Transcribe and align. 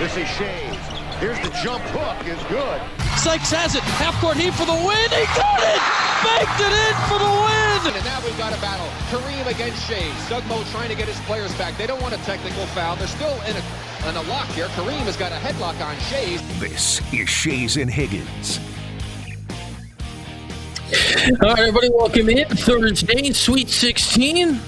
This 0.00 0.16
is 0.16 0.28
Schayes. 0.28 0.80
Here's 1.20 1.36
the 1.40 1.52
jump 1.62 1.84
hook 1.92 2.24
is 2.24 2.40
good. 2.48 2.80
Sykes 3.20 3.52
has 3.52 3.76
it. 3.76 3.84
Half 4.00 4.16
court 4.16 4.38
heave 4.38 4.56
for 4.56 4.64
the 4.64 4.72
win. 4.72 5.08
He 5.12 5.28
got 5.36 5.60
it. 5.60 5.80
Baked 6.24 6.56
it 6.56 6.72
in 6.72 6.96
for 7.04 7.20
the 7.20 7.28
win. 7.28 8.00
And 8.00 8.04
now 8.08 8.16
we've 8.24 8.38
got 8.40 8.56
a 8.56 8.60
battle. 8.64 8.88
Kareem 9.12 9.44
against 9.44 9.84
Schayes. 9.84 10.16
Doug 10.30 10.40
Moe 10.48 10.64
trying 10.72 10.88
to 10.88 10.96
get 10.96 11.04
his 11.04 11.20
players 11.28 11.52
back. 11.60 11.76
They 11.76 11.86
don't 11.86 12.00
want 12.00 12.14
a 12.14 12.22
technical 12.24 12.64
foul. 12.72 12.96
They're 12.96 13.12
still 13.12 13.36
in 13.44 13.52
a, 13.52 14.08
in 14.08 14.16
a 14.16 14.22
lock 14.22 14.48
here. 14.56 14.68
Kareem 14.72 15.04
has 15.04 15.18
got 15.18 15.32
a 15.32 15.34
headlock 15.36 15.76
on 15.84 15.94
Schayes. 16.08 16.40
This 16.58 17.00
is 17.12 17.28
Schayes 17.28 17.76
and 17.76 17.90
Higgins. 17.90 18.56
All 21.44 21.50
right, 21.50 21.58
everybody, 21.58 21.90
welcome 21.92 22.30
in. 22.30 22.48
Thursday, 22.48 23.32
Sweet 23.32 23.68
16 23.68 24.60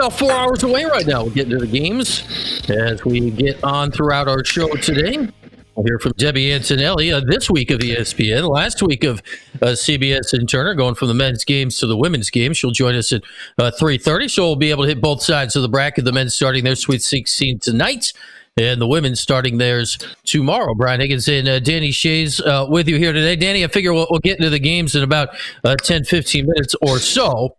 about 0.00 0.12
four 0.14 0.32
hours 0.32 0.62
away 0.62 0.84
right 0.84 1.06
now. 1.06 1.24
We'll 1.24 1.34
get 1.34 1.50
into 1.50 1.58
the 1.58 1.66
games 1.66 2.24
as 2.70 3.04
we 3.04 3.30
get 3.30 3.62
on 3.64 3.90
throughout 3.90 4.28
our 4.28 4.44
show 4.44 4.68
today. 4.76 5.28
We'll 5.74 5.86
hear 5.86 5.98
from 5.98 6.12
Debbie 6.16 6.52
Antonelli 6.52 7.12
uh, 7.12 7.20
this 7.26 7.50
week 7.50 7.70
of 7.70 7.80
ESPN, 7.80 8.48
last 8.48 8.82
week 8.82 9.04
of 9.04 9.20
uh, 9.62 9.66
CBS 9.68 10.32
and 10.32 10.48
Turner, 10.48 10.74
going 10.74 10.94
from 10.94 11.08
the 11.08 11.14
men's 11.14 11.44
games 11.44 11.78
to 11.78 11.86
the 11.86 11.96
women's 11.96 12.28
games. 12.28 12.58
She'll 12.58 12.70
join 12.70 12.94
us 12.94 13.12
at 13.12 13.22
uh, 13.58 13.70
3.30, 13.80 14.30
so 14.30 14.42
we'll 14.44 14.56
be 14.56 14.70
able 14.70 14.84
to 14.84 14.88
hit 14.88 15.00
both 15.00 15.22
sides 15.22 15.56
of 15.56 15.62
the 15.62 15.68
bracket. 15.68 16.04
The 16.04 16.12
men 16.12 16.28
starting 16.28 16.64
their 16.64 16.76
Sweet 16.76 17.02
16 17.02 17.60
tonight 17.60 18.12
and 18.56 18.80
the 18.80 18.86
women 18.86 19.16
starting 19.16 19.58
theirs 19.58 19.96
tomorrow. 20.24 20.74
Brian 20.74 21.00
Higgins 21.00 21.28
and 21.28 21.48
uh, 21.48 21.60
Danny 21.60 21.90
Schayes 21.90 22.44
uh, 22.44 22.66
with 22.68 22.88
you 22.88 22.96
here 22.96 23.12
today. 23.12 23.36
Danny, 23.36 23.64
I 23.64 23.68
figure 23.68 23.92
we'll, 23.92 24.06
we'll, 24.10 24.20
get 24.20 24.38
into 24.38 24.50
the 24.50 24.58
games 24.58 24.94
in 24.94 25.02
about 25.02 25.30
uh, 25.64 25.76
10, 25.76 26.04
15 26.04 26.46
minutes 26.46 26.74
or 26.82 26.98
so. 26.98 27.56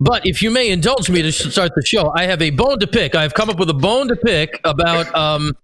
But 0.00 0.26
if 0.26 0.42
you 0.42 0.50
may 0.50 0.70
indulge 0.70 1.10
me 1.10 1.20
to 1.22 1.30
start 1.30 1.72
the 1.76 1.84
show, 1.84 2.10
I 2.16 2.24
have 2.24 2.40
a 2.40 2.50
bone 2.50 2.78
to 2.80 2.86
pick. 2.86 3.14
I've 3.14 3.34
come 3.34 3.50
up 3.50 3.58
with 3.58 3.68
a 3.68 3.74
bone 3.74 4.08
to 4.08 4.16
pick 4.16 4.58
about 4.64 5.14
um, 5.14 5.54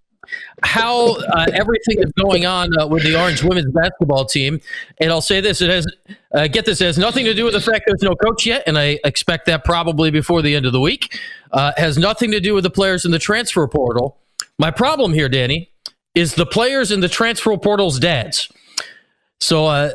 how 0.62 1.16
uh, 1.16 1.46
everything 1.54 1.98
is 1.98 2.12
going 2.12 2.44
on 2.44 2.68
uh, 2.78 2.86
with 2.86 3.02
the 3.02 3.18
Orange 3.18 3.42
women's 3.42 3.72
basketball 3.72 4.26
team. 4.26 4.60
And 5.00 5.10
I'll 5.10 5.22
say 5.22 5.40
this: 5.40 5.62
it 5.62 5.70
has 5.70 5.86
uh, 6.34 6.48
get 6.48 6.66
this 6.66 6.82
it 6.82 6.86
has 6.86 6.98
nothing 6.98 7.24
to 7.24 7.34
do 7.34 7.44
with 7.44 7.54
the 7.54 7.60
fact 7.60 7.84
there's 7.86 8.02
no 8.02 8.14
coach 8.14 8.44
yet, 8.44 8.62
and 8.66 8.78
I 8.78 8.98
expect 9.04 9.46
that 9.46 9.64
probably 9.64 10.10
before 10.10 10.42
the 10.42 10.54
end 10.54 10.66
of 10.66 10.72
the 10.72 10.80
week. 10.80 11.18
Uh, 11.52 11.72
has 11.78 11.96
nothing 11.96 12.30
to 12.32 12.40
do 12.40 12.54
with 12.54 12.64
the 12.64 12.70
players 12.70 13.06
in 13.06 13.12
the 13.12 13.18
transfer 13.18 13.66
portal. 13.66 14.18
My 14.58 14.70
problem 14.70 15.14
here, 15.14 15.30
Danny, 15.30 15.70
is 16.14 16.34
the 16.34 16.46
players 16.46 16.90
in 16.90 17.00
the 17.00 17.08
transfer 17.08 17.56
portal's 17.56 17.98
dads. 17.98 18.50
So 19.40 19.66
uh, 19.66 19.92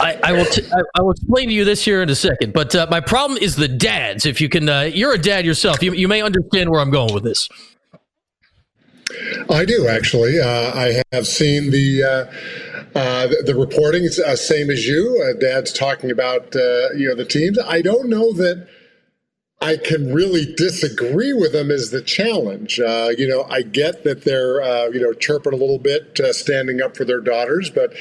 I, 0.00 0.18
I 0.22 0.32
will. 0.32 0.44
T- 0.46 0.66
I 0.94 1.02
will 1.02 1.10
explain 1.10 1.48
to 1.48 1.54
you 1.54 1.64
this 1.64 1.84
here 1.84 2.02
in 2.02 2.10
a 2.10 2.14
second. 2.14 2.52
But 2.52 2.74
uh, 2.74 2.86
my 2.90 3.00
problem 3.00 3.38
is 3.38 3.56
the 3.56 3.68
dads. 3.68 4.26
If 4.26 4.40
you 4.40 4.48
can, 4.48 4.68
uh, 4.68 4.82
you're 4.82 5.12
a 5.12 5.18
dad 5.18 5.44
yourself. 5.44 5.82
You, 5.82 5.92
you 5.92 6.08
may 6.08 6.22
understand 6.22 6.70
where 6.70 6.80
I'm 6.80 6.90
going 6.90 7.12
with 7.12 7.24
this. 7.24 7.48
I 9.50 9.64
do 9.64 9.86
actually. 9.88 10.40
Uh, 10.40 10.72
I 10.74 11.02
have 11.12 11.26
seen 11.26 11.70
the 11.70 12.02
uh, 12.02 12.98
uh, 12.98 13.26
the, 13.28 13.42
the, 13.46 13.54
reporting. 13.54 14.08
Uh, 14.26 14.36
same 14.36 14.70
as 14.70 14.86
you. 14.86 15.34
Dad's 15.40 15.72
talking 15.72 16.10
about 16.10 16.54
you 16.54 17.08
know 17.08 17.14
the 17.14 17.26
teams. 17.26 17.58
I 17.58 17.82
don't 17.82 18.08
know 18.08 18.32
that 18.34 18.66
I 19.60 19.78
can 19.78 20.12
really 20.12 20.54
disagree 20.54 21.32
with 21.32 21.52
them 21.52 21.70
is 21.70 21.90
the 21.90 22.02
challenge. 22.02 22.78
Uh, 22.78 23.10
you 23.16 23.26
know, 23.26 23.44
I 23.44 23.62
get 23.62 24.04
that 24.04 24.24
they're 24.24 24.60
uh, 24.62 24.88
you 24.88 25.00
know 25.00 25.12
chirping 25.14 25.54
a 25.54 25.56
little 25.56 25.78
bit, 25.78 26.20
uh, 26.20 26.32
standing 26.32 26.82
up 26.82 26.96
for 26.96 27.04
their 27.04 27.20
daughters, 27.20 27.70
but 27.70 27.94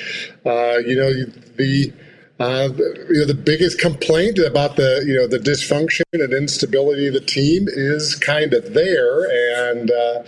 uh, 0.45 0.77
you 0.79 0.95
know 0.95 1.11
the. 1.57 1.93
Uh, 2.37 2.67
you 3.09 3.21
know 3.21 3.25
the 3.25 3.33
biggest 3.33 3.79
complaint 3.79 4.37
about 4.39 4.75
the 4.75 5.01
you 5.07 5.15
know 5.15 5.25
the 5.25 5.39
dysfunction 5.39 6.03
and 6.11 6.33
instability 6.33 7.07
of 7.07 7.13
the 7.13 7.21
team 7.21 7.65
is 7.69 8.13
kind 8.15 8.53
of 8.53 8.73
there, 8.73 9.23
and 9.69 9.89
uh, 9.89 10.21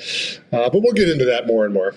but 0.51 0.81
we'll 0.81 0.93
get 0.93 1.09
into 1.09 1.25
that 1.25 1.45
more 1.45 1.65
and 1.65 1.73
more. 1.73 1.93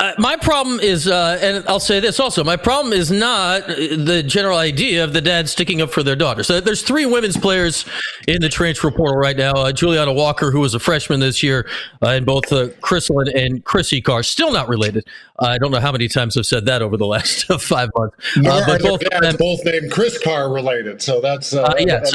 Uh, 0.00 0.12
my 0.18 0.36
problem 0.36 0.78
is, 0.80 1.08
uh, 1.08 1.38
and 1.40 1.66
I'll 1.66 1.80
say 1.80 2.00
this 2.00 2.20
also, 2.20 2.44
my 2.44 2.56
problem 2.56 2.92
is 2.92 3.10
not 3.10 3.66
the 3.66 4.22
general 4.26 4.58
idea 4.58 5.02
of 5.02 5.12
the 5.12 5.20
dad 5.20 5.48
sticking 5.48 5.80
up 5.80 5.90
for 5.90 6.02
their 6.02 6.16
daughter. 6.16 6.42
So 6.42 6.60
there's 6.60 6.82
three 6.82 7.06
women's 7.06 7.36
players 7.36 7.84
in 8.26 8.40
the 8.40 8.48
transfer 8.48 8.90
portal 8.90 9.16
right 9.16 9.36
now. 9.36 9.52
Uh, 9.52 9.72
Juliana 9.72 10.12
Walker, 10.12 10.50
who 10.50 10.60
was 10.60 10.74
a 10.74 10.78
freshman 10.78 11.20
this 11.20 11.42
year, 11.42 11.68
uh, 12.02 12.10
and 12.10 12.26
both 12.26 12.52
uh, 12.52 12.68
Chrislyn 12.80 13.34
and 13.34 13.64
Chrissy 13.64 14.00
Carr, 14.00 14.22
still 14.22 14.52
not 14.52 14.68
related. 14.68 15.06
I 15.40 15.58
don't 15.58 15.70
know 15.70 15.80
how 15.80 15.92
many 15.92 16.08
times 16.08 16.36
I've 16.36 16.46
said 16.46 16.66
that 16.66 16.82
over 16.82 16.96
the 16.96 17.06
last 17.06 17.44
five 17.60 17.90
months. 17.96 18.16
Nor 18.36 18.52
uh, 18.52 18.66
but 18.66 18.82
both, 18.82 19.00
dads, 19.00 19.36
both 19.36 19.64
named 19.64 19.90
Chris 19.90 20.18
Carr 20.22 20.52
related. 20.52 21.02
So 21.02 21.20
that's 21.20 21.54
uh, 21.54 21.74
yes. 21.78 22.14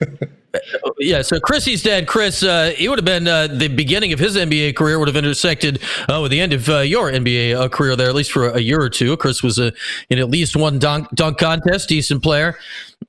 yeah, 0.98 1.22
so 1.22 1.40
Chrissy's 1.40 1.82
dad, 1.82 2.06
Chris, 2.06 2.42
uh, 2.42 2.72
he 2.76 2.88
would 2.88 2.98
have 2.98 3.04
been 3.04 3.26
uh, 3.26 3.46
the 3.46 3.68
beginning 3.68 4.12
of 4.12 4.18
his 4.18 4.36
NBA 4.36 4.76
career 4.76 4.98
would 4.98 5.08
have 5.08 5.16
intersected 5.16 5.80
uh, 6.08 6.20
with 6.20 6.30
the 6.30 6.40
end 6.40 6.52
of 6.52 6.68
uh, 6.68 6.80
your 6.80 7.10
NBA 7.10 7.56
uh, 7.56 7.68
career 7.68 7.96
there, 7.96 8.08
at 8.08 8.14
least 8.14 8.32
for 8.32 8.48
a 8.48 8.60
year 8.60 8.80
or 8.80 8.90
two. 8.90 9.16
Chris 9.16 9.42
was 9.42 9.58
in 9.58 10.18
at 10.18 10.28
least 10.28 10.56
one 10.56 10.78
dunk, 10.78 11.08
dunk 11.14 11.38
contest, 11.38 11.88
decent 11.88 12.22
player, 12.22 12.58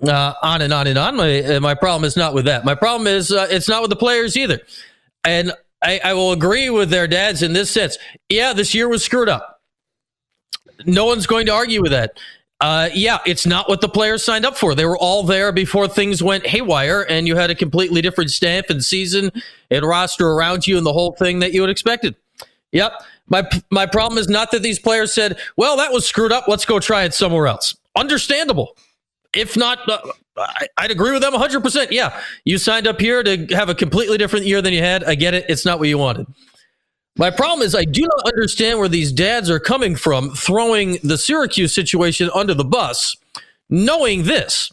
uh, 0.08 0.34
on 0.42 0.62
and 0.62 0.74
on 0.74 0.88
and 0.88 0.98
on. 0.98 1.16
My, 1.16 1.60
my 1.60 1.74
problem 1.74 2.06
is 2.06 2.16
not 2.16 2.34
with 2.34 2.46
that. 2.46 2.66
My 2.66 2.76
problem 2.76 3.08
is 3.08 3.32
it's 3.32 3.70
not 3.70 3.82
with 3.82 3.90
the 3.90 3.96
players 3.96 4.38
either. 4.38 4.60
And 5.24 5.54
I, 5.82 6.00
I 6.04 6.14
will 6.14 6.32
agree 6.32 6.70
with 6.70 6.90
their 6.90 7.08
dads 7.08 7.44
in 7.44 7.54
this 7.54 7.70
sense. 7.70 7.98
Yeah, 8.30 8.54
this 8.54 8.74
year 8.74 8.88
was 8.88 9.04
screwed 9.04 9.30
up. 9.30 9.62
No 10.86 11.06
one's 11.06 11.28
going 11.28 11.46
to 11.48 11.54
argue 11.54 11.82
with 11.82 11.92
that. 11.92 12.18
Uh, 12.64 12.90
yeah, 12.94 13.18
it's 13.26 13.46
not 13.46 13.68
what 13.68 13.82
the 13.82 13.90
players 13.90 14.24
signed 14.24 14.46
up 14.46 14.56
for. 14.56 14.74
They 14.74 14.86
were 14.86 14.98
all 14.98 15.24
there 15.24 15.52
before 15.52 15.86
things 15.86 16.24
went 16.24 16.48
haywire, 16.48 17.06
and 17.10 17.28
you 17.28 17.36
had 17.36 17.50
a 17.50 17.56
completely 17.56 18.02
different 18.02 18.32
staff 18.32 18.70
and 18.70 18.82
season 18.82 19.34
and 19.70 19.86
roster 19.86 20.30
around 20.30 20.66
you 20.66 20.78
and 20.78 20.86
the 20.86 20.94
whole 20.94 21.12
thing 21.12 21.40
that 21.40 21.52
you 21.52 21.60
had 21.60 21.70
expected. 21.70 22.16
Yep. 22.72 22.94
My 23.28 23.44
my 23.70 23.86
problem 23.86 24.18
is 24.18 24.30
not 24.30 24.52
that 24.52 24.62
these 24.62 24.80
players 24.80 25.14
said, 25.14 25.38
"Well, 25.58 25.76
that 25.76 25.92
was 25.92 26.08
screwed 26.08 26.32
up. 26.32 26.48
Let's 26.48 26.64
go 26.64 26.80
try 26.80 27.04
it 27.04 27.14
somewhere 27.14 27.48
else." 27.48 27.76
Understandable. 27.98 28.78
If 29.36 29.58
not, 29.58 29.80
uh, 29.90 30.14
I, 30.38 30.84
would 30.84 30.92
agree 30.92 31.12
with 31.12 31.22
them 31.22 31.34
100%. 31.34 31.92
Yeah, 31.92 32.18
you 32.46 32.58
signed 32.58 32.88
up 32.88 33.02
here 33.02 33.24
to 33.24 33.46
have 33.48 33.68
a 33.68 33.76
completely 33.76 34.18
different 34.18 34.46
year 34.46 34.62
than 34.62 34.72
you 34.72 34.80
had. 34.80 35.04
I 35.04 35.16
get 35.16 35.34
it. 35.34 35.46
It's 35.50 35.66
not 35.66 35.80
what 35.80 35.90
you 35.90 35.98
wanted. 35.98 36.28
My 37.18 37.30
problem 37.30 37.66
is 37.66 37.76
I 37.76 37.86
do 37.86 38.02
not 38.02 38.28
understand 38.28 38.80
where 38.80 38.90
these 38.90 39.12
dads 39.12 39.50
are 39.50 39.60
coming 39.60 39.96
from 39.96 40.32
throwing 40.32 40.98
the 41.04 41.18
Syracuse 41.18 41.74
situation 41.74 42.30
under 42.34 42.54
the 42.54 42.66
bus, 42.66 43.16
knowing 43.70 44.24
this 44.24 44.72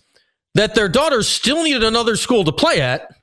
that 0.55 0.75
their 0.75 0.89
daughters 0.89 1.29
still 1.29 1.63
needed 1.63 1.85
another 1.85 2.17
school 2.17 2.45
to 2.45 2.53
play 2.53 2.81
at. 2.81 3.15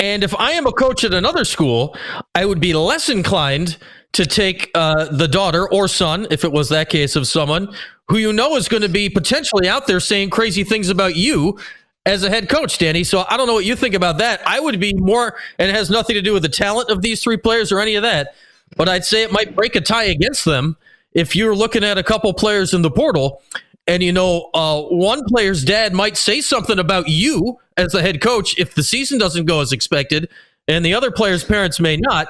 And 0.00 0.24
if 0.24 0.34
I 0.34 0.52
am 0.52 0.66
a 0.66 0.72
coach 0.72 1.04
at 1.04 1.14
another 1.14 1.44
school, 1.44 1.96
I 2.34 2.44
would 2.44 2.60
be 2.60 2.74
less 2.74 3.08
inclined 3.08 3.76
to 4.12 4.26
take 4.26 4.70
uh, 4.74 5.04
the 5.16 5.28
daughter 5.28 5.70
or 5.70 5.86
son, 5.86 6.26
if 6.30 6.44
it 6.44 6.50
was 6.50 6.68
that 6.70 6.88
case 6.88 7.14
of 7.16 7.26
someone 7.26 7.72
who 8.08 8.18
you 8.18 8.32
know 8.32 8.56
is 8.56 8.68
going 8.68 8.82
to 8.82 8.88
be 8.88 9.08
potentially 9.08 9.68
out 9.68 9.86
there 9.86 10.00
saying 10.00 10.30
crazy 10.30 10.64
things 10.64 10.88
about 10.88 11.16
you 11.16 11.58
as 12.06 12.22
a 12.22 12.30
head 12.30 12.48
coach, 12.48 12.78
Danny. 12.78 13.04
So 13.04 13.24
I 13.28 13.36
don't 13.36 13.46
know 13.46 13.54
what 13.54 13.64
you 13.64 13.76
think 13.76 13.94
about 13.94 14.18
that. 14.18 14.42
I 14.46 14.60
would 14.60 14.78
be 14.80 14.94
more, 14.94 15.36
and 15.58 15.70
it 15.70 15.74
has 15.74 15.90
nothing 15.90 16.14
to 16.14 16.22
do 16.22 16.32
with 16.32 16.42
the 16.42 16.48
talent 16.48 16.90
of 16.90 17.02
these 17.02 17.22
three 17.22 17.36
players 17.36 17.72
or 17.72 17.80
any 17.80 17.94
of 17.94 18.02
that, 18.02 18.34
but 18.76 18.88
I'd 18.88 19.04
say 19.04 19.22
it 19.22 19.32
might 19.32 19.54
break 19.54 19.76
a 19.76 19.80
tie 19.80 20.04
against 20.04 20.44
them 20.44 20.76
if 21.14 21.36
you're 21.36 21.54
looking 21.54 21.84
at 21.84 21.96
a 21.96 22.02
couple 22.02 22.32
players 22.34 22.74
in 22.74 22.82
the 22.82 22.90
portal 22.90 23.40
and 23.86 24.02
you 24.02 24.12
know 24.12 24.50
uh, 24.54 24.82
one 24.82 25.24
player's 25.26 25.64
dad 25.64 25.94
might 25.94 26.16
say 26.16 26.40
something 26.40 26.78
about 26.78 27.08
you 27.08 27.58
as 27.76 27.92
the 27.92 28.02
head 28.02 28.20
coach 28.20 28.58
if 28.58 28.74
the 28.74 28.82
season 28.82 29.18
doesn't 29.18 29.46
go 29.46 29.60
as 29.60 29.72
expected 29.72 30.28
and 30.68 30.84
the 30.84 30.94
other 30.94 31.10
player's 31.10 31.44
parents 31.44 31.78
may 31.80 31.96
not 31.96 32.28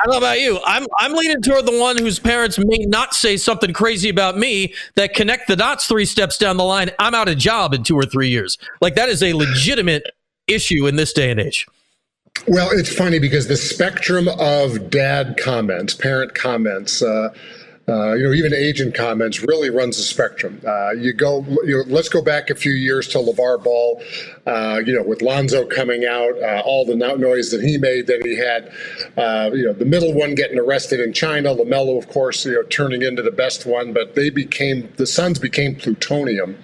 I 0.00 0.06
don't 0.06 0.12
know 0.12 0.26
about 0.26 0.40
you. 0.40 0.58
I'm 0.64 0.86
I'm 0.98 1.12
leaning 1.12 1.42
toward 1.42 1.66
the 1.66 1.78
one 1.78 1.98
whose 1.98 2.18
parents 2.18 2.58
may 2.58 2.86
not 2.86 3.14
say 3.14 3.36
something 3.36 3.72
crazy 3.72 4.08
about 4.08 4.38
me 4.38 4.74
that 4.94 5.12
connect 5.14 5.46
the 5.46 5.56
dots 5.56 5.86
three 5.86 6.06
steps 6.06 6.38
down 6.38 6.56
the 6.56 6.64
line. 6.64 6.90
I'm 6.98 7.14
out 7.14 7.28
of 7.28 7.36
job 7.36 7.74
in 7.74 7.82
two 7.82 7.96
or 7.96 8.06
three 8.06 8.28
years. 8.28 8.56
Like 8.80 8.94
that 8.94 9.10
is 9.10 9.22
a 9.22 9.34
legitimate 9.34 10.04
issue 10.46 10.86
in 10.86 10.96
this 10.96 11.12
day 11.12 11.30
and 11.30 11.38
age. 11.38 11.66
Well, 12.46 12.70
it's 12.72 12.94
funny 12.94 13.18
because 13.18 13.48
the 13.48 13.56
spectrum 13.56 14.28
of 14.38 14.88
dad 14.88 15.36
comments, 15.36 15.94
parent 15.94 16.34
comments, 16.34 17.02
uh, 17.02 17.34
uh, 17.90 18.14
you 18.14 18.22
know, 18.22 18.32
even 18.32 18.54
agent 18.54 18.94
comments 18.94 19.42
really 19.42 19.68
runs 19.68 19.96
the 19.96 20.02
spectrum. 20.02 20.60
Uh, 20.64 20.92
you 20.92 21.12
go, 21.12 21.44
you 21.64 21.76
know, 21.76 21.84
let's 21.88 22.08
go 22.08 22.22
back 22.22 22.48
a 22.48 22.54
few 22.54 22.72
years 22.72 23.08
to 23.08 23.18
LeVar 23.18 23.64
Ball, 23.64 24.00
uh, 24.46 24.80
you 24.86 24.94
know, 24.94 25.02
with 25.02 25.22
Lonzo 25.22 25.66
coming 25.66 26.04
out, 26.04 26.40
uh, 26.40 26.62
all 26.64 26.84
the 26.84 26.94
noise 26.94 27.50
that 27.50 27.62
he 27.62 27.78
made. 27.78 28.06
that 28.06 28.24
he 28.24 28.36
had, 28.36 28.72
uh, 29.16 29.50
you 29.52 29.64
know, 29.64 29.72
the 29.72 29.84
middle 29.84 30.14
one 30.14 30.36
getting 30.36 30.58
arrested 30.58 31.00
in 31.00 31.12
China. 31.12 31.54
LaMelo, 31.54 31.98
of 31.98 32.08
course, 32.08 32.46
you 32.46 32.52
know, 32.52 32.62
turning 32.64 33.02
into 33.02 33.22
the 33.22 33.32
best 33.32 33.66
one. 33.66 33.92
But 33.92 34.14
they 34.14 34.30
became 34.30 34.92
the 34.96 35.06
sons 35.06 35.40
became 35.40 35.74
plutonium. 35.74 36.56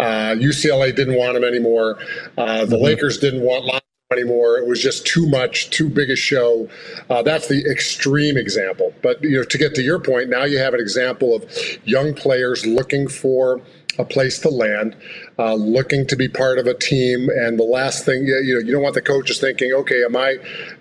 UCLA 0.00 0.96
didn't 0.96 1.16
want 1.16 1.36
him 1.36 1.44
anymore. 1.44 1.98
the 2.34 2.42
mm-hmm. 2.42 2.74
Lakers 2.74 3.18
didn't 3.18 3.42
want 3.42 3.66
Lonzo 3.66 3.81
anymore. 4.12 4.58
It 4.58 4.66
was 4.66 4.82
just 4.82 5.06
too 5.06 5.28
much, 5.28 5.70
too 5.70 5.88
big 5.88 6.10
a 6.10 6.16
show. 6.16 6.68
Uh, 7.10 7.22
that's 7.22 7.48
the 7.48 7.64
extreme 7.70 8.36
example. 8.36 8.92
But 9.02 9.22
you 9.22 9.38
know, 9.38 9.44
to 9.44 9.58
get 9.58 9.74
to 9.76 9.82
your 9.82 9.98
point, 9.98 10.28
now 10.28 10.44
you 10.44 10.58
have 10.58 10.74
an 10.74 10.80
example 10.80 11.34
of 11.34 11.44
young 11.84 12.14
players 12.14 12.66
looking 12.66 13.08
for 13.08 13.60
a 13.98 14.04
place 14.04 14.38
to 14.38 14.48
land, 14.48 14.96
uh, 15.38 15.54
looking 15.54 16.06
to 16.06 16.16
be 16.16 16.28
part 16.28 16.58
of 16.58 16.66
a 16.66 16.74
team. 16.74 17.28
And 17.28 17.58
the 17.58 17.64
last 17.64 18.04
thing, 18.04 18.24
you 18.24 18.54
know, 18.54 18.60
you 18.60 18.72
don't 18.72 18.82
want 18.82 18.94
the 18.94 19.02
coaches 19.02 19.38
thinking, 19.38 19.72
okay, 19.72 20.02
am 20.04 20.16
I, 20.16 20.38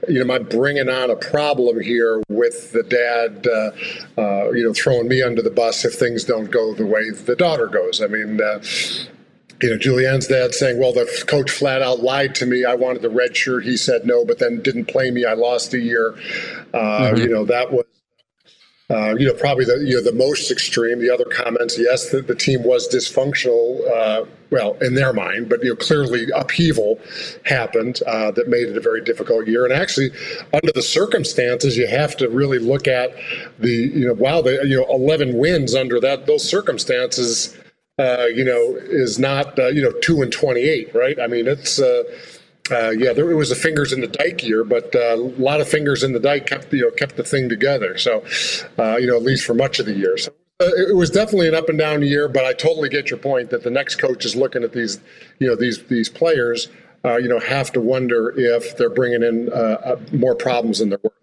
you 0.07 0.15
know, 0.15 0.21
am 0.21 0.31
I 0.31 0.39
bringing 0.39 0.89
on 0.89 1.09
a 1.09 1.15
problem 1.15 1.81
here 1.81 2.23
with 2.29 2.71
the 2.71 2.83
dad, 2.83 3.47
uh, 3.47 4.21
uh, 4.21 4.51
you 4.51 4.63
know, 4.63 4.73
throwing 4.73 5.07
me 5.07 5.21
under 5.21 5.41
the 5.41 5.49
bus 5.49 5.83
if 5.83 5.95
things 5.95 6.23
don't 6.23 6.49
go 6.51 6.73
the 6.73 6.85
way 6.85 7.09
the 7.09 7.35
daughter 7.35 7.67
goes? 7.67 8.01
I 8.01 8.07
mean, 8.07 8.39
uh, 8.41 8.61
you 9.61 9.69
know, 9.69 9.77
Julianne's 9.77 10.27
dad 10.27 10.53
saying, 10.53 10.79
well, 10.79 10.93
the 10.93 11.05
coach 11.27 11.51
flat 11.51 11.81
out 11.81 11.99
lied 11.99 12.35
to 12.35 12.45
me. 12.45 12.65
I 12.65 12.75
wanted 12.75 13.01
the 13.01 13.09
red 13.09 13.35
shirt. 13.35 13.63
He 13.63 13.77
said 13.77 14.05
no, 14.05 14.25
but 14.25 14.39
then 14.39 14.61
didn't 14.61 14.85
play 14.85 15.11
me. 15.11 15.25
I 15.25 15.33
lost 15.33 15.73
a 15.73 15.79
year. 15.79 16.15
Uh, 16.73 16.77
mm-hmm. 16.77 17.17
You 17.17 17.29
know, 17.29 17.45
that 17.45 17.71
was 17.71 17.85
uh, 18.91 19.15
you 19.15 19.25
know, 19.25 19.33
probably 19.33 19.63
the 19.63 19.77
you 19.77 19.95
know 19.95 20.01
the 20.01 20.11
most 20.11 20.51
extreme. 20.51 20.99
The 20.99 21.09
other 21.09 21.25
comments, 21.25 21.79
yes, 21.79 22.09
the, 22.09 22.21
the 22.21 22.35
team 22.35 22.63
was 22.63 22.89
dysfunctional. 22.93 23.89
Uh, 23.89 24.25
well, 24.49 24.73
in 24.81 24.95
their 24.95 25.13
mind, 25.13 25.47
but 25.47 25.63
you 25.63 25.69
know, 25.69 25.75
clearly 25.77 26.27
upheaval 26.35 26.99
happened 27.45 28.01
uh, 28.05 28.31
that 28.31 28.49
made 28.49 28.67
it 28.67 28.75
a 28.75 28.81
very 28.81 29.01
difficult 29.01 29.47
year. 29.47 29.63
And 29.63 29.73
actually, 29.73 30.11
under 30.53 30.73
the 30.73 30.81
circumstances, 30.81 31.77
you 31.77 31.87
have 31.87 32.17
to 32.17 32.29
really 32.29 32.59
look 32.59 32.85
at 32.87 33.15
the 33.59 33.71
you 33.71 34.07
know, 34.07 34.13
wow, 34.13 34.41
the 34.41 34.59
you 34.65 34.75
know, 34.75 34.85
eleven 34.89 35.37
wins 35.37 35.73
under 35.73 35.99
that 36.01 36.25
those 36.25 36.47
circumstances. 36.47 37.57
Uh, 38.01 38.25
you 38.25 38.43
know, 38.43 38.77
is 38.77 39.19
not 39.19 39.59
uh, 39.59 39.67
you 39.67 39.81
know 39.81 39.91
two 40.01 40.23
and 40.23 40.31
twenty 40.31 40.61
eight, 40.61 40.89
right? 40.95 41.19
I 41.19 41.27
mean, 41.27 41.47
it's 41.47 41.79
uh, 42.71 42.91
yeah, 42.91 43.13
there 43.13 43.25
was 43.35 43.51
a 43.51 43.55
fingers 43.55 43.91
in 43.91 44.01
the 44.01 44.07
dike 44.07 44.43
year, 44.43 44.63
but 44.63 44.95
uh, 44.95 45.15
a 45.15 45.17
lot 45.17 45.61
of 45.61 45.67
fingers 45.67 46.03
in 46.03 46.13
the 46.13 46.19
dike 46.19 46.47
kept 46.47 46.71
you 46.73 46.81
know 46.81 46.91
kept 46.91 47.15
the 47.15 47.23
thing 47.23 47.49
together. 47.49 47.97
So, 47.97 48.23
uh, 48.79 48.97
you 48.97 49.07
know, 49.07 49.17
at 49.17 49.23
least 49.23 49.45
for 49.45 49.53
much 49.53 49.79
of 49.79 49.85
the 49.85 49.93
year. 49.93 50.17
So 50.17 50.31
uh, 50.59 50.69
it 50.89 50.95
was 50.95 51.09
definitely 51.09 51.47
an 51.47 51.55
up 51.55 51.69
and 51.69 51.77
down 51.77 52.01
year. 52.01 52.27
But 52.27 52.45
I 52.45 52.53
totally 52.53 52.89
get 52.89 53.09
your 53.09 53.19
point 53.19 53.49
that 53.49 53.63
the 53.63 53.71
next 53.71 53.95
coach 53.95 54.25
is 54.25 54.35
looking 54.35 54.63
at 54.63 54.73
these, 54.73 54.99
you 55.39 55.47
know, 55.47 55.55
these 55.55 55.83
these 55.83 56.09
players, 56.09 56.69
uh, 57.03 57.17
you 57.17 57.27
know, 57.27 57.39
have 57.39 57.71
to 57.73 57.81
wonder 57.81 58.33
if 58.37 58.77
they're 58.77 58.89
bringing 58.89 59.23
in 59.23 59.51
uh, 59.51 59.97
more 60.13 60.35
problems 60.35 60.79
than 60.79 60.89
they're 60.89 60.99
worth. 61.03 61.13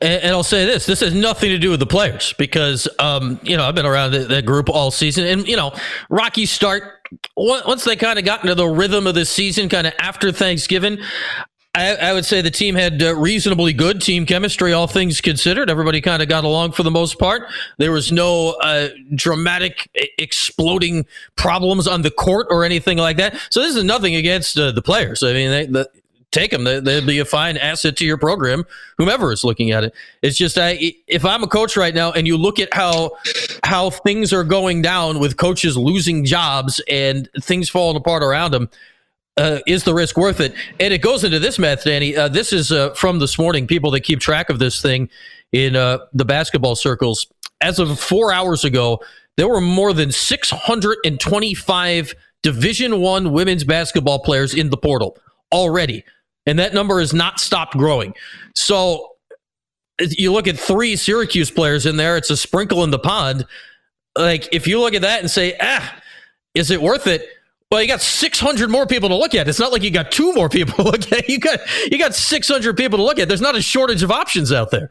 And, 0.00 0.22
and, 0.22 0.32
I'll 0.32 0.42
say 0.42 0.64
this: 0.66 0.86
this 0.86 1.00
has 1.00 1.14
nothing 1.14 1.50
to 1.50 1.58
do 1.58 1.70
with 1.70 1.80
the 1.80 1.86
players 1.86 2.32
because, 2.38 2.88
um, 2.98 3.40
you 3.42 3.56
know, 3.56 3.64
I've 3.64 3.74
been 3.74 3.86
around 3.86 4.12
that 4.12 4.46
group 4.46 4.68
all 4.68 4.90
season, 4.90 5.26
and 5.26 5.46
you 5.46 5.56
know, 5.56 5.72
rocky 6.08 6.46
start 6.46 7.08
once 7.36 7.84
they 7.84 7.96
kind 7.96 8.18
of 8.18 8.24
got 8.24 8.42
into 8.42 8.54
the 8.54 8.68
rhythm 8.68 9.06
of 9.06 9.14
the 9.14 9.24
season, 9.24 9.68
kind 9.68 9.86
of 9.86 9.92
after 9.98 10.32
Thanksgiving. 10.32 10.98
I, 11.72 11.94
I, 11.94 12.12
would 12.12 12.24
say 12.24 12.40
the 12.40 12.50
team 12.50 12.74
had 12.74 13.00
uh, 13.00 13.14
reasonably 13.14 13.72
good 13.72 14.00
team 14.00 14.26
chemistry, 14.26 14.72
all 14.72 14.88
things 14.88 15.20
considered. 15.20 15.70
Everybody 15.70 16.00
kind 16.00 16.20
of 16.20 16.28
got 16.28 16.42
along 16.42 16.72
for 16.72 16.82
the 16.82 16.90
most 16.90 17.16
part. 17.16 17.48
There 17.78 17.92
was 17.92 18.10
no 18.10 18.56
uh, 18.60 18.88
dramatic, 19.14 19.88
exploding 20.18 21.06
problems 21.36 21.86
on 21.86 22.02
the 22.02 22.10
court 22.10 22.48
or 22.50 22.64
anything 22.64 22.98
like 22.98 23.18
that. 23.18 23.36
So 23.50 23.60
this 23.60 23.76
is 23.76 23.84
nothing 23.84 24.16
against 24.16 24.58
uh, 24.58 24.72
the 24.72 24.82
players. 24.82 25.22
I 25.22 25.32
mean, 25.32 25.50
they, 25.50 25.66
the, 25.66 25.88
take 26.32 26.50
them. 26.50 26.64
They, 26.64 26.80
would 26.80 27.06
be 27.06 27.18
a 27.18 27.24
fine 27.24 27.56
asset 27.56 27.96
to 27.96 28.04
your 28.04 28.16
program, 28.16 28.64
whomever 28.98 29.32
is 29.32 29.44
looking 29.44 29.72
at 29.72 29.84
it. 29.84 29.94
It's 30.22 30.36
just 30.36 30.58
I, 30.58 30.94
if 31.06 31.24
I'm 31.24 31.42
a 31.42 31.48
coach 31.48 31.76
right 31.76 31.94
now 31.94 32.12
and 32.12 32.26
you 32.26 32.36
look 32.36 32.58
at 32.58 32.72
how 32.72 33.12
how 33.64 33.90
things 33.90 34.32
are 34.32 34.44
going 34.44 34.82
down 34.82 35.18
with 35.18 35.36
coaches 35.36 35.76
losing 35.76 36.24
jobs 36.24 36.80
and 36.88 37.28
things 37.40 37.68
falling 37.68 37.96
apart 37.96 38.22
around 38.22 38.52
them, 38.52 38.70
uh, 39.36 39.58
is 39.66 39.84
the 39.84 39.94
risk 39.94 40.16
worth 40.16 40.40
it? 40.40 40.54
And 40.78 40.94
it 40.94 41.02
goes 41.02 41.24
into 41.24 41.38
this 41.38 41.58
math, 41.58 41.84
Danny. 41.84 42.16
Uh, 42.16 42.28
this 42.28 42.52
is 42.52 42.72
uh, 42.72 42.94
from 42.94 43.18
this 43.18 43.38
morning. 43.38 43.66
People 43.66 43.90
that 43.92 44.00
keep 44.00 44.20
track 44.20 44.50
of 44.50 44.58
this 44.58 44.80
thing 44.80 45.08
in 45.52 45.76
uh, 45.76 45.98
the 46.12 46.24
basketball 46.24 46.76
circles. 46.76 47.26
As 47.60 47.78
of 47.78 48.00
four 48.00 48.32
hours 48.32 48.64
ago, 48.64 49.00
there 49.36 49.48
were 49.48 49.60
more 49.60 49.92
than 49.92 50.12
625 50.12 52.14
Division 52.42 53.00
One 53.00 53.32
women's 53.32 53.64
basketball 53.64 54.20
players 54.20 54.54
in 54.54 54.70
the 54.70 54.78
portal 54.78 55.18
already 55.52 56.04
and 56.46 56.58
that 56.58 56.74
number 56.74 57.00
has 57.00 57.12
not 57.12 57.40
stopped 57.40 57.76
growing. 57.76 58.14
So 58.54 59.12
you 60.00 60.32
look 60.32 60.48
at 60.48 60.58
three 60.58 60.96
Syracuse 60.96 61.50
players 61.50 61.86
in 61.86 61.96
there, 61.96 62.16
it's 62.16 62.30
a 62.30 62.36
sprinkle 62.36 62.84
in 62.84 62.90
the 62.90 62.98
pond. 62.98 63.46
Like 64.16 64.48
if 64.52 64.66
you 64.66 64.80
look 64.80 64.94
at 64.94 65.02
that 65.02 65.20
and 65.20 65.30
say, 65.30 65.56
ah, 65.60 66.00
is 66.54 66.70
it 66.70 66.80
worth 66.80 67.06
it? 67.06 67.28
Well, 67.70 67.80
you 67.80 67.86
got 67.86 68.00
600 68.00 68.68
more 68.68 68.84
people 68.84 69.08
to 69.10 69.14
look 69.14 69.34
at. 69.34 69.46
It's 69.46 69.60
not 69.60 69.70
like 69.70 69.82
you 69.82 69.92
got 69.92 70.10
two 70.10 70.32
more 70.32 70.48
people 70.48 70.74
to 70.74 70.90
look 70.90 71.12
at. 71.12 71.20
You 71.28 71.38
got 71.38 71.60
you 71.90 71.98
got 71.98 72.14
600 72.14 72.76
people 72.76 72.98
to 72.98 73.04
look 73.04 73.18
at. 73.18 73.28
There's 73.28 73.40
not 73.40 73.54
a 73.54 73.62
shortage 73.62 74.02
of 74.02 74.10
options 74.10 74.50
out 74.50 74.70
there. 74.72 74.90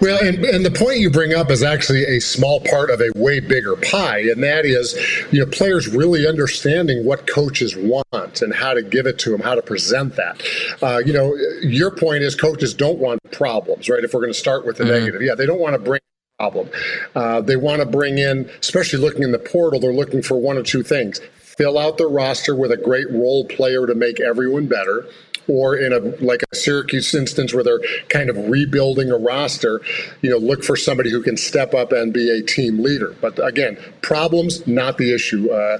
Well, 0.00 0.22
and, 0.22 0.44
and 0.44 0.64
the 0.64 0.70
point 0.70 0.98
you 0.98 1.10
bring 1.10 1.34
up 1.34 1.50
is 1.50 1.62
actually 1.62 2.04
a 2.04 2.20
small 2.20 2.60
part 2.60 2.90
of 2.90 3.00
a 3.00 3.10
way 3.16 3.40
bigger 3.40 3.76
pie, 3.76 4.20
and 4.20 4.42
that 4.42 4.64
is, 4.64 4.94
you 5.30 5.40
know, 5.40 5.50
players 5.50 5.88
really 5.88 6.26
understanding 6.26 7.04
what 7.04 7.26
coaches 7.26 7.76
want 7.76 8.42
and 8.42 8.54
how 8.54 8.74
to 8.74 8.82
give 8.82 9.06
it 9.06 9.18
to 9.20 9.30
them, 9.30 9.40
how 9.40 9.54
to 9.54 9.62
present 9.62 10.16
that. 10.16 10.42
Uh, 10.82 11.00
you 11.04 11.12
know, 11.12 11.34
your 11.62 11.90
point 11.90 12.22
is 12.22 12.34
coaches 12.34 12.74
don't 12.74 12.98
want 12.98 13.20
problems, 13.32 13.88
right? 13.88 14.04
If 14.04 14.14
we're 14.14 14.20
going 14.20 14.32
to 14.32 14.38
start 14.38 14.66
with 14.66 14.78
the 14.78 14.84
mm-hmm. 14.84 14.92
negative, 14.92 15.22
yeah, 15.22 15.34
they 15.34 15.46
don't 15.46 15.60
want 15.60 15.74
to 15.74 15.78
bring 15.78 16.00
problem. 16.38 16.68
Uh, 17.14 17.40
they 17.40 17.56
want 17.56 17.80
to 17.80 17.86
bring 17.86 18.18
in, 18.18 18.50
especially 18.60 18.98
looking 18.98 19.22
in 19.22 19.32
the 19.32 19.38
portal, 19.38 19.78
they're 19.78 19.92
looking 19.92 20.22
for 20.22 20.36
one 20.36 20.56
or 20.56 20.62
two 20.62 20.82
things: 20.82 21.20
fill 21.40 21.78
out 21.78 21.98
the 21.98 22.06
roster 22.06 22.54
with 22.54 22.72
a 22.72 22.76
great 22.76 23.10
role 23.10 23.44
player 23.46 23.86
to 23.86 23.94
make 23.94 24.20
everyone 24.20 24.66
better 24.66 25.06
or 25.48 25.76
in 25.76 25.92
a 25.92 25.98
like 26.24 26.42
a 26.50 26.56
Syracuse 26.56 27.14
instance 27.14 27.52
where 27.52 27.64
they're 27.64 27.82
kind 28.08 28.30
of 28.30 28.36
rebuilding 28.48 29.10
a 29.10 29.16
roster, 29.16 29.80
you 30.22 30.30
know, 30.30 30.38
look 30.38 30.64
for 30.64 30.76
somebody 30.76 31.10
who 31.10 31.22
can 31.22 31.36
step 31.36 31.74
up 31.74 31.92
and 31.92 32.12
be 32.12 32.30
a 32.30 32.42
team 32.42 32.82
leader. 32.82 33.14
But 33.20 33.44
again, 33.44 33.78
problems 34.02 34.66
not 34.66 34.98
the 34.98 35.14
issue 35.14 35.50
uh, 35.50 35.78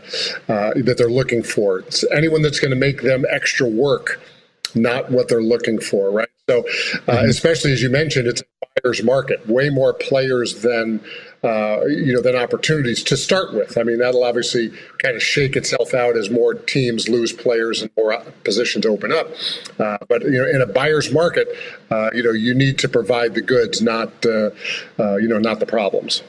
uh, 0.48 0.72
that 0.76 0.96
they're 0.98 1.10
looking 1.10 1.42
for. 1.42 1.80
It's 1.80 2.04
anyone 2.12 2.42
that's 2.42 2.60
going 2.60 2.70
to 2.70 2.76
make 2.76 3.02
them 3.02 3.24
extra 3.30 3.68
work, 3.68 4.20
not 4.74 5.10
what 5.10 5.28
they're 5.28 5.42
looking 5.42 5.78
for, 5.78 6.10
right? 6.10 6.28
So, 6.48 6.58
uh, 6.58 6.62
mm-hmm. 6.62 7.30
especially 7.30 7.72
as 7.72 7.82
you 7.82 7.88
mentioned, 7.88 8.26
it's 8.26 8.42
a 8.42 8.66
buyer's 8.82 9.02
market, 9.02 9.48
way 9.48 9.70
more 9.70 9.94
players 9.94 10.60
than 10.60 11.02
uh, 11.44 11.84
you 11.86 12.12
know, 12.12 12.22
than 12.22 12.34
opportunities 12.34 13.02
to 13.04 13.16
start 13.16 13.52
with. 13.52 13.76
I 13.76 13.82
mean, 13.82 13.98
that'll 13.98 14.24
obviously 14.24 14.72
kind 14.98 15.14
of 15.14 15.22
shake 15.22 15.56
itself 15.56 15.92
out 15.92 16.16
as 16.16 16.30
more 16.30 16.54
teams 16.54 17.08
lose 17.08 17.32
players 17.32 17.82
and 17.82 17.90
more 17.96 18.18
positions 18.44 18.86
open 18.86 19.12
up. 19.12 19.28
Uh, 19.78 19.98
but 20.08 20.22
you 20.22 20.42
know, 20.42 20.48
in 20.48 20.62
a 20.62 20.66
buyer's 20.66 21.12
market, 21.12 21.48
uh, 21.90 22.10
you 22.14 22.22
know, 22.22 22.32
you 22.32 22.54
need 22.54 22.78
to 22.78 22.88
provide 22.88 23.34
the 23.34 23.42
goods, 23.42 23.82
not 23.82 24.10
uh, 24.24 24.50
uh, 24.98 25.16
you 25.16 25.28
know, 25.28 25.38
not 25.38 25.60
the 25.60 25.66
problems. 25.66 26.22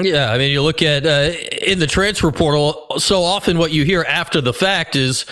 Yeah, 0.00 0.32
I 0.32 0.38
mean, 0.38 0.50
you 0.50 0.62
look 0.62 0.82
at 0.82 1.06
uh, 1.06 1.32
in 1.62 1.78
the 1.78 1.86
transfer 1.86 2.32
portal. 2.32 2.86
So 2.98 3.22
often, 3.22 3.58
what 3.58 3.70
you 3.70 3.84
hear 3.84 4.02
after 4.08 4.40
the 4.40 4.54
fact 4.54 4.96
is 4.96 5.26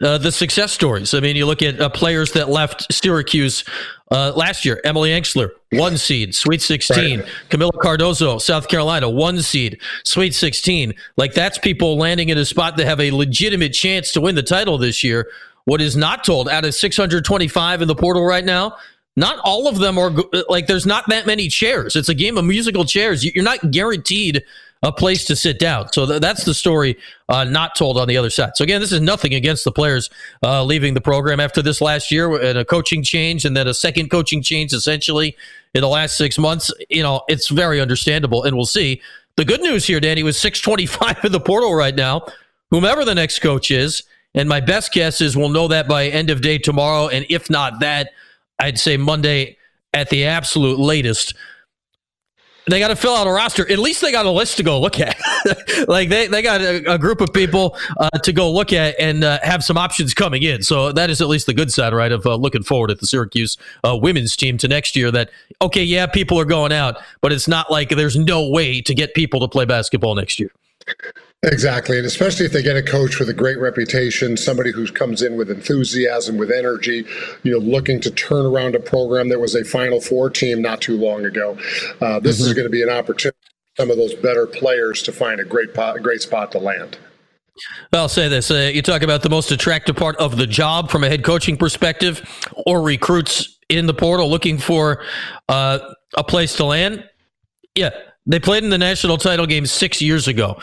uh, 0.00 0.18
the 0.18 0.30
success 0.30 0.72
stories. 0.72 1.12
I 1.12 1.20
mean, 1.20 1.36
you 1.36 1.44
look 1.44 1.60
at 1.60 1.80
uh, 1.80 1.88
players 1.88 2.32
that 2.32 2.48
left 2.48 2.90
Syracuse 2.92 3.64
uh, 4.10 4.32
last 4.36 4.64
year. 4.64 4.80
Emily 4.84 5.10
Engstler, 5.10 5.50
one 5.72 5.96
seed, 5.96 6.34
Sweet 6.34 6.62
Sixteen. 6.62 7.20
Right. 7.20 7.28
Kamilla 7.50 7.72
Cardoso, 7.72 8.40
South 8.40 8.68
Carolina, 8.68 9.08
one 9.08 9.40
seed, 9.42 9.80
Sweet 10.04 10.34
Sixteen. 10.34 10.94
Like 11.16 11.34
that's 11.34 11.58
people 11.58 11.96
landing 11.96 12.28
in 12.28 12.38
a 12.38 12.44
spot 12.44 12.76
that 12.76 12.86
have 12.86 13.00
a 13.00 13.10
legitimate 13.10 13.72
chance 13.72 14.12
to 14.12 14.20
win 14.20 14.34
the 14.34 14.42
title 14.42 14.78
this 14.78 15.02
year. 15.02 15.28
What 15.64 15.80
is 15.80 15.96
not 15.96 16.22
told 16.22 16.48
out 16.48 16.64
of 16.64 16.74
625 16.74 17.82
in 17.82 17.88
the 17.88 17.94
portal 17.94 18.24
right 18.24 18.44
now 18.44 18.76
not 19.16 19.38
all 19.44 19.66
of 19.66 19.78
them 19.78 19.98
are 19.98 20.12
like 20.48 20.66
there's 20.66 20.86
not 20.86 21.08
that 21.08 21.26
many 21.26 21.48
chairs. 21.48 21.96
It's 21.96 22.08
a 22.08 22.14
game 22.14 22.36
of 22.36 22.44
musical 22.44 22.84
chairs. 22.84 23.24
You're 23.24 23.44
not 23.44 23.70
guaranteed 23.70 24.44
a 24.86 24.92
place 24.92 25.24
to 25.24 25.34
sit 25.34 25.58
down. 25.58 25.92
So 25.92 26.06
th- 26.06 26.20
that's 26.20 26.44
the 26.44 26.54
story 26.54 26.96
uh, 27.28 27.42
not 27.42 27.74
told 27.74 27.98
on 27.98 28.06
the 28.06 28.16
other 28.16 28.30
side. 28.30 28.52
So 28.54 28.62
again, 28.62 28.80
this 28.80 28.92
is 28.92 29.00
nothing 29.00 29.34
against 29.34 29.64
the 29.64 29.72
players 29.72 30.08
uh, 30.44 30.62
leaving 30.62 30.94
the 30.94 31.00
program 31.00 31.40
after 31.40 31.60
this 31.60 31.80
last 31.80 32.12
year 32.12 32.40
and 32.40 32.56
a 32.56 32.64
coaching 32.64 33.02
change 33.02 33.44
and 33.44 33.56
then 33.56 33.66
a 33.66 33.74
second 33.74 34.10
coaching 34.10 34.42
change 34.42 34.72
essentially 34.72 35.36
in 35.74 35.80
the 35.80 35.88
last 35.88 36.16
six 36.16 36.38
months. 36.38 36.72
You 36.88 37.02
know, 37.02 37.22
it's 37.28 37.48
very 37.48 37.80
understandable, 37.80 38.44
and 38.44 38.54
we'll 38.56 38.64
see. 38.64 39.02
The 39.36 39.44
good 39.44 39.60
news 39.60 39.84
here, 39.84 39.98
Danny, 39.98 40.22
was 40.22 40.38
625 40.38 41.24
in 41.24 41.32
the 41.32 41.40
portal 41.40 41.74
right 41.74 41.94
now. 41.94 42.24
Whomever 42.70 43.04
the 43.04 43.14
next 43.14 43.40
coach 43.40 43.72
is, 43.72 44.04
and 44.34 44.48
my 44.48 44.60
best 44.60 44.92
guess 44.92 45.20
is 45.20 45.36
we'll 45.36 45.48
know 45.48 45.66
that 45.68 45.88
by 45.88 46.06
end 46.06 46.30
of 46.30 46.42
day 46.42 46.58
tomorrow, 46.58 47.08
and 47.08 47.26
if 47.28 47.50
not 47.50 47.80
that 47.80 48.10
I'd 48.60 48.78
say 48.78 48.96
Monday 48.96 49.56
at 49.92 50.10
the 50.10 50.26
absolute 50.26 50.78
latest. 50.78 51.34
They 52.68 52.80
got 52.80 52.88
to 52.88 52.96
fill 52.96 53.14
out 53.14 53.28
a 53.28 53.30
roster. 53.30 53.70
At 53.70 53.78
least 53.78 54.00
they 54.00 54.10
got 54.10 54.26
a 54.26 54.30
list 54.30 54.56
to 54.56 54.64
go 54.64 54.80
look 54.80 54.98
at. 54.98 55.16
like 55.88 56.08
they, 56.08 56.26
they 56.26 56.42
got 56.42 56.60
a, 56.60 56.94
a 56.94 56.98
group 56.98 57.20
of 57.20 57.32
people 57.32 57.78
uh, 57.96 58.10
to 58.24 58.32
go 58.32 58.50
look 58.50 58.72
at 58.72 58.96
and 58.98 59.22
uh, 59.22 59.38
have 59.42 59.62
some 59.62 59.78
options 59.78 60.14
coming 60.14 60.42
in. 60.42 60.62
So 60.62 60.90
that 60.90 61.08
is 61.08 61.20
at 61.20 61.28
least 61.28 61.46
the 61.46 61.54
good 61.54 61.72
side, 61.72 61.92
right? 61.92 62.10
Of 62.10 62.26
uh, 62.26 62.34
looking 62.34 62.64
forward 62.64 62.90
at 62.90 62.98
the 62.98 63.06
Syracuse 63.06 63.56
uh, 63.84 63.96
women's 63.96 64.34
team 64.34 64.58
to 64.58 64.66
next 64.66 64.96
year. 64.96 65.12
That 65.12 65.30
okay, 65.62 65.84
yeah, 65.84 66.06
people 66.06 66.40
are 66.40 66.44
going 66.44 66.72
out, 66.72 66.96
but 67.20 67.32
it's 67.32 67.46
not 67.46 67.70
like 67.70 67.90
there's 67.90 68.16
no 68.16 68.48
way 68.48 68.80
to 68.80 68.94
get 68.94 69.14
people 69.14 69.38
to 69.40 69.48
play 69.48 69.64
basketball 69.64 70.16
next 70.16 70.40
year. 70.40 70.50
Exactly. 71.42 71.96
And 71.98 72.06
especially 72.06 72.46
if 72.46 72.52
they 72.52 72.62
get 72.62 72.76
a 72.76 72.82
coach 72.82 73.20
with 73.20 73.28
a 73.28 73.34
great 73.34 73.58
reputation, 73.58 74.36
somebody 74.36 74.72
who 74.72 74.86
comes 74.90 75.22
in 75.22 75.36
with 75.36 75.50
enthusiasm, 75.50 76.38
with 76.38 76.50
energy, 76.50 77.04
you 77.44 77.52
know, 77.52 77.58
looking 77.58 78.00
to 78.00 78.10
turn 78.10 78.46
around 78.46 78.74
a 78.74 78.80
program 78.80 79.28
that 79.28 79.38
was 79.38 79.54
a 79.54 79.64
Final 79.64 80.00
Four 80.00 80.30
team 80.30 80.60
not 80.60 80.80
too 80.80 80.96
long 80.96 81.24
ago. 81.24 81.56
Uh, 82.00 82.18
this 82.18 82.40
mm-hmm. 82.40 82.48
is 82.48 82.54
going 82.54 82.66
to 82.66 82.70
be 82.70 82.82
an 82.82 82.90
opportunity 82.90 83.36
some 83.76 83.90
of 83.90 83.96
those 83.96 84.14
better 84.14 84.46
players 84.46 85.02
to 85.02 85.12
find 85.12 85.38
a 85.38 85.44
great 85.44 85.74
pot, 85.74 86.02
great 86.02 86.22
spot 86.22 86.50
to 86.52 86.58
land. 86.58 86.96
I'll 87.92 88.08
say 88.08 88.28
this. 88.28 88.50
Uh, 88.50 88.70
you 88.72 88.82
talk 88.82 89.02
about 89.02 89.22
the 89.22 89.30
most 89.30 89.50
attractive 89.50 89.96
part 89.96 90.16
of 90.16 90.36
the 90.36 90.46
job 90.46 90.90
from 90.90 91.04
a 91.04 91.08
head 91.08 91.24
coaching 91.24 91.56
perspective 91.56 92.22
or 92.66 92.82
recruits 92.82 93.58
in 93.68 93.86
the 93.86 93.94
portal 93.94 94.28
looking 94.28 94.58
for 94.58 95.02
uh, 95.48 95.78
a 96.16 96.24
place 96.24 96.56
to 96.56 96.64
land. 96.64 97.04
Yeah, 97.74 97.90
they 98.26 98.40
played 98.40 98.64
in 98.64 98.70
the 98.70 98.78
national 98.78 99.18
title 99.18 99.46
game 99.46 99.66
six 99.66 100.02
years 100.02 100.28
ago. 100.28 100.58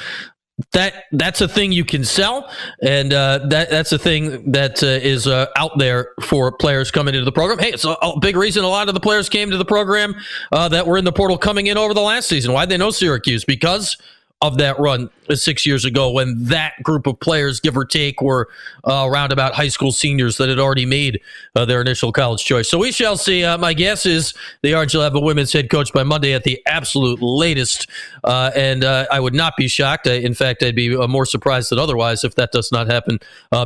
That 0.74 1.06
that's 1.12 1.42
a 1.42 1.48
thing 1.48 1.72
you 1.72 1.84
can 1.84 2.04
sell, 2.04 2.52
and 2.84 3.12
uh, 3.12 3.40
that 3.48 3.72
that's 3.72 3.92
a 3.92 3.98
thing 3.98 4.52
that 4.52 4.84
uh, 4.84 4.86
is 4.86 5.26
uh, 5.26 5.48
out 5.56 5.80
there 5.80 6.12
for 6.22 6.52
players 6.52 6.92
coming 6.92 7.16
into 7.16 7.26
the 7.26 7.32
program. 7.32 7.58
Hey, 7.58 7.70
it's 7.70 7.86
a, 7.86 7.94
a, 8.04 8.20
big 8.20 8.36
reason 8.36 8.64
a 8.64 8.68
lot 8.68 8.88
of 8.88 8.94
the 8.94 9.00
players 9.00 9.30
came 9.30 9.50
to 9.50 9.58
the 9.58 9.66
program 9.66 10.14
uh, 10.52 10.70
that 10.70 10.86
were 10.86 10.98
in 10.98 11.06
the 11.06 11.12
portal 11.12 11.40
coming 11.40 11.68
in 11.68 11.78
over 11.78 11.96
the 11.96 12.02
last 12.02 12.30
season. 12.30 12.54
Why 12.54 12.68
they 12.68 12.78
know 12.78 12.92
Syracuse? 12.92 13.44
Because 13.44 13.98
of 14.44 14.58
that 14.58 14.78
run 14.78 15.10
six 15.34 15.66
years 15.66 15.86
ago 15.86 16.12
when 16.12 16.36
that 16.44 16.74
group 16.84 17.08
of 17.08 17.18
players, 17.20 17.62
give 17.62 17.78
or 17.78 17.86
take, 17.86 18.22
were 18.22 18.50
uh, 18.84 19.08
around 19.10 19.32
about 19.32 19.54
high 19.54 19.70
school 19.70 19.92
seniors 19.92 20.36
that 20.36 20.50
had 20.50 20.60
already 20.60 20.86
made 20.86 21.22
uh, 21.56 21.64
their 21.64 21.80
initial 21.80 22.12
college 22.12 22.44
choice. 22.44 22.70
So 22.70 22.78
we 22.78 22.92
shall 22.92 23.16
see. 23.16 23.44
Uh, 23.44 23.58
my 23.58 23.74
guess 23.74 24.06
is 24.06 24.34
the 24.62 24.76
Orange 24.76 24.94
will 24.94 25.02
have 25.02 25.16
a 25.16 25.20
women's 25.20 25.54
head 25.54 25.70
coach 25.70 25.94
by 25.94 26.04
Monday 26.04 26.34
at 26.34 26.44
the 26.44 26.62
absolute 26.66 27.22
latest. 27.22 27.90
Uh, 28.26 28.52
and 28.54 28.84
uh, 28.84 29.06
I 29.12 29.22
would 29.22 29.34
not 29.34 29.56
be 29.56 29.70
shocked. 29.70 30.08
in 30.08 30.34
fact, 30.34 30.62
I'd 30.62 30.76
be 30.76 30.96
uh, 30.96 31.08
more 31.08 31.26
surprised 31.26 31.72
than 31.72 31.80
otherwise 31.80 32.26
if 32.26 32.36
that 32.36 32.52
does 32.52 32.72
not 32.72 32.88
happen 32.88 33.20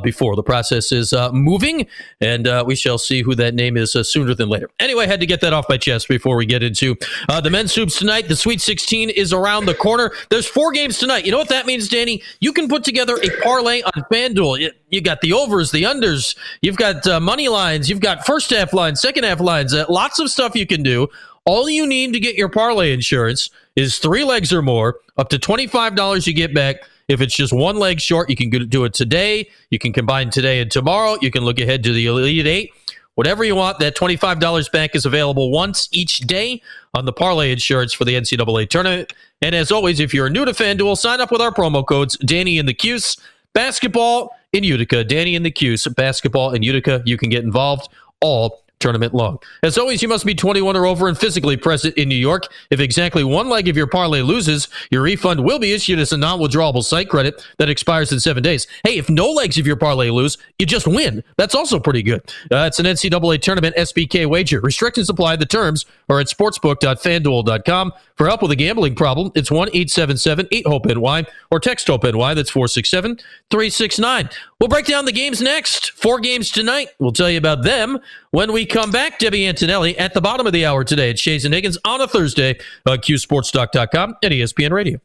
before. 0.04 0.36
The 0.36 0.44
process 0.44 0.92
is 0.92 1.12
moving, 1.34 1.88
and 2.22 2.48
we 2.68 2.76
shall 2.76 3.00
see 3.00 3.24
who 3.24 3.34
that 3.36 3.56
name 3.56 3.78
is 3.78 3.94
sooner 3.94 4.36
than 4.36 4.50
later. 4.50 4.70
Anyway, 4.80 5.06
I 5.06 5.08
had 5.08 5.20
to 5.22 5.26
get 5.26 5.42
that 5.42 5.54
off 5.54 5.66
my 5.70 5.78
chest 5.78 6.08
before 6.08 6.36
we 6.36 6.46
get 6.46 6.62
into 6.62 6.96
the 7.42 7.50
men's 7.50 7.74
hoops 7.74 7.98
tonight. 7.98 8.28
The 8.28 8.36
Sweet 8.36 8.62
16 8.62 9.10
is 9.10 9.34
around 9.34 9.66
the 9.66 9.74
corner. 9.74 10.12
There's 10.30 10.46
four 10.46 10.67
games 10.72 10.98
tonight. 10.98 11.26
You 11.26 11.32
know 11.32 11.38
what 11.38 11.50
that 11.50 11.66
means, 11.66 11.90
Danny? 11.90 12.22
You 12.40 12.54
can 12.54 12.68
put 12.68 12.84
together 12.84 13.18
a 13.18 13.42
parlay 13.42 13.82
on 13.82 14.04
FanDuel. 14.12 14.72
You 14.90 15.02
got 15.02 15.22
the 15.22 15.34
overs, 15.34 15.72
the 15.72 15.84
unders. 15.84 16.38
You've 16.62 16.78
got 16.78 17.06
uh, 17.08 17.20
money 17.20 17.50
lines. 17.50 17.90
You've 17.90 18.00
got 18.00 18.26
first 18.26 18.50
half 18.50 18.74
lines, 18.74 19.02
second 19.02 19.24
half 19.24 19.40
lines. 19.40 19.74
Uh, 19.74 19.86
lots 19.90 20.20
of 20.20 20.30
stuff 20.30 20.56
you 20.56 20.68
can 20.68 20.84
do. 20.84 21.08
All 21.46 21.70
you 21.70 21.88
need 21.88 22.14
to 22.14 22.20
get 22.20 22.36
your 22.36 22.50
parlay 22.50 22.92
insurance 22.92 23.50
is 23.76 24.00
three 24.00 24.24
legs 24.24 24.52
or 24.52 24.62
more. 24.62 25.00
Up 25.18 25.30
to 25.30 25.40
$25 25.40 26.28
you 26.28 26.34
get 26.34 26.54
back. 26.54 26.78
If 27.08 27.22
it's 27.22 27.36
just 27.36 27.54
one 27.54 27.78
leg 27.78 28.02
short, 28.02 28.30
you 28.30 28.36
can 28.36 28.50
do 28.50 28.84
it 28.84 28.94
today. 28.94 29.50
You 29.70 29.80
can 29.80 29.94
combine 29.94 30.30
today 30.30 30.60
and 30.60 30.70
tomorrow. 30.70 31.18
You 31.22 31.32
can 31.32 31.46
look 31.46 31.60
ahead 31.60 31.84
to 31.84 31.94
the 31.94 32.06
Elite 32.06 32.46
Eight. 32.46 32.72
Whatever 33.16 33.44
you 33.44 33.56
want, 33.56 33.80
that 33.80 33.96
$25 33.96 34.72
back 34.72 34.94
is 34.94 35.06
available 35.06 35.50
once 35.50 35.90
each 35.92 36.20
day 36.20 36.62
on 36.94 37.06
the 37.06 37.14
parlay 37.14 37.52
insurance 37.52 37.92
for 37.92 38.06
the 38.06 38.14
NCAA 38.14 38.70
tournament. 38.70 39.12
And 39.42 39.54
as 39.54 39.72
always, 39.72 40.00
if 40.00 40.14
you're 40.14 40.30
new 40.30 40.46
to 40.46 40.52
FanDuel, 40.52 40.98
sign 40.98 41.22
up 41.22 41.32
with 41.32 41.42
our 41.42 41.52
promo 41.52 41.86
codes 41.86 42.18
Danny 42.18 42.58
and 42.58 42.68
the 42.68 42.74
Cuse, 42.74 43.18
basketball 43.54 44.36
in 44.52 44.64
Utica, 44.64 45.04
Danny 45.04 45.36
and 45.36 45.46
the 45.46 45.52
Cuse, 45.52 45.88
basketball 45.88 46.54
in 46.54 46.64
Utica. 46.64 47.04
You 47.06 47.18
can 47.18 47.30
get 47.30 47.44
involved 47.44 47.90
all 48.22 48.64
tournament 48.80 49.14
long. 49.14 49.40
As 49.64 49.78
always, 49.78 50.02
you 50.02 50.08
must 50.08 50.26
be 50.26 50.36
21 50.36 50.76
or 50.76 50.86
over 50.86 51.08
and 51.08 51.18
physically 51.18 51.58
present 51.58 51.96
in 51.96 52.10
New 52.10 52.16
York. 52.16 52.48
If 52.70 52.80
exactly 52.80 53.24
one 53.24 53.50
leg 53.50 53.68
of 53.68 53.78
your 53.78 53.88
parlay 53.88 54.22
loses, 54.22 54.68
your 54.92 55.02
refund 55.02 55.44
will 55.44 55.60
be 55.60 55.74
issued 55.74 56.00
as 56.00 56.12
a 56.12 56.18
non-withdrawable 56.18 56.84
site 56.84 57.10
credit 57.10 57.44
that 57.58 57.70
expires 57.70 58.12
in 58.12 58.20
seven 58.20 58.44
days. 58.44 58.68
Hey, 58.84 58.98
if 58.98 59.10
no 59.10 59.32
legs 59.32 59.58
of 59.58 59.66
your 59.66 59.76
parlay 59.76 60.10
lose, 60.10 60.38
you 60.60 60.66
just 60.66 60.88
win. 60.88 61.24
That's 61.38 61.56
also 61.56 61.80
pretty 61.80 62.04
good. 62.04 62.22
Uh, 62.52 62.66
it's 62.68 62.80
an 62.80 62.86
NCAA 62.86 63.42
tournament 63.42 63.76
SBK 63.76 64.28
wager. 64.28 64.62
Restrictions 64.62 65.10
apply. 65.10 65.38
The 65.38 65.46
terms 65.46 65.86
are 66.10 66.20
at 66.20 66.28
sportsbook.fanduel.com. 66.28 67.94
For 68.16 68.28
help 68.28 68.42
with 68.42 68.52
a 68.52 68.56
gambling 68.56 68.96
problem, 68.96 69.32
it's 69.36 69.52
1 69.52 69.70
877 69.70 70.48
8 70.52 70.68
HOPE 70.68 70.86
NY 70.86 71.26
or 71.52 71.60
text 71.60 71.88
HOPE 71.88 72.04
NY. 72.04 72.34
That's 72.34 72.50
467 72.50 73.18
369. 73.50 74.30
We'll 74.60 74.70
break 74.70 74.86
down 74.86 75.06
the 75.06 75.12
games 75.12 75.42
next. 75.42 75.92
Four 75.92 76.20
games 76.20 76.50
tonight. 76.50 76.90
We'll 77.00 77.12
tell 77.12 77.30
you 77.30 77.38
about 77.38 77.64
them 77.64 78.00
when 78.32 78.52
we 78.52 78.66
come 78.66 78.92
back. 78.92 79.20
Debbie 79.20 79.48
Antonelli 79.48 79.98
at 79.98 80.14
the 80.14 80.22
bottom 80.22 80.48
of 80.48 80.54
the 80.54 80.66
hour 80.66 80.84
today 80.84 81.10
at 81.10 81.18
Schayes 81.18 81.46
and 81.46 81.54
Higgins 81.54 81.78
on 81.86 82.02
a 82.02 82.08
Thursday 82.08 82.60
on 82.86 82.98
CuseSportsTalk.com 83.00 84.16
and 84.24 84.34
ESPN 84.34 84.72
Radio. 84.72 85.00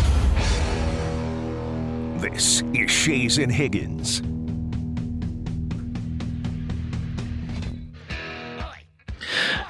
This 2.20 2.62
is 2.62 2.90
Schayes 2.90 3.42
and 3.42 3.52
Higgins. 3.52 4.22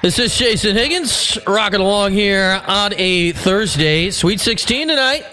This 0.01 0.17
is 0.17 0.37
Jason 0.37 0.75
Higgins 0.77 1.37
rocking 1.45 1.81
along 1.81 2.13
here 2.13 2.61
on 2.65 2.93
a 2.95 3.33
Thursday. 3.33 4.11
Sweet 4.11 4.39
16 4.39 4.87
tonight. 4.87 5.25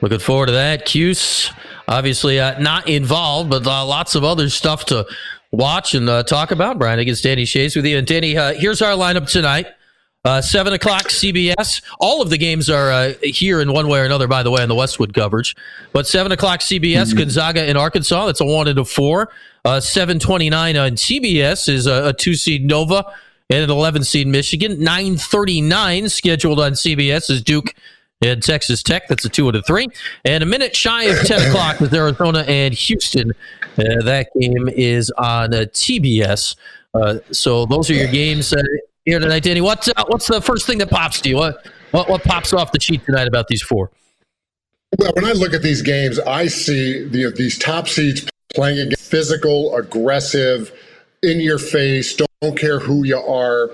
Looking 0.00 0.18
forward 0.18 0.46
to 0.46 0.52
that. 0.52 0.84
Cuse, 0.84 1.52
obviously 1.86 2.40
uh, 2.40 2.58
not 2.58 2.88
involved, 2.88 3.48
but 3.48 3.64
uh, 3.64 3.86
lots 3.86 4.16
of 4.16 4.24
other 4.24 4.48
stuff 4.48 4.84
to 4.86 5.06
watch 5.52 5.94
and 5.94 6.08
uh, 6.08 6.24
talk 6.24 6.50
about. 6.50 6.76
Brian 6.76 6.98
Higgins, 6.98 7.20
Danny 7.20 7.44
Schayes 7.44 7.76
with 7.76 7.86
you. 7.86 7.98
And 7.98 8.06
Danny, 8.06 8.36
uh, 8.36 8.54
here's 8.54 8.82
our 8.82 8.96
lineup 8.96 9.30
tonight. 9.30 9.68
Uh, 10.24 10.40
seven 10.40 10.72
o'clock 10.72 11.04
CBS. 11.08 11.82
All 11.98 12.22
of 12.22 12.30
the 12.30 12.38
games 12.38 12.70
are 12.70 12.92
uh, 12.92 13.14
here 13.24 13.60
in 13.60 13.72
one 13.72 13.88
way 13.88 13.98
or 13.98 14.04
another, 14.04 14.28
by 14.28 14.44
the 14.44 14.52
way, 14.52 14.62
on 14.62 14.68
the 14.68 14.74
Westwood 14.74 15.12
coverage. 15.14 15.56
But 15.92 16.06
seven 16.06 16.30
o'clock 16.30 16.60
CBS, 16.60 17.08
mm-hmm. 17.08 17.18
Gonzaga 17.18 17.68
in 17.68 17.76
Arkansas. 17.76 18.26
That's 18.26 18.40
a 18.40 18.44
one 18.44 18.68
and 18.68 18.78
a 18.78 18.84
four. 18.84 19.30
Uh, 19.64 19.80
seven 19.80 20.20
twenty 20.20 20.48
nine 20.48 20.76
on 20.76 20.92
CBS 20.92 21.68
is 21.68 21.88
a, 21.88 22.08
a, 22.08 22.12
two 22.12 22.34
seed 22.34 22.64
Nova 22.64 23.04
and 23.50 23.64
an 23.64 23.70
eleven 23.70 24.04
seed 24.04 24.28
Michigan. 24.28 24.80
Nine 24.80 25.16
thirty 25.16 25.60
nine 25.60 26.08
scheduled 26.08 26.60
on 26.60 26.72
CBS 26.74 27.28
is 27.28 27.42
Duke 27.42 27.74
and 28.24 28.40
Texas 28.40 28.80
Tech. 28.84 29.08
That's 29.08 29.24
a 29.24 29.28
two 29.28 29.48
and 29.48 29.56
a 29.56 29.62
three. 29.62 29.88
And 30.24 30.44
a 30.44 30.46
minute 30.46 30.76
shy 30.76 31.02
of 31.04 31.18
ten 31.26 31.48
o'clock 31.48 31.80
is 31.80 31.92
Arizona 31.92 32.44
and 32.46 32.72
Houston. 32.72 33.32
Uh, 33.76 34.02
that 34.04 34.28
game 34.38 34.68
is 34.68 35.10
on 35.18 35.50
TBS. 35.50 36.54
Uh, 36.94 37.18
so 37.32 37.66
those 37.66 37.90
are 37.90 37.94
your 37.94 38.06
games 38.06 38.52
uh, 38.52 38.62
here 39.04 39.18
tonight, 39.18 39.42
Danny. 39.42 39.60
What's 39.60 39.88
uh, 39.88 40.04
what's 40.08 40.26
the 40.26 40.40
first 40.40 40.66
thing 40.66 40.78
that 40.78 40.90
pops 40.90 41.20
to 41.22 41.28
you? 41.28 41.36
What, 41.36 41.66
what 41.90 42.08
what 42.08 42.22
pops 42.22 42.52
off 42.52 42.72
the 42.72 42.80
sheet 42.80 43.04
tonight 43.04 43.28
about 43.28 43.48
these 43.48 43.62
four? 43.62 43.90
Well, 44.98 45.12
when 45.14 45.24
I 45.24 45.32
look 45.32 45.54
at 45.54 45.62
these 45.62 45.80
games, 45.80 46.18
I 46.20 46.48
see 46.48 47.06
the, 47.08 47.32
these 47.34 47.58
top 47.58 47.88
seeds 47.88 48.28
playing 48.54 48.78
against 48.78 49.10
physical, 49.10 49.74
aggressive, 49.74 50.70
in 51.22 51.40
your 51.40 51.58
face, 51.58 52.14
don't 52.42 52.58
care 52.58 52.78
who 52.78 53.04
you 53.04 53.16
are 53.16 53.70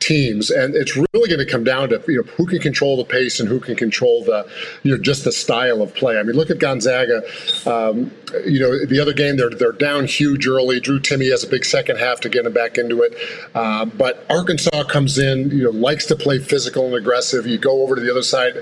teams, 0.00 0.50
and 0.50 0.74
it's 0.74 0.96
really 0.96 1.28
going 1.28 1.38
to 1.38 1.46
come 1.46 1.64
down 1.64 1.88
to 1.90 2.02
you 2.08 2.16
know 2.16 2.30
who 2.32 2.46
can 2.46 2.58
control 2.58 2.96
the 2.96 3.04
pace 3.04 3.40
and 3.40 3.48
who 3.48 3.60
can 3.60 3.76
control 3.76 4.24
the 4.24 4.48
you 4.82 4.90
know 4.90 5.02
just 5.02 5.24
the 5.24 5.32
style 5.32 5.82
of 5.82 5.94
play. 5.94 6.18
I 6.18 6.22
mean, 6.22 6.36
look 6.36 6.50
at 6.50 6.58
Gonzaga. 6.58 7.22
Um, 7.66 8.10
you 8.44 8.60
know, 8.60 8.84
the 8.84 9.00
other 9.00 9.12
game 9.12 9.36
they're 9.36 9.50
they're 9.50 9.72
down 9.72 10.06
huge 10.06 10.46
early. 10.46 10.80
Drew 10.80 11.00
Timme 11.00 11.30
has 11.30 11.44
a 11.44 11.48
big 11.48 11.64
second 11.64 11.98
half 11.98 12.20
to 12.20 12.28
get 12.28 12.44
them 12.44 12.52
back 12.52 12.78
into 12.78 13.02
it, 13.02 13.14
uh, 13.54 13.84
but 13.84 14.24
Arkansas 14.30 14.84
comes 14.84 15.18
in. 15.18 15.50
You 15.50 15.64
know, 15.64 15.70
likes 15.70 16.06
to 16.06 16.16
play 16.16 16.38
physical 16.38 16.86
and 16.86 16.94
aggressive. 16.94 17.46
You 17.46 17.58
go 17.58 17.82
over 17.82 17.94
to 17.94 18.00
the 18.00 18.10
other 18.10 18.22
side 18.22 18.54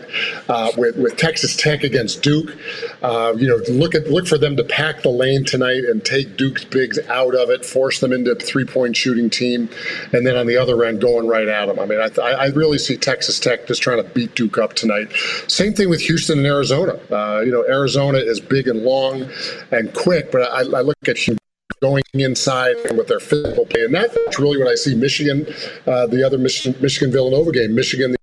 uh, 0.49 0.73
with 0.77 0.97
with 0.97 1.17
Texas 1.17 1.57
Tech 1.57 1.83
against 1.83 2.23
Duke. 2.23 2.57
Uh, 3.03 3.35
you 3.37 3.49
know, 3.49 3.57
look 3.73 3.95
at 3.95 4.09
look 4.09 4.27
for 4.27 4.39
them 4.39 4.57
to 4.57 4.65
pack 4.65 5.03
the 5.03 5.11
lane 5.11 5.45
tonight 5.45 5.85
and 5.85 6.05
take 6.05 6.37
Duke's 6.37 6.65
bigs 6.65 6.99
out 7.09 7.35
of 7.35 7.51
it, 7.51 7.65
force 7.65 8.01
them 8.01 8.13
into 8.13 8.33
a 8.33 8.35
three 8.35 8.65
point 8.65 8.97
shooting 8.97 9.31
team, 9.31 9.69
and 10.13 10.27
then 10.27 10.37
on 10.37 10.47
the 10.47 10.57
other 10.57 10.85
end 10.85 11.01
going 11.01 11.26
right 11.27 11.49
at 11.49 11.67
them. 11.67 11.79
I 11.79 11.87
mean, 11.87 12.01
I, 12.01 12.11
I 12.21 12.47
really 12.47 12.79
see 12.79 12.97
Texas 12.97 13.39
Tech 13.39 13.67
just 13.67 13.83
trying 13.83 14.03
to 14.03 14.09
beat 14.11 14.35
Duke 14.35 14.59
up 14.59 14.75
tonight. 14.75 15.09
Same 15.49 15.73
thing 15.73 15.91
with 15.91 16.01
Houston 16.03 16.39
and 16.39 16.47
Arizona. 16.47 16.99
Uh, 17.11 17.41
you 17.41 17.53
know, 17.53 17.65
Arizona 17.69 18.19
is 18.19 18.41
big 18.41 18.69
and 18.69 18.83
long 18.83 19.29
and 19.71 19.93
quick, 19.95 20.33
but 20.33 20.43
I, 20.43 20.61
I 20.61 20.83
look 20.83 20.97
at 21.09 21.17
Houston 21.17 21.39
going 21.81 22.03
inside 22.15 22.75
with 22.97 23.09
their 23.09 23.21
physical 23.21 23.67
play. 23.67 23.85
And 23.85 23.95
that's 23.95 24.39
really 24.39 24.59
what 24.59 24.69
I 24.69 24.75
see 24.75 24.95
Michigan, 24.95 25.47
uh, 25.87 26.07
the 26.07 26.25
other 26.25 26.39
Michigan, 26.39 26.81
Michigan 26.81 27.13
Villanova 27.13 27.53
game, 27.53 27.75
Michigan. 27.75 28.13
The, 28.13 28.17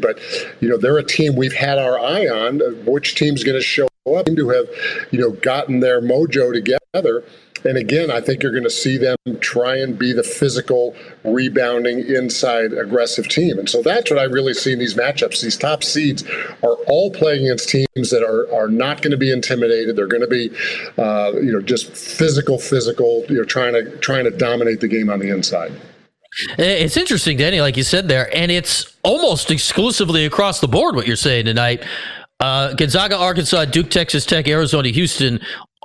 but 0.00 0.20
you 0.60 0.68
know 0.68 0.76
they're 0.76 0.98
a 0.98 1.04
team 1.04 1.34
we've 1.34 1.52
had 1.52 1.78
our 1.78 1.98
eye 1.98 2.26
on. 2.26 2.60
Which 2.84 3.16
team's 3.16 3.42
going 3.42 3.58
to 3.58 3.62
show 3.62 3.88
up? 4.06 4.26
To 4.26 4.48
have 4.50 4.66
you 5.10 5.20
know 5.20 5.30
gotten 5.30 5.80
their 5.80 6.00
mojo 6.00 6.52
together 6.52 7.24
and 7.64 7.76
again, 7.76 8.10
I 8.10 8.20
think 8.20 8.42
you're 8.42 8.52
going 8.52 8.64
to 8.64 8.70
see 8.70 8.96
them 8.96 9.16
try 9.40 9.76
and 9.76 9.98
be 9.98 10.12
the 10.12 10.22
physical, 10.22 10.94
rebounding, 11.24 12.00
inside, 12.00 12.72
aggressive 12.72 13.28
team. 13.28 13.58
And 13.58 13.68
so 13.68 13.82
that's 13.82 14.10
what 14.10 14.18
I 14.18 14.24
really 14.24 14.54
see 14.54 14.72
in 14.72 14.78
these 14.78 14.94
matchups. 14.94 15.42
These 15.42 15.56
top 15.56 15.84
seeds 15.84 16.24
are 16.62 16.74
all 16.86 17.10
playing 17.10 17.44
against 17.46 17.68
teams 17.68 18.10
that 18.10 18.22
are, 18.22 18.52
are 18.54 18.68
not 18.68 19.02
going 19.02 19.12
to 19.12 19.16
be 19.16 19.32
intimidated. 19.32 19.96
They're 19.96 20.06
going 20.06 20.22
to 20.22 20.28
be, 20.28 20.50
uh, 20.98 21.32
you 21.34 21.52
know, 21.52 21.60
just 21.60 21.92
physical, 21.92 22.58
physical. 22.58 23.24
You 23.28 23.38
know, 23.38 23.44
trying 23.44 23.74
to 23.74 23.96
trying 23.98 24.24
to 24.24 24.30
dominate 24.30 24.80
the 24.80 24.88
game 24.88 25.10
on 25.10 25.18
the 25.18 25.30
inside. 25.30 25.72
It's 26.58 26.96
interesting, 26.96 27.36
Danny, 27.36 27.60
like 27.60 27.76
you 27.76 27.82
said 27.82 28.08
there, 28.08 28.34
and 28.34 28.50
it's 28.50 28.96
almost 29.02 29.50
exclusively 29.50 30.24
across 30.24 30.60
the 30.60 30.68
board 30.68 30.94
what 30.94 31.06
you're 31.06 31.14
saying 31.14 31.44
tonight. 31.44 31.84
Uh, 32.40 32.72
Gonzaga, 32.72 33.16
Arkansas, 33.16 33.66
Duke, 33.66 33.90
Texas 33.90 34.24
Tech, 34.24 34.48
Arizona, 34.48 34.88
Houston 34.88 35.40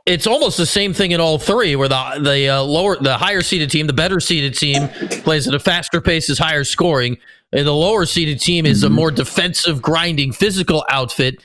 it's 0.08 0.26
almost 0.26 0.58
the 0.58 0.66
same 0.66 0.94
thing 0.94 1.12
in 1.12 1.20
all 1.20 1.38
three, 1.38 1.76
where 1.76 1.90
the 1.90 2.20
the 2.24 2.50
uh, 2.50 2.64
lower, 2.64 2.96
the 2.98 3.18
higher 3.18 3.42
seeded 3.42 3.70
team, 3.70 3.86
the 3.88 3.94
better 3.94 4.20
seeded 4.20 4.56
team, 4.56 4.88
plays 5.24 5.48
at 5.48 5.54
a 5.54 5.60
faster 5.60 6.02
pace, 6.02 6.30
is 6.30 6.40
higher 6.40 6.64
scoring, 6.64 7.18
and 7.52 7.68
the 7.68 7.74
lower 7.74 8.06
seeded 8.06 8.40
team 8.40 8.66
is 8.66 8.84
a 8.84 8.90
more 8.90 9.12
defensive, 9.12 9.82
grinding, 9.82 10.32
physical 10.32 10.86
outfit. 10.90 11.36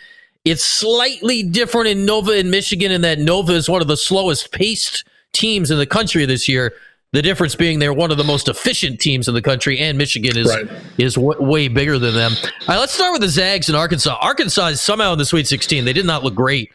It's 0.45 0.65
slightly 0.65 1.43
different 1.43 1.89
in 1.89 2.05
Nova 2.05 2.33
and 2.33 2.51
Michigan 2.51 2.91
in 2.91 3.03
that 3.03 3.19
Nova 3.19 3.53
is 3.53 3.69
one 3.69 3.83
of 3.83 3.89
the 3.89 3.97
slowest 3.97 4.53
paced 4.53 5.05
teams 5.33 5.71
in 5.71 5.79
the 5.79 5.87
country 5.87 6.25
this 6.25 6.49
year. 6.49 6.73
The 7.13 7.23
difference 7.23 7.55
being 7.55 7.79
they're 7.79 7.93
one 7.93 8.11
of 8.11 8.17
the 8.17 8.25
most 8.25 8.49
efficient 8.49 8.99
teams 8.99 9.29
in 9.29 9.35
the 9.35 9.43
country, 9.43 9.79
and 9.79 9.99
Michigan 9.99 10.37
is 10.37 10.49
Right. 10.49 10.67
is 10.99 11.15
w- 11.15 11.41
way 11.43 11.69
bigger 11.69 11.99
than 11.99 12.15
them. 12.15 12.33
All 12.43 12.49
right, 12.69 12.79
let's 12.79 12.95
start 12.95 13.13
with 13.13 13.21
the 13.21 13.29
Zags 13.29 13.69
in 13.69 13.75
Arkansas. 13.75 14.17
Arkansas 14.21 14.69
is 14.69 14.81
somehow 14.81 15.13
in 15.13 15.19
the 15.19 15.25
Sweet 15.27 15.47
16. 15.47 15.85
They 15.85 15.93
did 15.93 16.07
not 16.07 16.25
look 16.25 16.35
great 16.35 16.73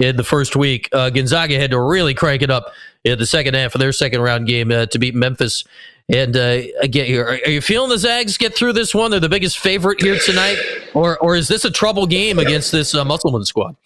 in 0.00 0.16
the 0.16 0.24
first 0.24 0.56
week. 0.56 0.88
Uh, 0.92 1.10
Gonzaga 1.10 1.58
had 1.58 1.70
to 1.70 1.80
really 1.80 2.14
crank 2.14 2.42
it 2.42 2.50
up 2.50 2.72
in 3.04 3.18
the 3.18 3.26
second 3.26 3.54
half 3.54 3.74
of 3.74 3.80
their 3.80 3.92
second 3.92 4.20
round 4.20 4.46
game 4.46 4.72
uh, 4.72 4.86
to 4.86 4.98
beat 4.98 5.14
Memphis. 5.14 5.64
And 6.08 6.36
uh, 6.36 6.62
again, 6.80 7.14
are, 7.18 7.28
are 7.28 7.50
you 7.50 7.60
feeling 7.60 7.90
the 7.90 7.98
Zags 7.98 8.36
get 8.36 8.54
through 8.54 8.72
this 8.72 8.94
one? 8.94 9.12
They're 9.12 9.20
the 9.20 9.28
biggest 9.28 9.58
favorite 9.58 10.00
here 10.00 10.18
tonight, 10.18 10.58
or 10.92 11.16
or 11.18 11.36
is 11.36 11.46
this 11.46 11.64
a 11.64 11.70
trouble 11.70 12.06
game 12.06 12.40
against 12.40 12.72
this 12.72 12.94
uh, 12.94 13.04
Musselman 13.04 13.44
squad? 13.44 13.76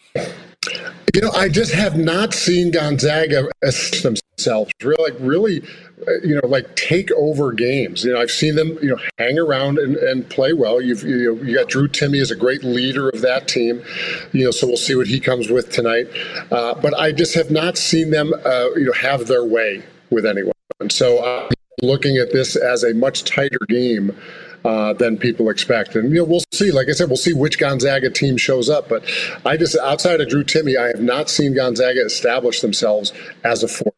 You 1.14 1.20
know, 1.20 1.30
I 1.32 1.48
just 1.48 1.72
have 1.72 1.96
not 1.96 2.34
seen 2.34 2.70
Gonzaga 2.70 3.48
themselves 3.60 4.72
really, 4.82 5.10
like 5.10 5.20
really, 5.20 5.62
uh, 6.06 6.12
you 6.24 6.34
know, 6.34 6.46
like 6.46 6.74
take 6.76 7.10
over 7.12 7.52
games. 7.52 8.04
You 8.04 8.12
know, 8.12 8.20
I've 8.20 8.30
seen 8.30 8.56
them, 8.56 8.78
you 8.82 8.88
know, 8.88 8.98
hang 9.18 9.38
around 9.38 9.78
and, 9.78 9.96
and 9.96 10.28
play 10.28 10.52
well. 10.52 10.80
You've 10.80 11.02
you, 11.02 11.34
know, 11.34 11.42
you 11.42 11.54
got 11.54 11.68
Drew 11.68 11.88
Timme 11.88 12.20
as 12.20 12.30
a 12.30 12.36
great 12.36 12.64
leader 12.64 13.08
of 13.08 13.20
that 13.22 13.46
team. 13.48 13.82
You 14.32 14.46
know, 14.46 14.50
so 14.50 14.66
we'll 14.66 14.76
see 14.76 14.94
what 14.94 15.06
he 15.06 15.20
comes 15.20 15.50
with 15.50 15.70
tonight. 15.70 16.08
Uh, 16.50 16.74
but 16.74 16.94
I 16.98 17.12
just 17.12 17.34
have 17.34 17.50
not 17.50 17.78
seen 17.78 18.10
them, 18.10 18.32
uh, 18.44 18.70
you 18.74 18.86
know, 18.86 18.92
have 18.92 19.26
their 19.26 19.44
way 19.44 19.82
with 20.10 20.26
anyone. 20.26 20.52
So 20.90 21.24
I'm 21.24 21.50
looking 21.82 22.16
at 22.16 22.32
this 22.32 22.56
as 22.56 22.82
a 22.82 22.92
much 22.94 23.24
tighter 23.24 23.58
game 23.68 24.16
uh, 24.64 24.92
than 24.94 25.16
people 25.18 25.50
expect. 25.50 25.94
And 25.94 26.10
you 26.10 26.18
know, 26.18 26.24
we'll 26.24 26.44
see. 26.52 26.70
Like 26.70 26.88
I 26.88 26.92
said, 26.92 27.08
we'll 27.08 27.16
see 27.16 27.32
which 27.32 27.58
Gonzaga 27.58 28.10
team 28.10 28.36
shows 28.36 28.70
up. 28.70 28.88
But 28.88 29.04
I 29.44 29.56
just, 29.56 29.76
outside 29.78 30.20
of 30.20 30.28
Drew 30.28 30.44
Timme, 30.44 30.78
I 30.78 30.88
have 30.88 31.00
not 31.00 31.28
seen 31.28 31.54
Gonzaga 31.54 32.04
establish 32.04 32.60
themselves 32.60 33.12
as 33.44 33.62
a 33.62 33.68
force. 33.68 33.94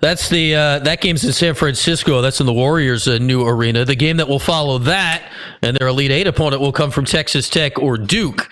That's 0.00 0.30
the 0.30 0.54
uh, 0.54 0.78
that 0.80 1.02
game's 1.02 1.22
in 1.24 1.32
San 1.34 1.54
Francisco. 1.54 2.22
That's 2.22 2.40
in 2.40 2.46
the 2.46 2.52
Warriors' 2.52 3.06
uh, 3.06 3.18
new 3.18 3.46
arena. 3.46 3.84
The 3.84 3.94
game 3.94 4.16
that 4.16 4.28
will 4.28 4.38
follow 4.38 4.78
that 4.78 5.30
and 5.62 5.76
their 5.76 5.88
Elite 5.88 6.10
Eight 6.10 6.26
opponent 6.26 6.62
will 6.62 6.72
come 6.72 6.90
from 6.90 7.04
Texas 7.04 7.50
Tech 7.50 7.78
or 7.78 7.98
Duke. 7.98 8.48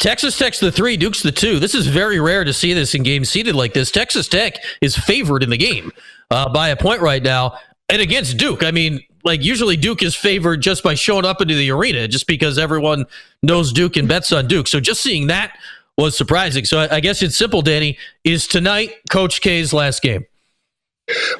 Texas 0.00 0.38
Tech's 0.38 0.60
the 0.60 0.70
three, 0.70 0.96
Duke's 0.96 1.22
the 1.22 1.32
two. 1.32 1.58
This 1.58 1.74
is 1.74 1.86
very 1.86 2.20
rare 2.20 2.44
to 2.44 2.52
see 2.52 2.72
this 2.72 2.94
in 2.94 3.02
games 3.02 3.28
seated 3.28 3.54
like 3.54 3.74
this. 3.74 3.90
Texas 3.90 4.28
Tech 4.28 4.54
is 4.80 4.96
favored 4.96 5.42
in 5.42 5.50
the 5.50 5.56
game 5.56 5.90
uh, 6.30 6.48
by 6.48 6.68
a 6.68 6.76
point 6.76 7.00
right 7.00 7.22
now, 7.22 7.58
and 7.88 8.00
against 8.00 8.36
Duke. 8.36 8.62
I 8.62 8.70
mean, 8.70 9.00
like 9.24 9.42
usually 9.42 9.76
Duke 9.76 10.02
is 10.02 10.14
favored 10.14 10.60
just 10.60 10.82
by 10.82 10.94
showing 10.94 11.24
up 11.24 11.40
into 11.40 11.54
the 11.54 11.70
arena, 11.70 12.08
just 12.08 12.26
because 12.26 12.58
everyone 12.58 13.06
knows 13.42 13.72
Duke 13.72 13.96
and 13.96 14.08
bets 14.08 14.32
on 14.32 14.46
Duke. 14.46 14.68
So 14.68 14.80
just 14.80 15.02
seeing 15.02 15.26
that 15.28 15.58
was 15.96 16.16
surprising. 16.16 16.64
So 16.64 16.78
I, 16.78 16.96
I 16.96 17.00
guess 17.00 17.22
it's 17.22 17.36
simple, 17.36 17.62
Danny. 17.62 17.98
Is 18.24 18.46
tonight 18.46 18.94
Coach 19.10 19.40
K's 19.40 19.72
last 19.72 20.02
game? 20.02 20.24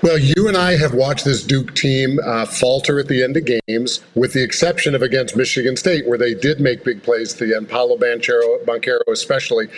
Well, 0.03 0.17
you 0.17 0.49
and 0.49 0.57
I 0.57 0.77
have 0.79 0.95
watched 0.95 1.27
this 1.27 1.45
Duke 1.45 1.75
team 1.75 2.19
uh, 2.25 2.47
falter 2.47 2.99
at 2.99 3.07
the 3.09 3.23
end 3.23 3.37
of 3.37 3.45
games, 3.45 4.01
with 4.15 4.33
the 4.33 4.43
exception 4.43 4.95
of 4.95 5.03
against 5.03 5.37
Michigan 5.37 5.77
State, 5.77 6.07
where 6.07 6.17
they 6.17 6.33
did 6.33 6.59
make 6.59 6.85
big 6.85 7.03
plays 7.03 7.35
at 7.35 7.41
the 7.41 7.55
end. 7.55 7.69
Paolo 7.69 7.99
Banchero, 7.99 8.65
Banquero, 8.65 9.03
especially, 9.09 9.69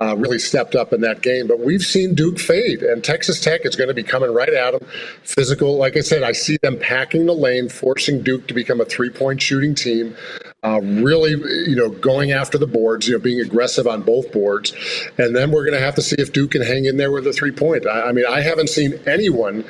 uh, 0.00 0.16
really 0.16 0.38
stepped 0.38 0.74
up 0.74 0.92
in 0.92 1.00
that 1.02 1.22
game. 1.22 1.46
But 1.46 1.60
we've 1.60 1.82
seen 1.82 2.14
Duke 2.14 2.38
fade, 2.38 2.82
and 2.82 3.04
Texas 3.04 3.40
Tech 3.40 3.64
is 3.64 3.76
going 3.76 3.88
to 3.88 3.94
be 3.94 4.02
coming 4.02 4.32
right 4.32 4.52
at 4.52 4.72
them. 4.72 4.88
Physical, 5.22 5.76
like 5.76 5.96
I 5.96 6.00
said, 6.00 6.22
I 6.22 6.32
see 6.32 6.56
them 6.62 6.78
packing 6.78 7.26
the 7.26 7.34
lane, 7.34 7.68
forcing 7.68 8.22
Duke 8.22 8.48
to 8.48 8.54
become 8.54 8.80
a 8.80 8.84
three-point 8.84 9.42
shooting 9.42 9.74
team. 9.74 10.16
Uh, 10.62 10.80
really, 10.82 11.30
you 11.68 11.74
know, 11.74 11.88
going 11.88 12.32
after 12.32 12.58
the 12.58 12.66
boards, 12.66 13.08
you 13.08 13.14
know, 13.14 13.18
being 13.18 13.40
aggressive 13.40 13.86
on 13.86 14.02
both 14.02 14.30
boards, 14.30 14.74
and 15.16 15.34
then 15.34 15.50
we're 15.50 15.64
going 15.64 15.76
to 15.76 15.84
have 15.84 15.94
to 15.94 16.02
see 16.02 16.16
if 16.18 16.32
Duke 16.32 16.50
can 16.50 16.62
hang 16.62 16.84
in 16.84 16.98
there 16.98 17.10
with 17.10 17.26
a 17.26 17.32
three-point. 17.32 17.86
I, 17.86 18.08
I 18.08 18.12
mean, 18.12 18.26
I 18.28 18.42
haven't 18.42 18.68
seen 18.68 19.00
anyone 19.06 19.64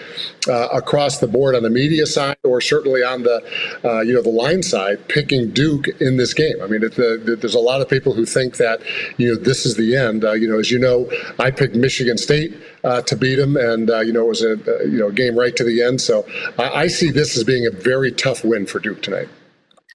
uh, 0.48 0.68
across 0.72 1.18
the 1.18 1.28
board 1.28 1.54
on 1.54 1.62
the 1.62 1.70
media 1.70 2.06
side, 2.06 2.36
or 2.42 2.60
certainly 2.60 3.04
on 3.04 3.22
the, 3.22 3.40
uh, 3.84 4.00
you 4.00 4.12
know, 4.12 4.22
the 4.22 4.30
line 4.30 4.62
side, 4.62 5.06
picking 5.08 5.50
Duke 5.50 5.86
in 6.00 6.16
this 6.16 6.34
game. 6.34 6.56
I 6.62 6.66
mean, 6.66 6.80
there's 6.80 7.54
a 7.54 7.60
lot 7.60 7.80
of 7.80 7.88
people 7.88 8.12
who 8.12 8.26
think 8.26 8.56
that, 8.56 8.82
you 9.16 9.28
know, 9.28 9.40
this 9.40 9.66
is 9.66 9.76
the 9.76 9.96
end. 9.96 10.24
Uh, 10.24 10.32
you 10.32 10.48
know, 10.48 10.58
as 10.58 10.70
you 10.70 10.78
know, 10.78 11.10
I 11.38 11.50
picked 11.50 11.76
Michigan 11.76 12.18
State 12.18 12.54
uh, 12.84 13.02
to 13.02 13.16
beat 13.16 13.36
them, 13.36 13.56
and 13.56 13.90
uh, 13.90 14.00
you 14.00 14.12
know, 14.12 14.24
it 14.24 14.28
was 14.28 14.42
a 14.42 14.56
you 14.84 14.98
know 14.98 15.10
game 15.10 15.38
right 15.38 15.54
to 15.56 15.64
the 15.64 15.82
end. 15.82 16.00
So 16.00 16.26
I, 16.58 16.68
I 16.68 16.86
see 16.88 17.10
this 17.10 17.36
as 17.36 17.44
being 17.44 17.66
a 17.66 17.70
very 17.70 18.12
tough 18.12 18.44
win 18.44 18.66
for 18.66 18.80
Duke 18.80 19.02
tonight. 19.02 19.28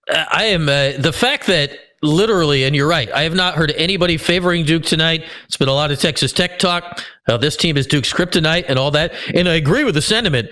I 0.10 0.46
am 0.46 0.70
uh, 0.70 0.94
the 0.98 1.14
fact 1.14 1.48
that 1.48 1.72
literally, 2.02 2.64
and 2.64 2.76
you're 2.76 2.88
right. 2.88 3.12
I 3.12 3.24
have 3.24 3.34
not 3.34 3.56
heard 3.56 3.72
anybody 3.72 4.18
favoring 4.18 4.66
Duke 4.66 4.84
tonight. 4.84 5.24
It's 5.46 5.58
been 5.58 5.68
a 5.68 5.74
lot 5.74 5.92
of 5.92 6.00
Texas 6.00 6.32
Tech 6.32 6.60
talk. 6.60 7.04
How 7.28 7.38
this 7.38 7.58
team 7.58 7.78
is 7.78 7.88
Duke's 7.88 8.14
kryptonite 8.14 8.66
and 8.68 8.78
all 8.78 8.92
that. 8.92 9.14
And 9.34 9.50
I 9.50 9.56
agree 9.56 9.84
with 9.84 9.96
the 9.96 10.02
sentiment. 10.02 10.50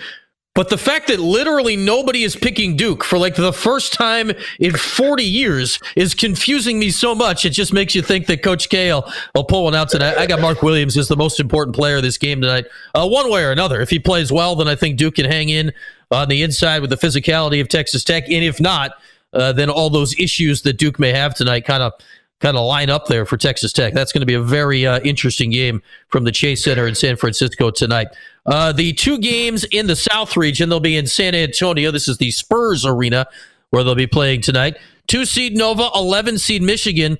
But 0.55 0.69
the 0.69 0.77
fact 0.77 1.07
that 1.07 1.19
literally 1.19 1.75
nobody 1.75 2.21
is 2.21 2.35
picking 2.35 2.75
Duke 2.75 3.03
for 3.03 3.17
like 3.17 3.35
the 3.35 3.51
first 3.51 3.91
time 3.91 4.31
in 4.59 4.75
40 4.75 5.23
years 5.23 5.79
is 5.95 6.13
confusing 6.13 6.77
me 6.77 6.91
so 6.91 7.15
much. 7.15 7.43
It 7.43 7.51
just 7.51 7.73
makes 7.73 7.95
you 7.95 8.03
think 8.03 8.27
that 8.27 8.43
Coach 8.43 8.69
K 8.69 8.93
will, 8.93 9.11
will 9.33 9.45
pull 9.45 9.63
one 9.63 9.73
out 9.73 9.89
tonight. 9.89 10.15
I 10.15 10.27
got 10.27 10.39
Mark 10.39 10.61
Williams 10.61 10.95
as 10.95 11.07
the 11.07 11.17
most 11.17 11.39
important 11.39 11.75
player 11.75 11.97
of 11.97 12.03
this 12.03 12.19
game 12.19 12.39
tonight, 12.39 12.65
uh, 12.93 13.07
one 13.07 13.31
way 13.31 13.43
or 13.43 13.51
another. 13.51 13.81
If 13.81 13.89
he 13.89 13.97
plays 13.97 14.31
well, 14.31 14.55
then 14.55 14.67
I 14.67 14.75
think 14.75 14.97
Duke 14.97 15.15
can 15.15 15.25
hang 15.25 15.49
in 15.49 15.73
on 16.11 16.29
the 16.29 16.43
inside 16.43 16.81
with 16.81 16.91
the 16.91 16.97
physicality 16.97 17.59
of 17.59 17.67
Texas 17.67 18.03
Tech. 18.03 18.25
And 18.25 18.43
if 18.43 18.61
not, 18.61 18.91
uh, 19.33 19.51
then 19.51 19.69
all 19.69 19.89
those 19.89 20.17
issues 20.19 20.61
that 20.63 20.73
Duke 20.77 20.99
may 20.99 21.11
have 21.13 21.33
tonight 21.35 21.65
kind 21.65 21.83
of 21.83 21.93
kind 22.39 22.57
of 22.57 22.65
line 22.65 22.89
up 22.89 23.07
there 23.07 23.25
for 23.25 23.37
Texas 23.37 23.71
Tech. 23.71 23.93
That's 23.93 24.11
going 24.11 24.19
to 24.21 24.25
be 24.25 24.33
a 24.33 24.41
very 24.41 24.85
uh, 24.85 24.99
interesting 25.01 25.49
game 25.49 25.81
from 26.09 26.25
the 26.25 26.31
Chase 26.31 26.61
Center 26.63 26.87
in 26.87 26.93
San 26.95 27.15
Francisco 27.15 27.71
tonight. 27.71 28.07
Uh, 28.45 28.73
the 28.73 28.91
two 28.91 29.17
games 29.17 29.63
in 29.65 29.87
the 29.87 29.95
South 29.95 30.35
region, 30.35 30.67
they'll 30.67 30.81
be 30.81 30.97
in 30.97 31.07
San 31.07 31.35
Antonio. 31.35 31.89
This 31.89 32.09
is 32.09 32.17
the 32.17 32.31
Spurs 32.31 32.85
Arena 32.85 33.25
where 33.69 33.83
they'll 33.83 33.95
be 33.95 34.07
playing 34.07 34.41
tonight. 34.41 34.77
Two 35.07 35.25
seed 35.25 35.55
Nova, 35.55 35.89
11 35.95 36.37
seed 36.37 36.61
Michigan. 36.61 37.17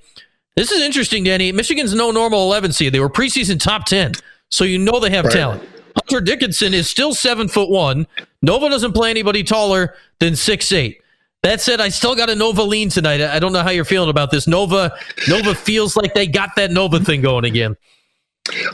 This 0.57 0.71
is 0.71 0.81
interesting, 0.81 1.23
Danny. 1.23 1.51
Michigan's 1.53 1.93
no 1.95 2.11
normal 2.11 2.43
11 2.43 2.73
seed. 2.73 2.93
They 2.93 2.99
were 2.99 3.09
preseason 3.09 3.59
top 3.59 3.85
10, 3.85 4.11
so 4.49 4.65
you 4.65 4.77
know 4.77 4.99
they 4.99 5.09
have 5.09 5.25
Right. 5.25 5.33
talent. 5.33 5.63
Hunter 5.95 6.21
Dickinson 6.21 6.73
is 6.73 6.89
still 6.89 7.13
seven 7.13 7.47
foot 7.47 7.69
one. 7.69 8.07
Nova 8.41 8.67
doesn't 8.69 8.91
play 8.93 9.09
anybody 9.09 9.43
taller 9.43 9.95
than 10.19 10.35
six 10.35 10.71
eight. 10.71 10.99
That 11.43 11.59
said, 11.59 11.81
I 11.81 11.89
still 11.89 12.15
got 12.15 12.29
a 12.29 12.35
Nova 12.35 12.63
lean 12.63 12.89
tonight. 12.89 13.21
I 13.21 13.37
don't 13.37 13.51
know 13.51 13.63
how 13.63 13.69
you're 13.69 13.83
feeling 13.83 14.09
about 14.09 14.31
this. 14.31 14.47
Nova, 14.47 14.97
Nova 15.27 15.53
feels 15.53 15.97
like 15.97 16.13
they 16.13 16.25
got 16.25 16.51
that 16.55 16.71
Nova 16.71 17.01
thing 17.01 17.21
going 17.21 17.43
again. 17.43 17.75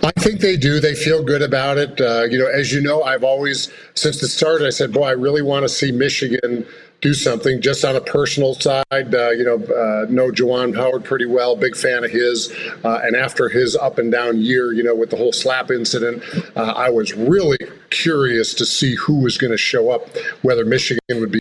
I 0.03 0.11
think 0.19 0.39
they 0.39 0.55
do. 0.55 0.79
They 0.79 0.93
feel 0.93 1.23
good 1.23 1.41
about 1.41 1.79
it. 1.79 1.99
Uh, 1.99 2.23
you 2.23 2.37
know, 2.37 2.47
as 2.47 2.71
you 2.71 2.79
know, 2.79 3.01
I've 3.01 3.23
always, 3.23 3.71
since 3.95 4.21
the 4.21 4.27
start, 4.27 4.61
I 4.61 4.69
said, 4.69 4.93
boy, 4.93 5.05
I 5.05 5.11
really 5.11 5.41
want 5.41 5.63
to 5.63 5.69
see 5.69 5.91
Michigan 5.91 6.65
do 7.01 7.13
something 7.13 7.59
just 7.59 7.83
on 7.85 7.95
a 7.95 8.01
personal 8.01 8.53
side. 8.53 8.83
Uh, 8.91 9.29
you 9.31 9.43
know, 9.43 9.55
uh, 9.55 10.05
know 10.09 10.29
Juwan 10.29 10.75
Howard 10.75 11.03
pretty 11.03 11.25
well, 11.25 11.55
big 11.55 11.75
fan 11.75 12.03
of 12.03 12.11
his. 12.11 12.51
Uh, 12.83 12.99
and 13.03 13.15
after 13.15 13.49
his 13.49 13.75
up 13.75 13.97
and 13.97 14.11
down 14.11 14.39
year, 14.39 14.73
you 14.73 14.83
know, 14.83 14.93
with 14.93 15.09
the 15.09 15.17
whole 15.17 15.31
slap 15.31 15.71
incident, 15.71 16.23
uh, 16.55 16.73
I 16.75 16.89
was 16.91 17.15
really 17.15 17.57
curious 17.89 18.53
to 18.55 18.65
see 18.65 18.95
who 18.95 19.21
was 19.21 19.39
going 19.39 19.51
to 19.51 19.57
show 19.57 19.89
up, 19.89 20.07
whether 20.43 20.65
Michigan 20.65 21.19
would 21.19 21.31
be 21.31 21.39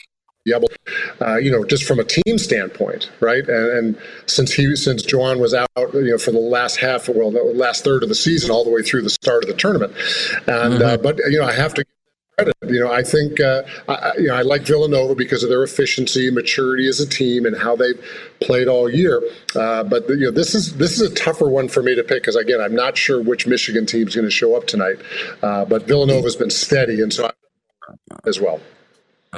able, 0.53 0.69
uh, 1.21 1.37
you 1.37 1.51
know, 1.51 1.65
just 1.65 1.85
from 1.85 1.99
a 1.99 2.05
team 2.05 2.39
standpoint, 2.39 3.11
right? 3.21 3.47
And, 3.49 3.71
and 3.79 3.99
since 4.27 4.53
he, 4.53 4.75
since 4.77 5.03
Juwan 5.05 5.41
was 5.41 5.55
out, 5.55 5.69
you 5.95 6.11
know, 6.11 6.19
for 6.19 6.33
the 6.33 6.39
last 6.39 6.77
half, 6.77 7.09
well, 7.09 7.31
the 7.31 7.43
last 7.43 7.85
third 7.85 8.03
of 8.03 8.09
the 8.09 8.15
season, 8.15 8.51
all 8.51 8.65
the 8.65 8.71
way 8.71 8.83
through 8.83 9.03
the 9.03 9.11
start 9.11 9.45
of 9.45 9.49
the 9.49 9.57
tournament, 9.57 9.93
and 10.47 10.83
uh, 10.83 10.97
but 10.97 11.19
you 11.31 11.39
know, 11.39 11.47
I 11.47 11.53
have 11.53 11.75
to. 11.75 11.85
Credit. 12.39 12.55
You 12.69 12.79
know, 12.79 12.93
I 12.93 13.03
think 13.03 13.41
uh, 13.41 13.65
I, 13.89 13.95
I- 13.95 14.17
you 14.17 14.29
know 14.29 14.35
I 14.37 14.43
like 14.43 14.63
Villanova 14.63 15.17
because 15.17 15.43
of 15.43 15.49
their 15.49 15.65
efficiency, 15.65 16.31
maturity 16.31 16.87
as 16.87 17.01
a 17.01 17.09
team, 17.09 17.45
and 17.47 17.57
how 17.57 17.75
they've 17.75 18.01
played 18.41 18.69
all 18.69 18.89
year. 18.89 19.21
Uh, 19.57 19.83
but 19.83 20.09
you 20.09 20.27
know, 20.27 20.31
this 20.31 20.55
is 20.55 20.77
this 20.77 21.01
is 21.01 21.11
a 21.11 21.15
tougher 21.17 21.49
one 21.49 21.69
for 21.69 21.83
me 21.83 21.97
to 21.97 22.05
pick 22.05 22.23
because 22.23 22.37
again, 22.37 22.61
I'm 22.61 22.77
not 22.77 22.97
sure 22.97 23.21
which 23.21 23.49
Michigan 23.49 23.87
team 23.87 24.07
is 24.07 24.15
going 24.15 24.25
to 24.25 24.31
show 24.31 24.55
up 24.57 24.69
tonight. 24.69 24.99
Uh, 25.43 25.65
but 25.65 25.89
Villanova's 25.89 26.37
been 26.37 26.51
steady, 26.51 27.03
and 27.03 27.13
so 27.13 27.27
I, 27.27 27.31
as 28.25 28.39
well. 28.41 28.61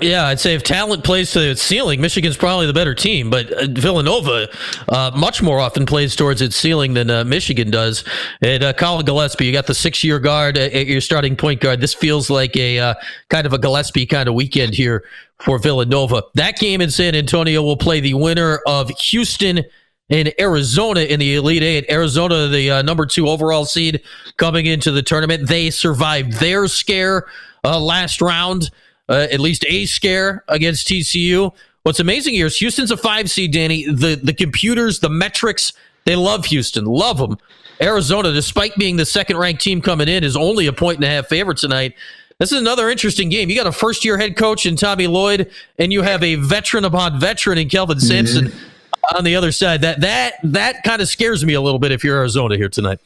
Yeah, 0.01 0.27
I'd 0.27 0.39
say 0.39 0.55
if 0.55 0.63
talent 0.63 1.03
plays 1.03 1.33
to 1.33 1.51
its 1.51 1.61
ceiling, 1.61 2.01
Michigan's 2.01 2.37
probably 2.37 2.67
the 2.67 2.73
better 2.73 2.95
team. 2.95 3.29
But 3.29 3.53
uh, 3.53 3.67
Villanova 3.71 4.49
uh, 4.89 5.11
much 5.17 5.43
more 5.43 5.59
often 5.59 5.85
plays 5.85 6.15
towards 6.15 6.41
its 6.41 6.55
ceiling 6.55 6.95
than 6.95 7.11
uh, 7.11 7.25
Michigan 7.25 7.73
does. 7.73 8.05
And 8.41 8.63
uh, 8.63 8.73
Collin 8.73 9.05
Gillespie, 9.05 9.47
you 9.47 9.53
got 9.53 9.67
the 9.67 9.75
six-year 9.75 10.21
guard 10.21 10.57
uh, 10.57 10.61
at 10.61 10.87
your 10.87 11.01
starting 11.01 11.35
point 11.35 11.61
guard. 11.61 11.81
This 11.81 11.93
feels 11.93 12.31
like 12.31 12.57
a 12.57 12.79
uh, 12.79 12.95
kind 13.31 13.47
of 13.47 13.53
a 13.53 13.59
Gillespie 13.59 14.07
kind 14.07 14.29
of 14.29 14.35
weekend 14.35 14.75
here 14.75 15.05
for 15.39 15.59
Villanova. 15.59 16.23
That 16.35 16.57
game 16.59 16.81
in 16.81 16.91
San 16.91 17.17
Antonio 17.17 17.61
will 17.61 17.77
play 17.77 17.99
the 17.99 18.15
winner 18.15 18.61
of 18.69 18.91
Houston 18.91 19.65
in 20.09 20.33
Arizona 20.39 21.01
in 21.01 21.19
the 21.19 21.35
Elite 21.35 21.63
Eight. 21.65 21.91
Arizona, 21.91 22.47
the 22.47 22.71
uh, 22.71 22.83
number 22.83 23.07
two 23.07 23.29
overall 23.29 23.65
seed 23.65 24.03
coming 24.37 24.67
into 24.67 24.93
the 24.93 25.03
tournament. 25.03 25.49
They 25.49 25.71
survived 25.71 26.35
their 26.35 26.69
scare 26.69 27.27
uh, 27.65 27.81
last 27.81 28.21
round, 28.21 28.71
uh, 29.11 29.27
at 29.31 29.41
least 29.41 29.65
a 29.69 29.85
scare 29.87 30.45
against 30.49 30.89
TCU. 30.89 31.53
What's 31.83 32.01
amazing 32.01 32.35
here 32.35 32.47
is 32.47 32.57
Houston's 32.59 32.91
a 32.91 32.97
five 32.97 33.31
seed, 33.31 33.53
Danny. 33.53 33.85
The, 33.87 34.15
the 34.15 34.33
computers, 34.33 35.01
the 35.01 35.11
metrics, 35.11 35.73
they 36.05 36.17
love 36.17 36.47
Houston, 36.47 36.85
love 36.85 37.19
them. 37.19 37.37
Arizona, 37.83 38.33
despite 38.33 38.75
being 38.77 38.97
the 38.97 39.07
second 39.07 39.39
ranked 39.39 39.63
team 39.63 39.81
coming 39.81 40.09
in, 40.09 40.23
is 40.23 40.37
only 40.37 40.67
a 40.67 40.73
point 40.73 40.97
and 40.97 41.05
a 41.05 41.09
half 41.09 41.27
favorite 41.27 41.59
tonight. 41.59 41.95
This 42.39 42.53
is 42.53 42.61
another 42.61 42.89
interesting 42.89 43.29
game. 43.29 43.51
You 43.51 43.57
got 43.57 43.67
a 43.67 43.73
first 43.73 44.05
year 44.05 44.17
head 44.17 44.37
coach 44.37 44.65
in 44.65 44.77
Tommy 44.77 45.07
Lloyd, 45.07 45.51
and 45.79 45.93
you 45.93 46.03
have 46.03 46.23
a 46.23 46.37
veteran 46.37 46.85
upon 46.85 47.19
veteran 47.19 47.59
in 47.59 47.69
Kelvin. 47.69 48.01
Sampson 48.01 48.47
mm-hmm. 48.47 49.17
on 49.17 49.25
the 49.25 49.35
other 49.37 49.53
side. 49.53 49.81
That 49.81 50.01
that 50.01 50.35
that 50.45 50.83
kind 50.83 51.03
of 51.03 51.09
scares 51.09 51.45
me 51.45 51.55
a 51.55 51.61
little 51.61 51.79
bit 51.79 51.93
if 51.93 52.05
you're 52.05 52.17
Arizona 52.17 52.57
here 52.57 52.69
tonight. 52.69 53.01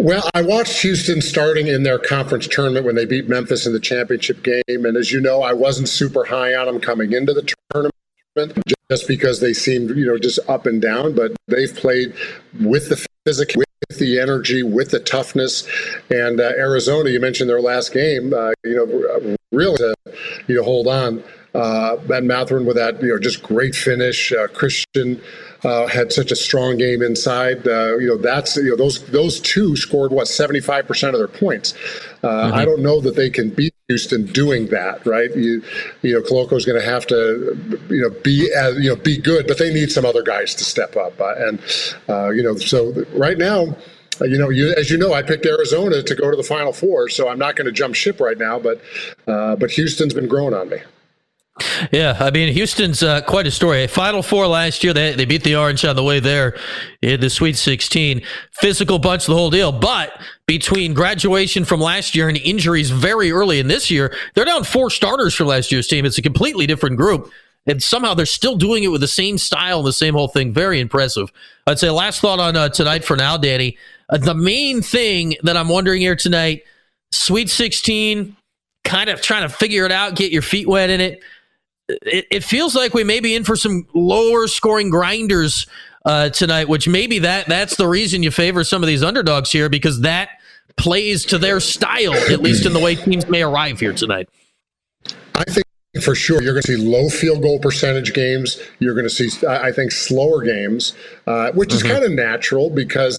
Well, 0.00 0.26
I 0.34 0.40
watched 0.40 0.80
Houston 0.80 1.20
starting 1.20 1.66
in 1.66 1.82
their 1.82 1.98
conference 1.98 2.48
tournament 2.48 2.86
when 2.86 2.94
they 2.94 3.04
beat 3.04 3.28
Memphis 3.28 3.66
in 3.66 3.74
the 3.74 3.78
championship 3.78 4.42
game. 4.42 4.62
And 4.86 4.96
as 4.96 5.12
you 5.12 5.20
know, 5.20 5.42
I 5.42 5.52
wasn't 5.52 5.90
super 5.90 6.24
high 6.24 6.54
on 6.54 6.64
them 6.64 6.80
coming 6.80 7.12
into 7.12 7.34
the 7.34 7.46
tournament 7.70 8.64
just 8.90 9.06
because 9.06 9.40
they 9.40 9.52
seemed, 9.52 9.90
you 9.90 10.06
know, 10.06 10.16
just 10.16 10.38
up 10.48 10.64
and 10.64 10.80
down. 10.80 11.14
But 11.14 11.32
they've 11.48 11.74
played 11.76 12.14
with 12.62 12.88
the 12.88 13.06
physical, 13.26 13.62
with 13.90 13.98
the 13.98 14.18
energy, 14.18 14.62
with 14.62 14.90
the 14.90 15.00
toughness. 15.00 15.68
And 16.08 16.40
uh, 16.40 16.44
Arizona, 16.56 17.10
you 17.10 17.20
mentioned 17.20 17.50
their 17.50 17.60
last 17.60 17.92
game, 17.92 18.32
uh, 18.32 18.52
you 18.64 18.76
know, 18.76 19.36
really, 19.52 19.76
to, 19.76 19.94
you 20.46 20.56
know, 20.56 20.62
hold 20.62 20.88
on. 20.88 21.22
Uh, 21.54 21.96
Ben 21.96 22.26
Mathurin 22.26 22.64
with 22.64 22.76
that, 22.76 23.02
you 23.02 23.08
know, 23.08 23.18
just 23.18 23.42
great 23.42 23.74
finish. 23.74 24.32
Uh, 24.32 24.48
Christian 24.48 25.20
uh, 25.64 25.86
had 25.86 26.12
such 26.12 26.30
a 26.30 26.36
strong 26.36 26.76
game 26.78 27.02
inside. 27.02 27.66
Uh, 27.66 27.98
you 27.98 28.08
know, 28.08 28.16
that's 28.16 28.56
you 28.56 28.70
know 28.70 28.76
those 28.76 29.04
those 29.06 29.40
two 29.40 29.76
scored 29.76 30.12
what 30.12 30.28
seventy 30.28 30.60
five 30.60 30.86
percent 30.86 31.14
of 31.14 31.20
their 31.20 31.28
points. 31.28 31.74
Uh, 32.22 32.28
mm-hmm. 32.28 32.54
I 32.54 32.64
don't 32.64 32.82
know 32.82 33.00
that 33.00 33.16
they 33.16 33.30
can 33.30 33.50
beat 33.50 33.74
Houston 33.88 34.26
doing 34.26 34.68
that, 34.68 35.04
right? 35.06 35.34
You, 35.34 35.62
you 36.02 36.14
know, 36.14 36.20
Koloko's 36.20 36.64
going 36.64 36.80
to 36.80 36.86
have 36.86 37.06
to, 37.08 37.58
you 37.88 38.00
know, 38.02 38.10
be 38.22 38.52
as 38.54 38.78
you 38.78 38.88
know 38.88 38.96
be 38.96 39.18
good, 39.18 39.46
but 39.46 39.58
they 39.58 39.72
need 39.72 39.90
some 39.90 40.04
other 40.04 40.22
guys 40.22 40.54
to 40.56 40.64
step 40.64 40.96
up. 40.96 41.20
Uh, 41.20 41.34
and 41.36 41.60
uh, 42.08 42.30
you 42.30 42.42
know, 42.42 42.56
so 42.56 43.04
right 43.14 43.38
now. 43.38 43.76
Uh, 44.22 44.26
you 44.26 44.36
know, 44.36 44.50
you, 44.50 44.74
as 44.76 44.90
you 44.90 44.98
know, 44.98 45.14
I 45.14 45.22
picked 45.22 45.46
Arizona 45.46 46.02
to 46.02 46.14
go 46.14 46.30
to 46.30 46.36
the 46.36 46.42
Final 46.42 46.74
Four, 46.74 47.08
so 47.08 47.30
I'm 47.30 47.38
not 47.38 47.56
going 47.56 47.64
to 47.64 47.72
jump 47.72 47.94
ship 47.94 48.20
right 48.20 48.36
now. 48.36 48.58
But, 48.58 48.82
but 49.24 49.70
Houston's 49.70 50.12
been 50.12 50.28
growing 50.28 50.52
on 50.52 50.68
me. 50.68 50.76
Yeah, 51.92 52.16
I 52.18 52.30
mean, 52.30 52.52
Houston's 52.52 53.02
uh, 53.02 53.20
quite 53.22 53.46
a 53.46 53.50
story. 53.50 53.86
Final 53.86 54.22
four 54.22 54.46
last 54.46 54.82
year, 54.84 54.92
they, 54.92 55.14
they 55.14 55.24
beat 55.24 55.44
the 55.44 55.56
Orange 55.56 55.84
on 55.84 55.96
the 55.96 56.02
way 56.02 56.20
there 56.20 56.58
in 57.02 57.20
the 57.20 57.30
Sweet 57.30 57.56
16. 57.56 58.22
Physical 58.52 58.98
bunch, 58.98 59.26
the 59.26 59.34
whole 59.34 59.50
deal. 59.50 59.72
But 59.72 60.20
between 60.46 60.94
graduation 60.94 61.64
from 61.64 61.80
last 61.80 62.14
year 62.14 62.28
and 62.28 62.36
injuries 62.38 62.90
very 62.90 63.32
early 63.32 63.58
in 63.58 63.68
this 63.68 63.90
year, 63.90 64.14
they're 64.34 64.44
down 64.44 64.64
four 64.64 64.90
starters 64.90 65.34
for 65.34 65.44
last 65.44 65.70
year's 65.72 65.86
team. 65.86 66.04
It's 66.04 66.18
a 66.18 66.22
completely 66.22 66.66
different 66.66 66.96
group. 66.96 67.30
And 67.66 67.82
somehow 67.82 68.14
they're 68.14 68.26
still 68.26 68.56
doing 68.56 68.84
it 68.84 68.88
with 68.88 69.02
the 69.02 69.08
same 69.08 69.36
style 69.36 69.78
and 69.78 69.86
the 69.86 69.92
same 69.92 70.14
whole 70.14 70.28
thing. 70.28 70.52
Very 70.52 70.80
impressive. 70.80 71.30
I'd 71.66 71.78
say 71.78 71.90
last 71.90 72.20
thought 72.20 72.40
on 72.40 72.56
uh, 72.56 72.70
tonight 72.70 73.04
for 73.04 73.16
now, 73.16 73.36
Danny. 73.36 73.76
Uh, 74.08 74.16
the 74.16 74.34
main 74.34 74.80
thing 74.80 75.36
that 75.42 75.56
I'm 75.56 75.68
wondering 75.68 76.00
here 76.00 76.16
tonight, 76.16 76.62
Sweet 77.12 77.50
16, 77.50 78.34
kind 78.84 79.10
of 79.10 79.20
trying 79.20 79.42
to 79.42 79.48
figure 79.48 79.84
it 79.84 79.92
out, 79.92 80.16
get 80.16 80.32
your 80.32 80.42
feet 80.42 80.66
wet 80.66 80.88
in 80.90 81.00
it 81.00 81.20
it, 82.02 82.26
it 82.30 82.44
feels 82.44 82.74
like 82.74 82.94
we 82.94 83.04
may 83.04 83.20
be 83.20 83.34
in 83.34 83.44
for 83.44 83.56
some 83.56 83.86
lower 83.94 84.46
scoring 84.46 84.90
grinders 84.90 85.66
uh, 86.04 86.30
tonight, 86.30 86.68
which 86.68 86.88
maybe 86.88 87.18
that 87.20 87.46
that's 87.46 87.76
the 87.76 87.86
reason 87.86 88.22
you 88.22 88.30
favor 88.30 88.64
some 88.64 88.82
of 88.82 88.86
these 88.86 89.02
underdogs 89.02 89.52
here 89.52 89.68
because 89.68 90.00
that 90.00 90.30
plays 90.76 91.24
to 91.26 91.38
their 91.38 91.60
style, 91.60 92.14
at 92.14 92.40
least 92.40 92.64
in 92.66 92.72
the 92.72 92.80
way 92.80 92.94
teams 92.94 93.28
may 93.28 93.42
arrive 93.42 93.80
here 93.80 93.92
tonight. 93.92 94.28
I 95.34 95.44
think 95.44 95.64
for 96.02 96.14
sure 96.14 96.42
you're 96.42 96.54
going 96.54 96.62
to 96.62 96.76
see 96.76 96.76
low 96.76 97.08
field 97.08 97.42
goal 97.42 97.58
percentage 97.58 98.14
games. 98.14 98.60
You're 98.78 98.94
going 98.94 99.08
to 99.08 99.10
see, 99.10 99.46
I 99.46 99.72
think, 99.72 99.92
slower 99.92 100.42
games, 100.42 100.94
uh, 101.26 101.52
which 101.52 101.74
is 101.74 101.82
mm-hmm. 101.82 101.92
kind 101.92 102.04
of 102.04 102.12
natural 102.12 102.70
because 102.70 103.18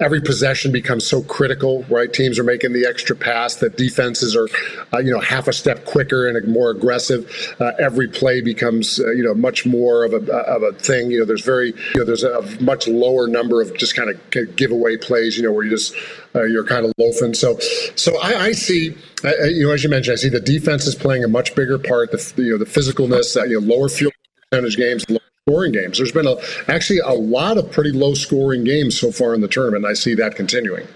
every 0.00 0.20
possession 0.20 0.72
becomes 0.72 1.06
so 1.06 1.22
critical, 1.22 1.84
right? 1.84 2.12
Teams 2.12 2.36
are 2.36 2.42
making 2.42 2.72
the 2.72 2.84
extra 2.84 3.14
pass 3.14 3.54
that 3.56 3.76
defenses 3.76 4.34
are, 4.34 4.48
uh, 4.92 4.98
you 4.98 5.12
know, 5.12 5.20
half 5.20 5.46
a 5.46 5.52
step 5.52 5.84
quicker 5.84 6.26
and 6.26 6.48
more 6.48 6.70
aggressive. 6.70 7.54
Uh, 7.60 7.70
every 7.78 8.08
play 8.08 8.40
becomes, 8.40 8.98
uh, 8.98 9.12
you 9.12 9.22
know, 9.22 9.34
much 9.34 9.64
more 9.64 10.04
of 10.04 10.14
a 10.14 10.32
of 10.32 10.64
a 10.64 10.72
thing. 10.72 11.12
You 11.12 11.20
know, 11.20 11.24
there's 11.24 11.44
very, 11.44 11.68
you 11.94 12.00
know, 12.00 12.04
there's 12.04 12.24
a 12.24 12.42
much 12.60 12.88
lower 12.88 13.28
number 13.28 13.62
of 13.62 13.76
just 13.76 13.94
kind 13.94 14.10
of 14.10 14.56
giveaway 14.56 14.96
plays. 14.96 15.36
You 15.36 15.44
know, 15.44 15.52
where 15.52 15.64
you 15.64 15.70
just 15.70 15.94
uh, 16.34 16.42
you're 16.42 16.64
kind 16.64 16.84
of 16.84 16.92
loafing. 16.98 17.32
So, 17.32 17.56
so 17.94 18.20
I, 18.20 18.46
I 18.46 18.52
see, 18.52 18.96
you 19.44 19.66
know, 19.68 19.72
as 19.72 19.84
you 19.84 19.90
mentioned, 19.90 20.14
I 20.14 20.16
see 20.16 20.28
the 20.28 20.40
defense 20.40 20.86
is 20.86 20.96
playing 20.96 21.22
a 21.22 21.28
much 21.28 21.54
bigger 21.54 21.78
part. 21.78 22.10
The 22.10 22.32
you 22.36 22.50
know 22.50 22.58
the 22.58 22.64
physicalness, 22.64 23.34
that 23.34 23.48
you 23.48 23.60
know, 23.60 23.76
lower 23.76 23.88
field 23.88 24.12
percentage 24.50 24.76
games, 24.76 25.04
scoring 25.48 25.70
games. 25.70 25.98
There's 25.98 26.10
been 26.10 26.26
a, 26.26 26.36
actually 26.66 26.98
a 26.98 27.12
lot 27.12 27.56
of 27.56 27.70
pretty 27.70 27.92
low 27.92 28.14
scoring 28.14 28.64
games 28.64 28.98
so 28.98 29.12
far 29.12 29.32
in 29.32 29.40
the 29.40 29.46
tournament. 29.48 29.84
I 29.84 29.92
see 29.92 30.12
that 30.16 30.34
continuing. 30.34 30.88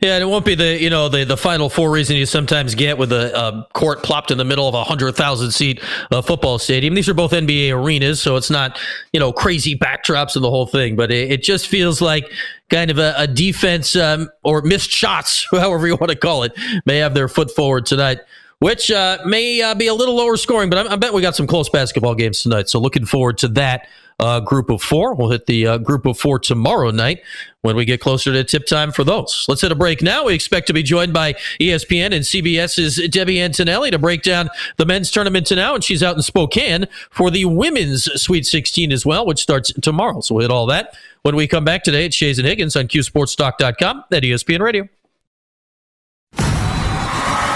Yeah, 0.00 0.14
and 0.14 0.22
it 0.22 0.26
won't 0.26 0.46
be 0.46 0.56
the 0.56 0.80
you 0.80 0.90
know 0.90 1.08
the 1.08 1.24
the 1.24 1.36
final 1.36 1.68
four 1.68 1.92
reason 1.92 2.16
you 2.16 2.26
sometimes 2.26 2.74
get 2.74 2.98
with 2.98 3.12
a 3.12 3.36
uh, 3.36 3.64
court 3.74 4.02
plopped 4.02 4.32
in 4.32 4.38
the 4.38 4.44
middle 4.44 4.66
of 4.66 4.74
a 4.74 4.82
hundred 4.82 5.14
thousand 5.14 5.52
seat 5.52 5.80
uh, 6.10 6.22
football 6.22 6.58
stadium. 6.58 6.94
These 6.94 7.08
are 7.08 7.14
both 7.14 7.30
NBA 7.30 7.70
arenas, 7.72 8.20
so 8.20 8.34
it's 8.34 8.50
not 8.50 8.80
you 9.12 9.20
know 9.20 9.32
crazy 9.32 9.78
backdrops 9.78 10.34
and 10.34 10.44
the 10.44 10.50
whole 10.50 10.66
thing. 10.66 10.96
But 10.96 11.12
it, 11.12 11.30
it 11.30 11.42
just 11.44 11.68
feels 11.68 12.00
like 12.00 12.32
kind 12.68 12.90
of 12.90 12.98
a, 12.98 13.14
a 13.16 13.28
defense 13.28 13.94
um, 13.94 14.28
or 14.42 14.62
missed 14.62 14.90
shots, 14.90 15.46
however 15.52 15.86
you 15.86 15.94
want 15.94 16.10
to 16.10 16.18
call 16.18 16.42
it, 16.42 16.52
may 16.84 16.96
have 16.96 17.14
their 17.14 17.28
foot 17.28 17.50
forward 17.50 17.86
tonight 17.86 18.18
which 18.60 18.90
uh, 18.90 19.18
may 19.26 19.60
uh, 19.60 19.74
be 19.74 19.88
a 19.88 19.94
little 19.94 20.14
lower 20.14 20.36
scoring, 20.36 20.70
but 20.70 20.86
I, 20.86 20.92
I, 20.92 20.96
bet 20.96 21.12
we 21.12 21.22
got 21.22 21.34
some 21.34 21.46
close 21.46 21.68
basketball 21.68 22.14
games 22.14 22.42
tonight. 22.42 22.68
So 22.68 22.78
looking 22.78 23.06
forward 23.06 23.38
to 23.38 23.48
that 23.48 23.88
uh, 24.20 24.38
group 24.40 24.70
of 24.70 24.82
four. 24.82 25.14
We'll 25.14 25.30
hit 25.30 25.46
the 25.46 25.66
uh, 25.66 25.78
group 25.78 26.04
of 26.06 26.18
four 26.18 26.38
tomorrow 26.38 26.90
night 26.90 27.22
when 27.62 27.74
we 27.74 27.86
get 27.86 28.00
closer 28.00 28.32
to 28.32 28.44
tip 28.44 28.66
time 28.66 28.92
for 28.92 29.02
those. 29.02 29.46
Let's 29.48 29.62
hit 29.62 29.72
a 29.72 29.74
break 29.74 30.02
now. 30.02 30.26
We 30.26 30.34
expect 30.34 30.66
to 30.66 30.74
be 30.74 30.82
joined 30.82 31.14
by 31.14 31.34
ESPN 31.58 32.12
and 32.14 32.22
CBS's 32.24 33.08
Debbie 33.08 33.40
Antonelli 33.40 33.90
to 33.90 33.98
break 33.98 34.22
down 34.22 34.50
the 34.76 34.84
men's 34.84 35.10
tournament 35.10 35.46
to 35.46 35.56
now, 35.56 35.74
and 35.74 35.82
she's 35.82 36.02
out 36.02 36.16
in 36.16 36.22
Spokane 36.22 36.86
for 37.10 37.30
the 37.30 37.46
women's 37.46 38.04
Sweet 38.20 38.44
16 38.44 38.92
as 38.92 39.06
well, 39.06 39.24
which 39.24 39.40
starts 39.40 39.72
tomorrow. 39.80 40.20
So 40.20 40.34
we'll 40.34 40.42
hit 40.42 40.50
all 40.50 40.66
that 40.66 40.94
when 41.22 41.34
we 41.34 41.48
come 41.48 41.64
back 41.64 41.82
today 41.82 42.04
at 42.04 42.12
Schayes 42.12 42.38
and 42.38 42.46
Higgins 42.46 42.76
on 42.76 42.88
CuseSportsTalk.com 42.88 44.04
at 44.12 44.22
ESPN 44.22 44.60
Radio. 44.60 44.88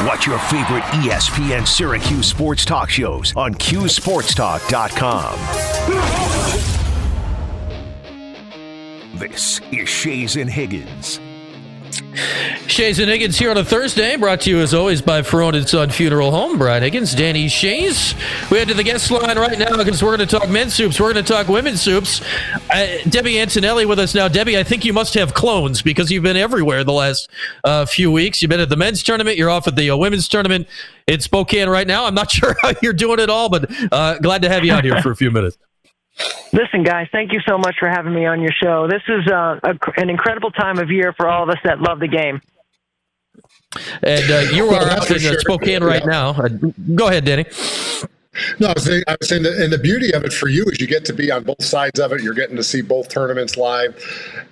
Watch 0.04 0.26
your 0.26 0.38
favorite 0.38 0.82
ESPN 1.00 1.66
Syracuse 1.66 2.26
sports 2.26 2.66
talk 2.66 2.90
shows 2.90 3.32
on 3.36 3.54
CuseSportsTalk.com. 3.54 5.38
This 9.18 9.60
is 9.72 9.88
Schayes 9.88 10.38
and 10.38 10.50
Higgins. 10.50 11.20
Schayes 12.74 12.98
and 12.98 13.08
Higgins 13.08 13.38
here 13.38 13.52
on 13.52 13.56
a 13.56 13.64
Thursday, 13.64 14.16
brought 14.16 14.40
to 14.40 14.50
you 14.50 14.58
as 14.58 14.74
always 14.74 15.00
by 15.00 15.22
Ferrone 15.22 15.54
and 15.54 15.68
Son 15.68 15.90
Funeral 15.90 16.32
Home. 16.32 16.58
Brian 16.58 16.82
Higgins, 16.82 17.14
Danny 17.14 17.46
Schayes. 17.46 18.14
We 18.50 18.58
head 18.58 18.66
to 18.66 18.74
the 18.74 18.82
guest 18.82 19.12
line 19.12 19.38
right 19.38 19.56
now 19.56 19.76
because 19.76 20.02
we're 20.02 20.16
going 20.16 20.26
to 20.26 20.38
talk 20.38 20.50
men's 20.50 20.74
soups. 20.74 20.98
We're 20.98 21.12
going 21.12 21.24
to 21.24 21.32
talk 21.32 21.46
women's 21.46 21.80
soups. 21.80 22.20
Uh, 22.68 22.96
Debbie 23.08 23.38
Antonelli 23.38 23.86
with 23.86 24.00
us 24.00 24.12
now. 24.12 24.26
Debbie, 24.26 24.58
I 24.58 24.64
think 24.64 24.84
you 24.84 24.92
must 24.92 25.14
have 25.14 25.34
clones 25.34 25.82
because 25.82 26.10
you've 26.10 26.24
been 26.24 26.36
everywhere 26.36 26.82
the 26.82 26.92
last 26.92 27.30
uh, 27.62 27.86
few 27.86 28.10
weeks. 28.10 28.42
You've 28.42 28.48
been 28.48 28.58
at 28.58 28.70
the 28.70 28.76
men's 28.76 29.04
tournament. 29.04 29.36
You're 29.36 29.50
off 29.50 29.68
at 29.68 29.76
the 29.76 29.90
uh, 29.90 29.96
women's 29.96 30.26
tournament 30.26 30.66
in 31.06 31.20
Spokane 31.20 31.68
right 31.68 31.86
now. 31.86 32.06
I'm 32.06 32.14
not 32.14 32.30
sure 32.32 32.56
how 32.60 32.72
you're 32.82 32.92
doing 32.92 33.20
it 33.20 33.30
all, 33.30 33.48
but 33.48 33.70
uh, 33.92 34.18
glad 34.18 34.42
to 34.42 34.48
have 34.48 34.64
you 34.64 34.72
out 34.72 34.82
here 34.82 35.00
for 35.00 35.12
a 35.12 35.16
few 35.16 35.30
minutes. 35.30 35.56
Listen, 36.52 36.82
guys, 36.82 37.06
thank 37.12 37.32
you 37.32 37.38
so 37.46 37.56
much 37.56 37.76
for 37.78 37.88
having 37.88 38.12
me 38.12 38.26
on 38.26 38.40
your 38.40 38.52
show. 38.60 38.88
This 38.88 39.02
is 39.06 39.30
uh, 39.30 39.60
a, 39.62 39.78
an 39.96 40.10
incredible 40.10 40.50
time 40.50 40.78
of 40.78 40.90
year 40.90 41.12
for 41.16 41.28
all 41.28 41.44
of 41.44 41.50
us 41.50 41.58
that 41.62 41.80
love 41.80 42.00
the 42.00 42.08
game. 42.08 42.40
And 44.02 44.30
uh, 44.30 44.52
you 44.52 44.68
are 44.70 44.88
out 44.90 45.10
in 45.10 45.18
sure. 45.18 45.38
Spokane 45.40 45.82
right 45.82 46.02
yeah. 46.04 46.10
now. 46.10 46.30
Uh, 46.30 46.48
go 46.94 47.08
ahead, 47.08 47.24
Danny. 47.24 47.44
No, 48.58 48.68
I 48.68 48.72
was 48.74 48.84
saying, 48.84 49.02
I 49.06 49.16
was 49.18 49.28
saying 49.28 49.46
and 49.46 49.72
the 49.72 49.78
beauty 49.78 50.12
of 50.12 50.24
it 50.24 50.32
for 50.32 50.48
you 50.48 50.64
is 50.66 50.80
you 50.80 50.86
get 50.86 51.04
to 51.06 51.12
be 51.12 51.30
on 51.30 51.44
both 51.44 51.62
sides 51.62 52.00
of 52.00 52.12
it. 52.12 52.22
You're 52.22 52.34
getting 52.34 52.56
to 52.56 52.64
see 52.64 52.82
both 52.82 53.08
tournaments 53.08 53.56
live, 53.56 53.94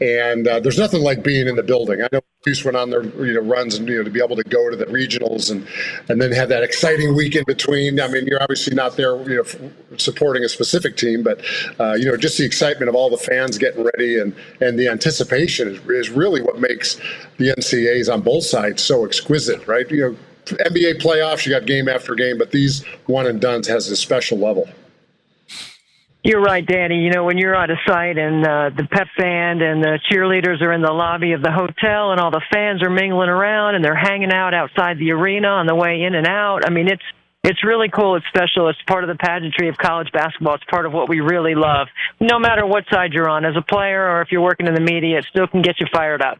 and 0.00 0.46
uh, 0.46 0.60
there's 0.60 0.78
nothing 0.78 1.02
like 1.02 1.22
being 1.22 1.48
in 1.48 1.56
the 1.56 1.62
building. 1.62 2.00
I 2.02 2.08
know 2.12 2.20
Goose 2.44 2.64
went 2.64 2.76
on 2.76 2.90
their 2.90 3.02
you 3.04 3.34
know 3.34 3.40
runs 3.40 3.76
and 3.76 3.88
you 3.88 3.98
know 3.98 4.04
to 4.04 4.10
be 4.10 4.22
able 4.22 4.36
to 4.36 4.44
go 4.44 4.70
to 4.70 4.76
the 4.76 4.86
regionals 4.86 5.50
and 5.50 5.66
and 6.08 6.20
then 6.20 6.32
have 6.32 6.48
that 6.48 6.62
exciting 6.62 7.16
week 7.16 7.34
in 7.34 7.44
between. 7.46 8.00
I 8.00 8.08
mean, 8.08 8.26
you're 8.26 8.42
obviously 8.42 8.74
not 8.74 8.96
there 8.96 9.16
you 9.28 9.36
know 9.36 9.70
supporting 9.96 10.44
a 10.44 10.48
specific 10.48 10.96
team, 10.96 11.22
but 11.22 11.40
uh, 11.80 11.94
you 11.94 12.06
know 12.06 12.16
just 12.16 12.38
the 12.38 12.44
excitement 12.44 12.88
of 12.88 12.94
all 12.94 13.10
the 13.10 13.16
fans 13.16 13.58
getting 13.58 13.84
ready 13.84 14.18
and 14.18 14.34
and 14.60 14.78
the 14.78 14.88
anticipation 14.88 15.68
is, 15.68 15.80
is 15.88 16.10
really 16.10 16.42
what 16.42 16.60
makes 16.60 17.00
the 17.38 17.48
NCAAs 17.48 18.12
on 18.12 18.20
both 18.20 18.44
sides 18.44 18.82
so 18.82 19.04
exquisite, 19.04 19.66
right? 19.66 19.90
You 19.90 20.00
know 20.10 20.16
NBA 20.46 21.00
playoffs, 21.00 21.46
you 21.46 21.52
got 21.52 21.66
game 21.66 21.88
after 21.88 22.14
game, 22.14 22.38
but 22.38 22.50
these 22.50 22.84
one 23.06 23.26
and 23.26 23.40
duns 23.40 23.68
has 23.68 23.88
a 23.88 23.96
special 23.96 24.38
level. 24.38 24.68
You're 26.24 26.40
right, 26.40 26.64
Danny. 26.64 27.00
You 27.00 27.10
know, 27.10 27.24
when 27.24 27.36
you're 27.36 27.54
at 27.54 27.68
a 27.68 27.76
site 27.84 28.16
and 28.16 28.46
uh, 28.46 28.70
the 28.76 28.86
pep 28.88 29.08
band 29.18 29.60
and 29.60 29.82
the 29.82 29.98
cheerleaders 30.08 30.62
are 30.62 30.72
in 30.72 30.80
the 30.80 30.92
lobby 30.92 31.32
of 31.32 31.42
the 31.42 31.50
hotel 31.50 32.12
and 32.12 32.20
all 32.20 32.30
the 32.30 32.42
fans 32.52 32.80
are 32.82 32.90
mingling 32.90 33.28
around 33.28 33.74
and 33.74 33.84
they're 33.84 33.96
hanging 33.96 34.32
out 34.32 34.54
outside 34.54 34.98
the 34.98 35.10
arena 35.10 35.48
on 35.48 35.66
the 35.66 35.74
way 35.74 36.02
in 36.02 36.14
and 36.14 36.28
out. 36.28 36.60
I 36.64 36.70
mean, 36.70 36.86
it's 36.86 37.02
it's 37.42 37.64
really 37.64 37.88
cool. 37.88 38.14
It's 38.14 38.26
special. 38.28 38.68
It's 38.68 38.78
part 38.86 39.02
of 39.02 39.08
the 39.08 39.16
pageantry 39.16 39.68
of 39.68 39.76
college 39.76 40.12
basketball. 40.12 40.54
It's 40.54 40.64
part 40.70 40.86
of 40.86 40.92
what 40.92 41.08
we 41.08 41.18
really 41.18 41.56
love. 41.56 41.88
No 42.20 42.38
matter 42.38 42.64
what 42.64 42.84
side 42.88 43.12
you're 43.12 43.28
on, 43.28 43.44
as 43.44 43.56
a 43.56 43.62
player 43.62 44.00
or 44.00 44.22
if 44.22 44.28
you're 44.30 44.42
working 44.42 44.68
in 44.68 44.74
the 44.74 44.80
media, 44.80 45.18
it 45.18 45.26
still 45.28 45.48
can 45.48 45.60
get 45.60 45.80
you 45.80 45.86
fired 45.92 46.22
up. 46.22 46.38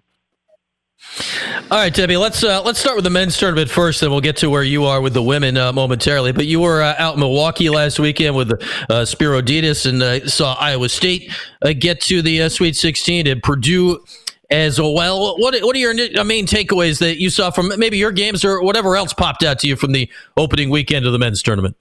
All 1.70 1.78
right, 1.78 1.92
Debbie. 1.92 2.16
Let's 2.16 2.42
uh, 2.42 2.62
let's 2.62 2.78
start 2.78 2.96
with 2.96 3.04
the 3.04 3.10
men's 3.10 3.36
tournament 3.36 3.70
first, 3.70 4.02
and 4.02 4.10
we'll 4.10 4.20
get 4.20 4.36
to 4.38 4.50
where 4.50 4.62
you 4.62 4.84
are 4.84 5.00
with 5.00 5.14
the 5.14 5.22
women 5.22 5.56
uh, 5.56 5.72
momentarily. 5.72 6.32
But 6.32 6.46
you 6.46 6.60
were 6.60 6.82
uh, 6.82 6.94
out 6.98 7.14
in 7.14 7.20
Milwaukee 7.20 7.70
last 7.70 7.98
weekend 7.98 8.34
with 8.34 8.52
uh, 8.88 9.40
Dedes 9.42 9.86
and 9.86 10.02
uh, 10.02 10.26
saw 10.26 10.54
Iowa 10.54 10.88
State 10.88 11.32
uh, 11.62 11.72
get 11.78 12.00
to 12.02 12.22
the 12.22 12.48
Sweet 12.48 12.76
16 12.76 13.26
and 13.26 13.42
Purdue 13.42 14.02
as 14.50 14.80
well. 14.80 15.38
What 15.38 15.54
what 15.62 15.76
are 15.76 15.78
your 15.78 15.94
main 16.24 16.46
takeaways 16.46 16.98
that 17.00 17.18
you 17.18 17.30
saw 17.30 17.50
from 17.50 17.72
maybe 17.78 17.98
your 17.98 18.12
games 18.12 18.44
or 18.44 18.62
whatever 18.62 18.96
else 18.96 19.12
popped 19.12 19.42
out 19.42 19.58
to 19.60 19.68
you 19.68 19.76
from 19.76 19.92
the 19.92 20.10
opening 20.36 20.70
weekend 20.70 21.06
of 21.06 21.12
the 21.12 21.18
men's 21.18 21.42
tournament? 21.42 21.76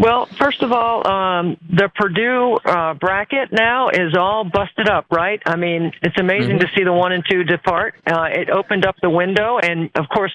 Well, 0.00 0.24
first 0.38 0.62
of 0.62 0.72
all, 0.72 1.06
um, 1.06 1.58
the 1.68 1.90
Purdue 1.94 2.56
uh, 2.64 2.94
bracket 2.94 3.52
now 3.52 3.90
is 3.90 4.16
all 4.18 4.44
busted 4.44 4.88
up, 4.88 5.04
right? 5.10 5.42
I 5.44 5.56
mean, 5.56 5.92
it's 6.00 6.18
amazing 6.18 6.52
mm-hmm. 6.52 6.60
to 6.60 6.68
see 6.74 6.84
the 6.84 6.92
one 6.92 7.12
and 7.12 7.22
two 7.30 7.44
depart. 7.44 7.96
Uh, 8.06 8.28
it 8.32 8.48
opened 8.48 8.86
up 8.86 8.96
the 9.02 9.10
window, 9.10 9.58
and 9.58 9.90
of 9.94 10.08
course, 10.08 10.32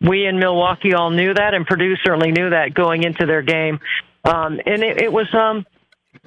we 0.00 0.24
in 0.24 0.38
Milwaukee 0.38 0.94
all 0.94 1.10
knew 1.10 1.34
that, 1.34 1.52
and 1.52 1.66
Purdue 1.66 1.96
certainly 2.04 2.30
knew 2.30 2.50
that 2.50 2.74
going 2.74 3.02
into 3.02 3.26
their 3.26 3.42
game. 3.42 3.80
Um, 4.24 4.60
and 4.64 4.84
it, 4.84 5.02
it 5.02 5.12
was 5.12 5.26
um, 5.34 5.66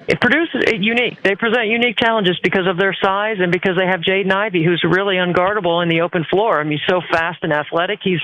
it 0.10 0.19
produces 0.19 0.63
it 0.67 0.84
unique. 0.84 1.23
They 1.23 1.36
present 1.36 1.67
unique 1.67 1.95
challenges 1.97 2.38
because 2.43 2.67
of 2.67 2.77
their 2.77 2.95
size 3.01 3.38
and 3.39 3.54
because 3.54 3.77
they 3.77 3.88
have 3.88 4.01
Jaden 4.01 4.34
Ivey, 4.34 4.65
who's 4.65 4.84
really 4.84 5.15
unguardable 5.15 5.82
in 5.82 5.88
the 5.88 6.01
open 6.01 6.25
floor. 6.30 6.60
I 6.60 6.63
mean, 6.65 6.73
he's 6.73 6.88
so 6.89 6.99
fast 7.10 7.39
and 7.43 7.54
athletic. 7.54 7.99
He's 8.04 8.19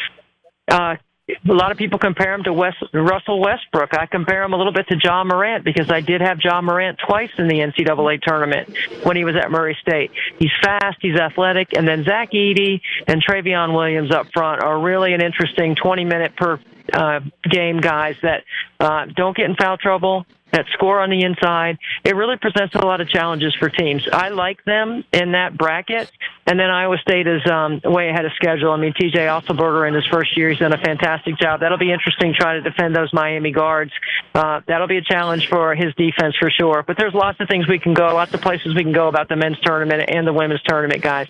uh, 0.68 0.96
a 1.30 1.54
lot 1.54 1.72
of 1.72 1.78
people 1.78 2.00
compare 2.00 2.34
him 2.34 2.44
to 2.44 2.54
West, 2.54 2.78
Russell 2.94 3.42
Westbrook. 3.42 3.94
I 3.94 4.06
compare 4.06 4.44
him 4.44 4.54
a 4.54 4.58
little 4.58 4.72
bit 4.72 4.88
to 4.88 4.98
Ja 5.02 5.24
Morant 5.24 5.66
because 5.66 5.92
I 5.92 6.00
did 6.00 6.22
have 6.22 6.40
Ja 6.42 6.62
Morant 6.62 7.00
twice 7.06 7.32
in 7.38 7.48
the 7.48 7.56
NCAA 7.56 8.22
tournament 8.22 8.70
when 9.04 9.18
he 9.18 9.26
was 9.26 9.36
at 9.36 9.52
Murray 9.52 9.78
State. 9.82 10.12
He's 10.40 10.52
fast, 10.62 10.98
he's 11.02 11.18
athletic, 11.18 11.74
and 11.76 11.88
then 11.88 12.06
Zach 12.06 12.32
Edey 12.32 12.80
and 13.08 13.22
Trevion 13.24 13.76
Williams 13.76 14.12
up 14.12 14.28
front 14.34 14.64
are 14.64 14.80
really 14.80 15.14
an 15.14 15.22
interesting 15.22 15.76
20 15.76 16.06
minute 16.06 16.36
per 16.38 16.60
uh, 16.94 17.20
game 17.50 17.80
guys 17.80 18.16
that 18.22 18.44
uh, 18.80 19.06
don't 19.06 19.36
get 19.36 19.50
in 19.50 19.56
foul 19.56 19.78
trouble, 19.78 20.26
that 20.52 20.66
score 20.74 21.02
on 21.02 21.10
the 21.10 21.24
inside. 21.24 21.78
It 22.04 22.16
really 22.16 22.38
presents 22.38 22.76
a 22.76 22.86
lot 22.86 23.02
of 23.02 23.10
challenges 23.10 23.54
for 23.56 23.70
teams. 23.70 24.08
I 24.12 24.30
like 24.30 24.64
them 24.64 25.04
in 25.12 25.34
that 25.34 25.58
bracket. 25.58 26.12
And 26.46 26.58
then 26.60 26.70
Iowa 26.70 26.98
State 26.98 27.28
is 27.28 27.46
um, 27.50 27.82
way 27.84 28.10
ahead 28.10 28.26
of 28.26 28.32
schedule. 28.36 28.72
I 28.72 28.78
mean, 28.78 28.94
TJ 28.94 29.16
Otzelberger 29.16 29.88
in 29.88 29.94
his 29.94 30.06
first 30.06 30.38
year, 30.38 30.50
he's 30.50 30.60
done 30.60 30.74
a 30.74 30.78
fantastic 30.78 31.38
job. 31.38 31.60
That'll 31.60 31.78
be 31.78 31.92
interesting 31.92 32.34
trying 32.34 32.64
to 32.64 32.70
defend 32.70 32.96
those 32.96 33.14
Miami 33.14 33.52
guards. 33.52 33.92
Uh, 34.34 34.62
that'll 34.68 34.88
be 34.88 34.98
a 34.98 35.02
challenge 35.02 35.50
for 35.50 35.76
his 35.76 35.94
defense 35.96 36.36
for 36.40 36.50
sure. 36.50 36.84
But 36.86 36.98
there's 36.98 37.14
lots 37.14 37.40
of 37.42 37.50
things 37.50 37.68
we 37.68 37.80
can 37.80 37.94
go, 37.94 38.14
lots 38.14 38.34
of 38.34 38.42
places 38.42 38.74
we 38.74 38.84
can 38.84 38.94
go 38.94 39.10
about 39.10 39.28
the 39.28 39.36
men's 39.36 39.60
tournament 39.60 40.10
and 40.10 40.26
the 40.26 40.34
women's 40.34 40.62
tournament, 40.62 41.02
guys. 41.02 41.28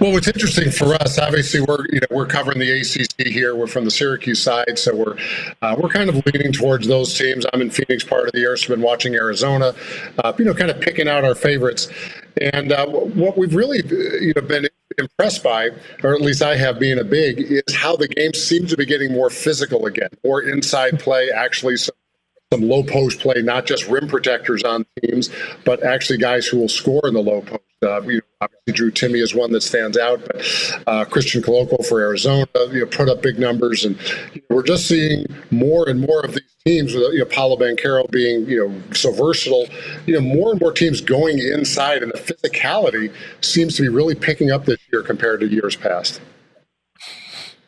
Well, 0.00 0.12
what's 0.12 0.28
interesting 0.28 0.70
for 0.70 0.94
us, 0.94 1.18
obviously, 1.18 1.60
we're 1.60 1.84
you 1.90 2.00
know 2.00 2.06
we're 2.10 2.26
covering 2.26 2.58
the 2.58 2.80
ACC 2.80 3.26
here. 3.26 3.54
We're 3.54 3.66
from 3.66 3.84
the 3.84 3.90
Syracuse 3.90 4.42
side, 4.42 4.78
so 4.78 4.94
we're 4.94 5.16
uh, 5.62 5.76
we're 5.78 5.88
kind 5.88 6.08
of 6.08 6.24
leaning 6.26 6.52
towards 6.52 6.86
those 6.86 7.16
teams. 7.16 7.44
I'm 7.52 7.60
in 7.60 7.70
Phoenix 7.70 8.04
part 8.04 8.26
of 8.26 8.32
the 8.32 8.40
year, 8.40 8.56
so 8.56 8.64
I've 8.64 8.78
been 8.78 8.80
watching 8.80 9.14
Arizona, 9.14 9.74
uh, 10.22 10.32
you 10.38 10.44
know, 10.44 10.54
kind 10.54 10.70
of 10.70 10.80
picking 10.80 11.08
out 11.08 11.24
our 11.24 11.34
favorites. 11.34 11.88
And 12.40 12.72
uh, 12.72 12.86
what 12.86 13.36
we've 13.36 13.54
really 13.54 13.82
you 13.86 14.32
know 14.34 14.42
been 14.42 14.68
impressed 14.98 15.42
by, 15.42 15.70
or 16.02 16.14
at 16.14 16.20
least 16.20 16.42
I 16.42 16.56
have 16.56 16.78
being 16.78 16.98
a 16.98 17.04
big, 17.04 17.40
is 17.40 17.74
how 17.74 17.96
the 17.96 18.08
game 18.08 18.34
seems 18.34 18.70
to 18.70 18.76
be 18.76 18.86
getting 18.86 19.12
more 19.12 19.30
physical 19.30 19.86
again, 19.86 20.10
more 20.24 20.42
inside 20.42 20.98
play, 20.98 21.30
actually 21.30 21.76
some 21.76 21.94
some 22.52 22.62
low 22.62 22.82
post 22.82 23.20
play, 23.20 23.42
not 23.42 23.64
just 23.64 23.86
rim 23.86 24.08
protectors 24.08 24.64
on 24.64 24.84
teams, 25.00 25.30
but 25.64 25.84
actually 25.84 26.18
guys 26.18 26.46
who 26.46 26.58
will 26.58 26.68
score 26.68 27.06
in 27.06 27.14
the 27.14 27.20
low 27.20 27.42
post. 27.42 27.62
Uh, 27.82 28.02
you 28.02 28.16
know, 28.16 28.20
obviously, 28.42 28.72
Drew 28.74 28.90
Timme 28.90 29.22
is 29.22 29.34
one 29.34 29.52
that 29.52 29.62
stands 29.62 29.96
out, 29.96 30.20
but 30.26 30.82
uh, 30.86 31.04
Christian 31.04 31.42
Koloko 31.42 31.86
for 31.86 32.00
Arizona, 32.00 32.46
you 32.70 32.80
know, 32.80 32.86
put 32.86 33.08
up 33.08 33.22
big 33.22 33.38
numbers, 33.38 33.84
and 33.84 33.96
you 34.34 34.42
know, 34.50 34.56
we're 34.56 34.62
just 34.62 34.86
seeing 34.86 35.24
more 35.50 35.88
and 35.88 36.00
more 36.00 36.20
of 36.22 36.32
these 36.34 36.56
teams. 36.66 36.92
With 36.92 37.04
you 37.14 37.20
know, 37.20 37.56
Banchero 37.56 38.10
being 38.10 38.46
you 38.46 38.68
know 38.68 38.82
so 38.92 39.12
versatile, 39.12 39.66
you 40.06 40.14
know, 40.14 40.20
more 40.20 40.50
and 40.50 40.60
more 40.60 40.72
teams 40.72 41.00
going 41.00 41.38
inside, 41.38 42.02
and 42.02 42.12
the 42.12 42.18
physicality 42.18 43.14
seems 43.40 43.76
to 43.76 43.82
be 43.82 43.88
really 43.88 44.14
picking 44.14 44.50
up 44.50 44.66
this 44.66 44.80
year 44.92 45.02
compared 45.02 45.40
to 45.40 45.46
years 45.46 45.76
past. 45.76 46.20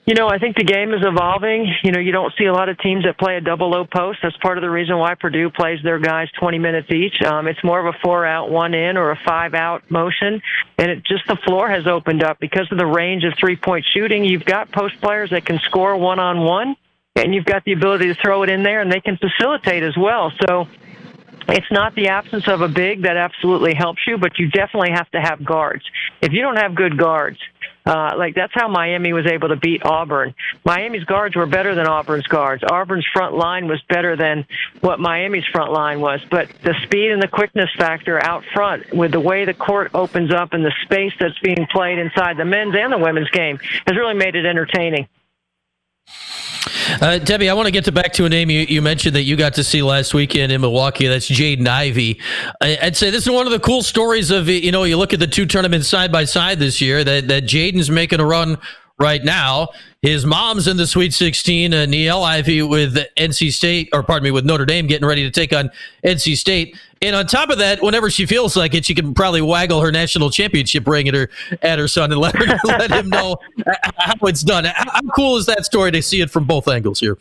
You 0.05 0.15
know, 0.15 0.27
I 0.27 0.39
think 0.39 0.57
the 0.57 0.65
game 0.65 0.93
is 0.93 1.01
evolving. 1.05 1.73
You 1.85 1.93
know, 1.93 2.01
you 2.01 2.11
don't 2.11 2.33
see 2.37 2.47
a 2.47 2.53
lot 2.53 2.69
of 2.69 2.77
teams 2.79 3.05
that 3.05 3.19
play 3.19 3.37
a 3.37 3.41
double 3.41 3.71
low 3.71 3.85
post. 3.85 4.19
That's 4.21 4.37
part 4.39 4.59
of 4.59 4.63
the 4.63 4.71
reason 4.71 4.99
why 4.99 5.15
Purdue 5.15 5.49
plays 5.49 5.79
their 5.85 6.01
guys 6.01 6.29
20 6.41 6.59
minutes 6.59 6.91
each. 6.91 7.23
Um, 7.23 7.47
it's 7.47 7.63
more 7.63 7.79
of 7.79 7.95
a 7.95 7.97
four 8.03 8.27
out, 8.27 8.51
one 8.51 8.75
in, 8.75 8.97
or 8.97 9.13
a 9.13 9.19
five 9.25 9.55
out 9.55 9.89
motion. 9.93 10.43
And 10.77 10.91
it 10.91 11.05
just 11.05 11.23
the 11.29 11.37
floor 11.47 11.71
has 11.71 11.87
opened 11.87 12.25
up 12.25 12.41
because 12.41 12.67
of 12.73 12.79
the 12.79 12.87
range 12.87 13.23
of 13.23 13.35
three 13.39 13.55
point 13.55 13.87
shooting. 13.95 14.25
You've 14.25 14.45
got 14.45 14.73
post 14.73 15.01
players 15.01 15.31
that 15.31 15.47
can 15.47 15.61
score 15.61 15.97
one 15.97 16.19
on 16.19 16.41
one, 16.41 16.75
and 17.15 17.33
you've 17.33 17.45
got 17.45 17.65
the 17.65 17.73
ability 17.73 18.09
to 18.13 18.17
throw 18.21 18.43
it 18.43 18.51
in 18.51 18.65
there, 18.65 18.81
and 18.81 18.91
they 18.91 19.01
can 19.01 19.19
facilitate 19.19 19.85
as 19.85 19.97
well. 19.97 20.33
So 20.49 20.67
it's 21.49 21.71
not 21.71 21.95
the 21.95 22.09
absence 22.09 22.49
of 22.49 22.61
a 22.61 22.69
big 22.69 23.03
that 23.03 23.17
absolutely 23.17 23.75
helps 23.75 24.01
you, 24.07 24.19
but 24.19 24.37
you 24.37 24.51
definitely 24.51 24.91
have 24.91 25.09
to 25.13 25.21
have 25.21 25.45
guards. 25.45 25.85
If 26.21 26.33
you 26.33 26.43
don't 26.43 26.57
have 26.57 26.75
good 26.75 26.99
guards, 26.99 27.39
uh, 27.85 28.13
like 28.17 28.35
that's 28.35 28.53
how 28.55 28.69
Miami 28.69 29.13
was 29.13 29.27
able 29.27 29.49
to 29.49 29.57
beat 29.57 29.85
Auburn. 29.85 30.35
Miami's 30.65 31.05
guards 31.05 31.35
were 31.35 31.47
better 31.47 31.75
than 31.75 31.87
Auburn's 31.87 32.27
guards. 32.27 32.63
Auburn's 32.65 33.07
front 33.13 33.35
line 33.35 33.67
was 33.67 33.81
better 33.89 34.17
than 34.17 34.47
what 34.81 35.01
Miami's 35.01 35.47
front 35.53 35.73
line 35.73 36.01
was. 36.01 36.21
But 36.31 36.49
the 36.63 36.75
speed 36.85 37.11
and 37.11 37.23
the 37.23 37.29
quickness 37.29 37.71
factor 37.77 38.23
out 38.23 38.45
front, 38.55 38.93
with 38.93 39.13
the 39.13 39.21
way 39.21 39.45
the 39.45 39.55
court 39.55 39.91
opens 39.95 40.33
up 40.33 40.53
and 40.53 40.65
the 40.65 40.73
space 40.85 41.13
that's 41.19 41.39
being 41.41 41.67
played 41.71 41.99
inside 41.99 42.37
the 42.37 42.45
men's 42.45 42.75
and 42.77 42.93
the 42.93 42.99
women's 42.99 43.31
game, 43.31 43.59
has 43.87 43.97
really 43.97 44.15
made 44.15 44.37
it 44.37 44.47
entertaining. 44.47 45.09
Uh, 47.01 47.19
Debbie, 47.19 47.49
I 47.49 47.55
want 47.55 47.67
to 47.67 47.73
get 47.73 47.85
to 47.85 47.93
back 47.93 48.13
to 48.15 48.25
a 48.25 48.29
name 48.29 48.51
you, 48.51 48.61
you 48.61 48.83
mentioned 48.83 49.17
that 49.17 49.23
you 49.23 49.37
got 49.37 49.55
to 49.55 49.65
see 49.65 49.83
last 49.83 50.15
weekend 50.15 50.53
in 50.53 50.61
Milwaukee. 50.61 51.07
That's 51.07 51.29
Jaden 51.29 51.67
Ivey. 51.67 52.21
I, 52.61 52.79
would 52.83 52.97
say 52.97 53.11
this 53.11 53.27
is 53.27 53.31
one 53.31 53.47
of 53.47 53.53
the 53.53 53.61
cool 53.61 53.83
stories 53.83 54.31
of 54.31 54.49
you 54.49 54.73
know 54.73 54.85
you 54.85 54.97
look 54.97 55.13
at 55.13 55.21
the 55.21 55.27
two 55.27 55.47
tournaments 55.47 55.89
side 55.89 56.11
by 56.11 56.25
side 56.25 56.59
this 56.59 56.81
year 56.81 57.05
that 57.05 57.29
that 57.29 57.45
Jaden's 57.45 57.91
making 57.91 58.21
a 58.21 58.25
run 58.25 58.59
right 58.99 59.23
now. 59.25 59.69
His 60.01 60.27
mom's 60.27 60.67
in 60.67 60.77
the 60.77 60.87
Sweet 60.87 61.15
16. 61.15 61.73
Uh, 61.73 61.77
Niele 61.87 62.23
Ivey 62.25 62.63
with 62.63 62.97
NC 63.17 63.53
State, 63.53 63.89
or 63.93 64.03
pardon 64.03 64.25
me, 64.25 64.31
with 64.31 64.45
Notre 64.45 64.65
Dame 64.65 64.87
getting 64.87 65.07
ready 65.07 65.23
to 65.23 65.31
take 65.31 65.53
on 65.53 65.71
NC 66.05 66.37
State. 66.37 66.77
And 67.01 67.17
on 67.17 67.27
top 67.27 67.51
of 67.51 67.59
that, 67.59 67.83
whenever 67.83 68.11
she 68.11 68.27
feels 68.27 68.57
like 68.57 68.75
it, 68.75 68.85
she 68.85 68.95
can 68.95 69.13
probably 69.15 69.43
waggle 69.43 69.81
her 69.81 69.91
national 69.91 70.31
championship 70.31 70.87
ring 70.87 71.09
at 71.09 71.15
her 71.15 71.29
at 71.63 71.79
her 71.79 71.89
son 71.89 72.13
and 72.13 72.21
let 72.21 72.37
her 72.37 72.59
let 72.65 72.91
him 72.91 73.09
know 73.09 73.37
how 73.97 74.15
it's 74.23 74.43
done. 74.43 74.65
How 74.65 75.01
cool 75.15 75.37
is 75.37 75.47
that 75.47 75.65
story 75.65 75.91
to 75.91 76.03
see 76.03 76.21
it 76.21 76.31
from 76.31 76.45
both 76.45 76.69
angles 76.69 77.01
here? 77.01 77.19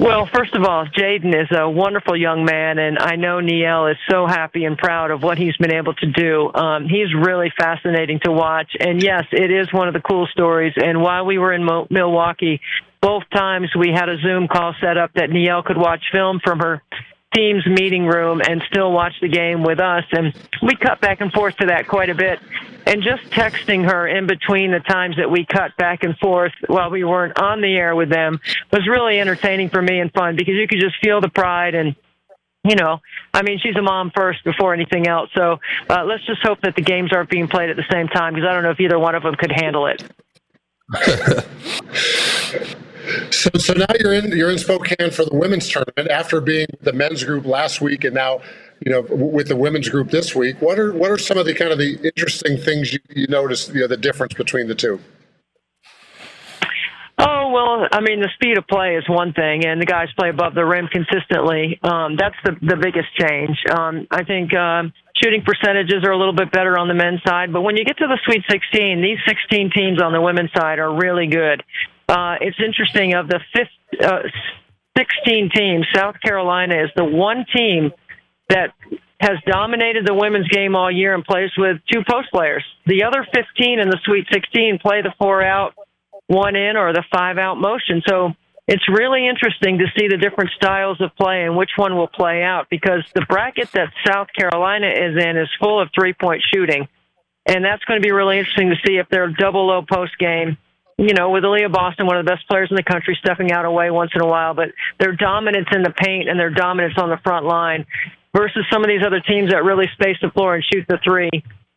Well, 0.00 0.26
first 0.34 0.54
of 0.54 0.64
all, 0.64 0.86
Jaden 0.86 1.34
is 1.38 1.48
a 1.54 1.68
wonderful 1.68 2.16
young 2.16 2.46
man, 2.46 2.78
and 2.78 2.98
I 2.98 3.16
know 3.16 3.36
Niele 3.36 3.90
is 3.90 3.98
so 4.08 4.26
happy 4.26 4.64
and 4.64 4.78
proud 4.78 5.10
of 5.10 5.22
what 5.22 5.36
he's 5.36 5.54
been 5.58 5.74
able 5.74 5.92
to 5.92 6.06
do. 6.06 6.50
Um, 6.54 6.88
he's 6.88 7.12
really 7.14 7.52
fascinating 7.54 8.18
to 8.24 8.32
watch, 8.32 8.70
and 8.80 9.02
yes, 9.02 9.24
it 9.30 9.50
is 9.50 9.70
one 9.74 9.88
of 9.88 9.94
the 9.94 10.00
cool 10.00 10.26
stories. 10.32 10.72
And 10.82 11.02
while 11.02 11.26
we 11.26 11.36
were 11.36 11.52
in 11.52 11.64
Mo- 11.64 11.86
Milwaukee, 11.90 12.62
both 13.02 13.24
times 13.30 13.68
we 13.78 13.92
had 13.94 14.08
a 14.08 14.16
Zoom 14.22 14.48
call 14.48 14.74
set 14.80 14.96
up 14.96 15.10
that 15.16 15.28
Niele 15.28 15.62
could 15.62 15.76
watch 15.76 16.02
film 16.10 16.40
from 16.42 16.60
her 16.60 16.82
team's 17.34 17.66
meeting 17.66 18.06
room 18.06 18.40
and 18.46 18.62
still 18.70 18.92
watch 18.92 19.14
the 19.20 19.28
game 19.28 19.62
with 19.62 19.80
us. 19.80 20.04
And 20.12 20.34
we 20.62 20.74
cut 20.74 21.00
back 21.00 21.20
and 21.20 21.32
forth 21.32 21.56
to 21.58 21.66
that 21.66 21.86
quite 21.86 22.10
a 22.10 22.14
bit. 22.14 22.40
And 22.86 23.02
just 23.02 23.22
texting 23.30 23.88
her 23.88 24.06
in 24.08 24.26
between 24.26 24.72
the 24.72 24.80
times 24.80 25.16
that 25.16 25.30
we 25.30 25.44
cut 25.44 25.76
back 25.76 26.02
and 26.02 26.16
forth 26.18 26.52
while 26.66 26.90
we 26.90 27.04
weren't 27.04 27.38
on 27.38 27.60
the 27.60 27.74
air 27.74 27.94
with 27.94 28.08
them 28.08 28.40
was 28.72 28.86
really 28.88 29.20
entertaining 29.20 29.68
for 29.68 29.82
me 29.82 30.00
and 30.00 30.12
fun 30.12 30.34
because 30.34 30.54
you 30.54 30.66
could 30.66 30.80
just 30.80 30.96
feel 31.02 31.20
the 31.20 31.28
pride 31.28 31.74
and 31.74 31.94
you 32.62 32.74
know, 32.74 33.00
I 33.32 33.40
mean, 33.42 33.58
she's 33.58 33.74
a 33.76 33.80
mom 33.80 34.12
first 34.14 34.44
before 34.44 34.74
anything 34.74 35.06
else. 35.06 35.30
So 35.34 35.60
uh, 35.88 36.04
let's 36.04 36.26
just 36.26 36.42
hope 36.42 36.60
that 36.60 36.76
the 36.76 36.82
games 36.82 37.10
aren't 37.10 37.30
being 37.30 37.48
played 37.48 37.70
at 37.70 37.76
the 37.76 37.86
same 37.90 38.06
time 38.08 38.34
because 38.34 38.46
I 38.46 38.52
don't 38.52 38.62
know 38.62 38.70
if 38.70 38.80
either 38.80 38.98
one 38.98 39.14
of 39.14 39.22
them 39.22 39.34
could 39.34 39.50
handle 39.50 39.86
it. 39.86 40.04
So, 43.30 43.50
so 43.58 43.72
now 43.74 43.86
you're 43.98 44.12
in 44.12 44.32
you're 44.36 44.50
in 44.50 44.58
Spokane 44.58 45.10
for 45.10 45.24
the 45.24 45.34
women's 45.34 45.68
tournament 45.68 46.10
after 46.10 46.40
being 46.40 46.66
the 46.80 46.92
men's 46.92 47.24
group 47.24 47.46
last 47.46 47.80
week, 47.80 48.04
and 48.04 48.14
now 48.14 48.40
you 48.84 48.90
know 48.92 49.02
with 49.02 49.48
the 49.48 49.56
women's 49.56 49.88
group 49.88 50.10
this 50.10 50.34
week. 50.34 50.60
What 50.60 50.78
are 50.78 50.92
what 50.92 51.10
are 51.10 51.18
some 51.18 51.38
of 51.38 51.46
the 51.46 51.54
kind 51.54 51.72
of 51.72 51.78
the 51.78 51.98
interesting 52.02 52.56
things 52.56 52.92
you, 52.92 53.00
you 53.14 53.26
notice? 53.26 53.68
You 53.68 53.80
know, 53.80 53.86
the 53.86 53.96
difference 53.96 54.34
between 54.34 54.68
the 54.68 54.74
two. 54.74 55.00
Oh 57.18 57.50
well, 57.52 57.88
I 57.92 58.00
mean 58.00 58.20
the 58.20 58.30
speed 58.34 58.56
of 58.56 58.66
play 58.66 58.96
is 58.96 59.04
one 59.08 59.32
thing, 59.32 59.66
and 59.66 59.80
the 59.80 59.86
guys 59.86 60.08
play 60.18 60.30
above 60.30 60.54
the 60.54 60.64
rim 60.64 60.88
consistently. 60.88 61.78
Um, 61.82 62.16
that's 62.16 62.36
the 62.44 62.56
the 62.62 62.76
biggest 62.76 63.08
change. 63.18 63.58
Um, 63.70 64.06
I 64.10 64.24
think 64.24 64.54
um, 64.54 64.92
shooting 65.22 65.42
percentages 65.44 66.02
are 66.04 66.12
a 66.12 66.18
little 66.18 66.34
bit 66.34 66.50
better 66.50 66.78
on 66.78 66.88
the 66.88 66.94
men's 66.94 67.20
side, 67.26 67.52
but 67.52 67.60
when 67.60 67.76
you 67.76 67.84
get 67.84 67.98
to 67.98 68.06
the 68.06 68.18
Sweet 68.24 68.42
16, 68.50 69.02
these 69.02 69.18
16 69.28 69.70
teams 69.74 70.02
on 70.02 70.12
the 70.12 70.20
women's 70.20 70.50
side 70.56 70.78
are 70.78 70.94
really 70.94 71.26
good. 71.26 71.62
Uh, 72.10 72.34
it's 72.40 72.58
interesting. 72.58 73.14
Of 73.14 73.28
the 73.28 73.38
fifth, 73.54 74.02
uh, 74.04 74.22
16 74.98 75.50
teams, 75.54 75.86
South 75.94 76.16
Carolina 76.20 76.82
is 76.82 76.90
the 76.96 77.04
one 77.04 77.46
team 77.54 77.92
that 78.48 78.74
has 79.20 79.38
dominated 79.46 80.04
the 80.06 80.14
women's 80.14 80.48
game 80.48 80.74
all 80.74 80.90
year 80.90 81.14
and 81.14 81.24
plays 81.24 81.50
with 81.56 81.76
two 81.92 82.00
post 82.08 82.28
players. 82.32 82.64
The 82.86 83.04
other 83.04 83.24
15 83.32 83.78
in 83.78 83.88
the 83.88 83.98
Sweet 84.04 84.26
16 84.32 84.80
play 84.80 85.02
the 85.02 85.14
four 85.18 85.40
out 85.40 85.74
one 86.26 86.56
in 86.56 86.76
or 86.76 86.92
the 86.92 87.04
five 87.12 87.38
out 87.38 87.58
motion. 87.58 88.02
So 88.08 88.32
it's 88.66 88.88
really 88.88 89.28
interesting 89.28 89.78
to 89.78 89.86
see 89.96 90.08
the 90.08 90.16
different 90.16 90.50
styles 90.56 91.00
of 91.00 91.14
play 91.16 91.44
and 91.44 91.56
which 91.56 91.70
one 91.76 91.96
will 91.96 92.08
play 92.08 92.42
out 92.42 92.66
because 92.70 93.04
the 93.14 93.24
bracket 93.28 93.70
that 93.72 93.92
South 94.04 94.28
Carolina 94.36 94.88
is 94.88 95.16
in 95.16 95.36
is 95.36 95.48
full 95.60 95.80
of 95.80 95.90
three 95.94 96.12
point 96.12 96.42
shooting. 96.52 96.88
And 97.46 97.64
that's 97.64 97.84
going 97.84 98.00
to 98.00 98.04
be 98.04 98.12
really 98.12 98.38
interesting 98.38 98.70
to 98.70 98.76
see 98.84 98.96
if 98.96 99.08
their 99.10 99.28
double 99.28 99.66
low 99.66 99.82
post 99.82 100.18
game, 100.18 100.56
you 101.00 101.14
know, 101.14 101.30
with 101.30 101.44
Aliyah 101.44 101.72
Boston, 101.72 102.06
one 102.06 102.18
of 102.18 102.24
the 102.24 102.30
best 102.30 102.46
players 102.48 102.68
in 102.70 102.76
the 102.76 102.82
country, 102.82 103.18
stepping 103.20 103.50
out 103.52 103.64
away 103.64 103.90
once 103.90 104.12
in 104.14 104.20
a 104.20 104.26
while, 104.26 104.54
but 104.54 104.68
their 104.98 105.12
dominance 105.12 105.68
in 105.72 105.82
the 105.82 105.90
paint 105.90 106.28
and 106.28 106.38
their 106.38 106.50
dominance 106.50 106.94
on 106.98 107.08
the 107.08 107.16
front 107.24 107.46
line 107.46 107.86
versus 108.36 108.64
some 108.70 108.84
of 108.84 108.88
these 108.88 109.02
other 109.04 109.20
teams 109.20 109.50
that 109.50 109.64
really 109.64 109.86
space 109.94 110.16
the 110.22 110.30
floor 110.30 110.54
and 110.54 110.64
shoot 110.64 110.84
the 110.88 110.98
three 111.02 111.30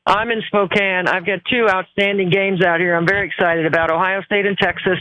I'm 0.06 0.32
in 0.32 0.42
Spokane. 0.48 1.08
I've 1.08 1.26
got 1.26 1.46
two 1.46 1.70
outstanding 1.70 2.30
games 2.30 2.62
out 2.62 2.80
here. 2.80 2.96
I'm 2.96 3.08
very 3.08 3.26
excited 3.28 3.66
about 3.66 3.90
Ohio 3.90 4.22
State 4.24 4.46
and 4.46 4.58
Texas. 4.58 5.00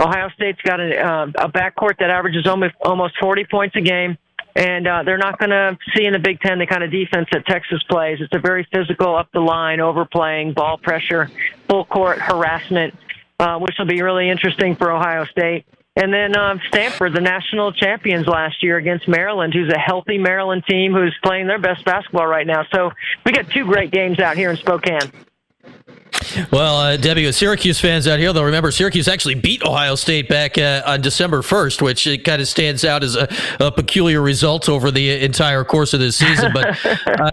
Ohio 0.00 0.28
State's 0.34 0.60
got 0.62 0.78
a, 0.78 0.98
uh, 0.98 1.26
a 1.36 1.48
backcourt 1.48 1.98
that 1.98 2.10
averages 2.10 2.46
almost 2.46 2.74
almost 2.82 3.14
40 3.20 3.46
points 3.50 3.74
a 3.76 3.80
game, 3.80 4.16
and 4.54 4.86
uh, 4.86 5.02
they're 5.02 5.18
not 5.18 5.38
going 5.38 5.50
to 5.50 5.76
see 5.96 6.04
in 6.04 6.12
the 6.12 6.18
Big 6.18 6.40
Ten 6.40 6.58
the 6.58 6.66
kind 6.66 6.84
of 6.84 6.92
defense 6.92 7.28
that 7.32 7.44
Texas 7.46 7.82
plays. 7.88 8.18
It's 8.20 8.34
a 8.34 8.38
very 8.38 8.68
physical, 8.72 9.16
up 9.16 9.32
the 9.32 9.40
line, 9.40 9.80
overplaying, 9.80 10.52
ball 10.52 10.78
pressure, 10.78 11.30
full 11.66 11.84
court 11.86 12.18
harassment, 12.20 12.94
uh, 13.38 13.58
which 13.58 13.74
will 13.78 13.86
be 13.86 14.02
really 14.02 14.30
interesting 14.30 14.76
for 14.76 14.92
Ohio 14.92 15.24
State. 15.26 15.66
And 15.98 16.12
then 16.12 16.36
um, 16.36 16.60
Stanford, 16.68 17.14
the 17.14 17.22
national 17.22 17.72
champions 17.72 18.26
last 18.26 18.62
year 18.62 18.76
against 18.76 19.08
Maryland, 19.08 19.54
who's 19.54 19.72
a 19.72 19.78
healthy 19.78 20.18
Maryland 20.18 20.64
team 20.68 20.92
who's 20.92 21.16
playing 21.24 21.46
their 21.46 21.58
best 21.58 21.84
basketball 21.86 22.26
right 22.26 22.46
now. 22.46 22.66
So 22.74 22.90
we 23.24 23.32
got 23.32 23.50
two 23.50 23.64
great 23.64 23.90
games 23.90 24.20
out 24.20 24.36
here 24.36 24.50
in 24.50 24.56
Spokane. 24.58 25.10
Well, 26.50 26.76
uh, 26.76 26.96
Debbie, 26.96 27.26
with 27.26 27.34
Syracuse 27.34 27.80
fans 27.80 28.06
out 28.06 28.18
here, 28.18 28.32
they'll 28.32 28.44
remember 28.44 28.70
Syracuse 28.70 29.08
actually 29.08 29.34
beat 29.34 29.62
Ohio 29.62 29.94
State 29.94 30.28
back 30.28 30.58
uh, 30.58 30.82
on 30.86 31.00
December 31.00 31.42
1st, 31.42 31.82
which 31.82 32.06
it 32.06 32.24
kind 32.24 32.40
of 32.40 32.48
stands 32.48 32.84
out 32.84 33.02
as 33.02 33.16
a, 33.16 33.28
a, 33.60 33.70
peculiar 33.70 34.20
result 34.20 34.68
over 34.68 34.90
the 34.90 35.22
entire 35.24 35.64
course 35.64 35.94
of 35.94 36.00
this 36.00 36.16
season. 36.16 36.52
But 36.52 36.66
uh, 36.84 37.30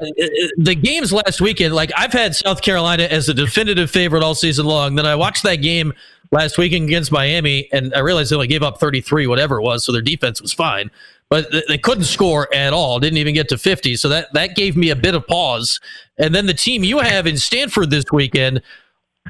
the 0.57 0.75
games 0.75 1.11
last 1.13 1.41
weekend, 1.41 1.73
like 1.73 1.91
I've 1.97 2.13
had 2.13 2.35
South 2.35 2.61
Carolina 2.61 3.03
as 3.03 3.29
a 3.29 3.33
definitive 3.33 3.89
favorite 3.89 4.23
all 4.23 4.35
season 4.35 4.65
long. 4.65 4.95
Then 4.95 5.05
I 5.05 5.15
watched 5.15 5.43
that 5.43 5.57
game 5.57 5.93
last 6.31 6.57
weekend 6.57 6.85
against 6.85 7.11
Miami, 7.11 7.69
and 7.71 7.93
I 7.93 7.99
realized 7.99 8.31
they 8.31 8.35
only 8.35 8.47
gave 8.47 8.63
up 8.63 8.79
33, 8.79 9.27
whatever 9.27 9.59
it 9.59 9.63
was, 9.63 9.85
so 9.85 9.91
their 9.91 10.01
defense 10.01 10.41
was 10.41 10.51
fine. 10.51 10.89
But 11.29 11.47
they 11.67 11.77
couldn't 11.77 12.03
score 12.03 12.53
at 12.53 12.73
all, 12.73 12.99
didn't 12.99 13.17
even 13.17 13.33
get 13.33 13.49
to 13.49 13.57
50. 13.57 13.95
So 13.95 14.09
that, 14.09 14.27
that 14.33 14.55
gave 14.55 14.75
me 14.75 14.89
a 14.89 14.95
bit 14.95 15.15
of 15.15 15.25
pause. 15.25 15.79
And 16.17 16.35
then 16.35 16.45
the 16.45 16.53
team 16.53 16.83
you 16.83 16.99
have 16.99 17.25
in 17.25 17.37
Stanford 17.37 17.89
this 17.89 18.05
weekend, 18.11 18.61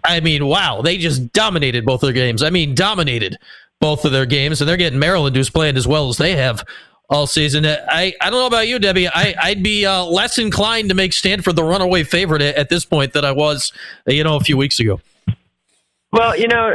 I 0.03 0.19
mean, 0.19 0.45
wow, 0.45 0.81
they 0.81 0.97
just 0.97 1.31
dominated 1.33 1.85
both 1.85 2.03
of 2.03 2.07
their 2.07 2.13
games. 2.13 2.43
I 2.43 2.49
mean, 2.49 2.75
dominated 2.75 3.37
both 3.79 4.05
of 4.05 4.11
their 4.11 4.25
games, 4.25 4.61
and 4.61 4.67
they're 4.67 4.77
getting 4.77 4.99
Maryland, 4.99 5.35
who's 5.35 5.49
playing 5.49 5.77
as 5.77 5.87
well 5.87 6.09
as 6.09 6.17
they 6.17 6.35
have 6.35 6.65
all 7.09 7.27
season. 7.27 7.65
I, 7.65 8.13
I 8.21 8.29
don't 8.29 8.39
know 8.39 8.47
about 8.47 8.67
you, 8.67 8.79
Debbie. 8.79 9.07
I, 9.07 9.35
I'd 9.41 9.61
be 9.61 9.85
uh, 9.85 10.03
less 10.05 10.37
inclined 10.37 10.89
to 10.89 10.95
make 10.95 11.13
Stanford 11.13 11.55
the 11.55 11.63
runaway 11.63 12.03
favorite 12.03 12.41
at, 12.41 12.55
at 12.55 12.69
this 12.69 12.85
point 12.85 13.13
than 13.13 13.25
I 13.25 13.31
was, 13.31 13.71
you 14.07 14.23
know, 14.23 14.35
a 14.35 14.39
few 14.39 14.57
weeks 14.57 14.79
ago. 14.79 14.99
Well, 16.13 16.37
you 16.37 16.47
know, 16.47 16.69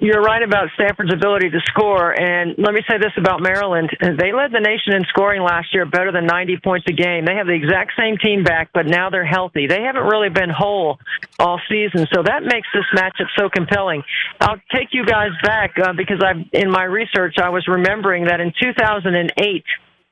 you're 0.00 0.22
right 0.22 0.44
about 0.44 0.68
Stanford's 0.76 1.12
ability 1.12 1.50
to 1.50 1.58
score. 1.64 2.12
And 2.12 2.54
let 2.56 2.72
me 2.72 2.82
say 2.88 2.98
this 2.98 3.10
about 3.18 3.42
Maryland. 3.42 3.90
They 4.00 4.32
led 4.32 4.52
the 4.52 4.60
nation 4.60 4.94
in 4.94 5.02
scoring 5.08 5.42
last 5.42 5.74
year 5.74 5.84
better 5.84 6.12
than 6.12 6.24
90 6.24 6.58
points 6.62 6.86
a 6.88 6.92
game. 6.92 7.24
They 7.24 7.34
have 7.34 7.48
the 7.48 7.52
exact 7.52 7.94
same 7.98 8.16
team 8.16 8.44
back, 8.44 8.70
but 8.72 8.86
now 8.86 9.10
they're 9.10 9.26
healthy. 9.26 9.66
They 9.66 9.82
haven't 9.82 10.04
really 10.04 10.28
been 10.28 10.50
whole 10.50 11.00
all 11.40 11.60
season. 11.68 12.06
So 12.14 12.22
that 12.22 12.44
makes 12.44 12.68
this 12.72 12.84
matchup 12.94 13.26
so 13.36 13.48
compelling. 13.48 14.04
I'll 14.40 14.60
take 14.72 14.90
you 14.92 15.04
guys 15.04 15.30
back 15.42 15.74
uh, 15.82 15.92
because 15.92 16.22
I've, 16.22 16.46
in 16.52 16.70
my 16.70 16.84
research, 16.84 17.34
I 17.42 17.48
was 17.48 17.66
remembering 17.66 18.26
that 18.26 18.38
in 18.38 18.52
2008, 18.62 19.64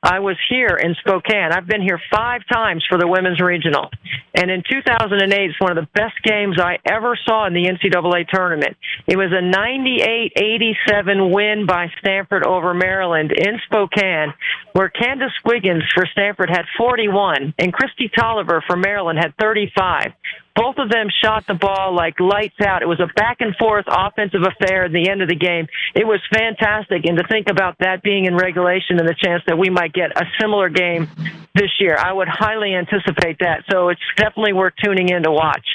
I 0.05 0.21
was 0.21 0.37
here 0.51 0.77
in 0.77 0.95
Spokane. 1.01 1.51
I've 1.51 1.67
been 1.67 1.81
here 1.81 1.99
five 2.12 2.43
times 2.53 2.85
for 2.87 2.99
the 2.99 3.09
women's 3.09 3.40
regional. 3.40 3.88
And 4.35 4.51
in 4.51 4.62
2008, 4.71 5.51
it's 5.51 5.59
one 5.59 5.77
of 5.77 5.83
the 5.83 5.88
best 5.95 6.21
games 6.23 6.59
I 6.61 6.77
ever 6.85 7.19
saw 7.27 7.47
in 7.47 7.55
the 7.55 7.64
NCAA 7.64 8.29
tournament. 8.29 8.77
It 9.07 9.17
was 9.17 9.33
a 9.33 9.40
98-87 9.40 11.33
win 11.33 11.64
by 11.67 11.90
Stanford 12.01 12.45
over 12.47 12.75
Maryland 12.75 13.33
in 13.33 13.59
Spokane, 13.64 14.35
where 14.75 14.90
Candice 14.90 15.33
Wiggins 15.47 15.85
for 15.95 16.05
Stanford 16.12 16.51
had 16.51 16.67
41 16.77 17.55
and 17.59 17.73
Kristi 17.73 18.12
Toliver 18.12 18.61
for 18.67 18.77
Maryland 18.77 19.19
had 19.19 19.33
35. 19.40 20.12
Both 20.55 20.77
of 20.79 20.88
them 20.88 21.09
shot 21.23 21.45
the 21.49 21.55
ball 21.55 21.95
like 21.95 22.21
lights 22.21 22.61
out. 22.64 22.83
It 22.83 22.87
was 22.87 23.01
a 23.01 23.12
back 23.14 23.38
and 23.40 23.57
forth 23.57 23.87
offensive 23.88 24.43
affair 24.43 24.85
at 24.85 24.93
the 24.93 25.09
end 25.11 25.21
of 25.21 25.29
the 25.29 25.35
game. 25.35 25.67
It 25.95 26.07
was 26.07 26.21
fantastic. 26.33 27.05
And 27.07 27.19
to 27.19 27.25
think 27.27 27.49
about 27.51 27.77
that 27.81 28.03
being 28.03 28.27
in 28.27 28.37
regulation 28.37 28.99
and 28.99 29.09
the 29.09 29.17
chance 29.21 29.43
that 29.49 29.59
we 29.59 29.69
might 29.69 29.93
get 29.93 30.17
a 30.17 30.25
similar 30.40 30.69
game 30.69 31.09
this 31.55 31.71
year, 31.81 31.97
I 31.99 32.12
would 32.12 32.29
highly 32.29 32.75
anticipate 32.75 33.38
that. 33.40 33.64
So 33.71 33.88
it's 33.88 34.01
definitely 34.17 34.53
worth 34.53 34.75
tuning 34.83 35.09
in 35.09 35.25
to 35.25 35.33
watch. 35.33 35.67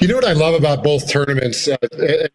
You 0.00 0.08
know 0.08 0.16
what 0.16 0.24
I 0.24 0.32
love 0.32 0.54
about 0.54 0.82
both 0.82 1.08
tournaments, 1.08 1.68
uh, 1.68 1.76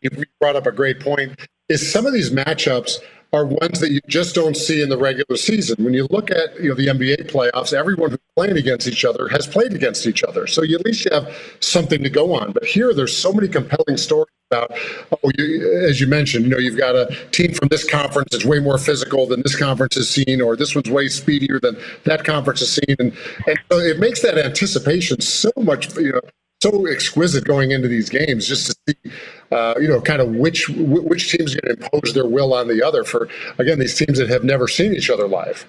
you 0.01 0.09
brought 0.39 0.55
up 0.55 0.65
a 0.65 0.71
great 0.71 0.99
point, 1.01 1.39
is 1.69 1.91
some 1.91 2.05
of 2.05 2.13
these 2.13 2.31
matchups 2.31 2.99
are 3.33 3.45
ones 3.45 3.79
that 3.79 3.91
you 3.91 4.01
just 4.07 4.35
don't 4.35 4.57
see 4.57 4.81
in 4.81 4.89
the 4.89 4.97
regular 4.97 5.37
season. 5.37 5.83
When 5.83 5.93
you 5.93 6.07
look 6.09 6.31
at 6.31 6.59
you 6.61 6.69
know 6.69 6.75
the 6.75 6.87
NBA 6.87 7.31
playoffs, 7.31 7.73
everyone 7.73 8.11
who's 8.11 8.19
playing 8.35 8.57
against 8.57 8.87
each 8.87 9.05
other 9.05 9.27
has 9.29 9.47
played 9.47 9.73
against 9.73 10.05
each 10.05 10.23
other, 10.23 10.47
so 10.47 10.63
you 10.63 10.77
at 10.77 10.85
least 10.85 11.05
you 11.05 11.11
have 11.13 11.33
something 11.59 12.03
to 12.03 12.09
go 12.09 12.33
on. 12.33 12.51
But 12.51 12.65
here, 12.65 12.93
there's 12.93 13.15
so 13.15 13.31
many 13.31 13.47
compelling 13.47 13.97
stories 13.97 14.27
about. 14.49 14.71
Oh, 15.11 15.31
you, 15.37 15.85
as 15.87 16.01
you 16.01 16.07
mentioned, 16.07 16.45
you 16.45 16.51
know 16.51 16.57
you've 16.57 16.77
got 16.77 16.95
a 16.95 17.15
team 17.31 17.53
from 17.53 17.69
this 17.69 17.89
conference 17.89 18.29
that's 18.31 18.45
way 18.45 18.59
more 18.59 18.77
physical 18.77 19.25
than 19.25 19.41
this 19.43 19.55
conference 19.55 19.95
has 19.95 20.09
seen, 20.09 20.41
or 20.41 20.55
this 20.55 20.75
one's 20.75 20.89
way 20.89 21.07
speedier 21.07 21.59
than 21.59 21.77
that 22.03 22.25
conference 22.25 22.59
has 22.59 22.73
seen, 22.73 22.95
and 22.99 23.13
and 23.47 23.59
so 23.71 23.77
it 23.79 23.99
makes 23.99 24.21
that 24.21 24.37
anticipation 24.37 25.21
so 25.21 25.51
much 25.57 25.95
you 25.97 26.11
know 26.11 26.21
so 26.61 26.85
exquisite 26.85 27.43
going 27.43 27.71
into 27.71 27.87
these 27.87 28.09
games 28.09 28.47
just 28.47 28.67
to 28.67 28.75
see, 28.87 29.11
uh, 29.51 29.75
you 29.79 29.87
know, 29.87 30.01
kind 30.01 30.21
of 30.21 30.29
which 30.29 30.69
which 30.69 31.31
team's 31.31 31.55
going 31.55 31.75
to 31.75 31.83
impose 31.83 32.13
their 32.13 32.27
will 32.27 32.53
on 32.53 32.67
the 32.67 32.83
other. 32.85 33.03
For 33.03 33.27
again, 33.57 33.79
these 33.79 33.95
teams 33.95 34.17
that 34.19 34.29
have 34.29 34.43
never 34.43 34.67
seen 34.67 34.93
each 34.93 35.09
other 35.09 35.27
live. 35.27 35.65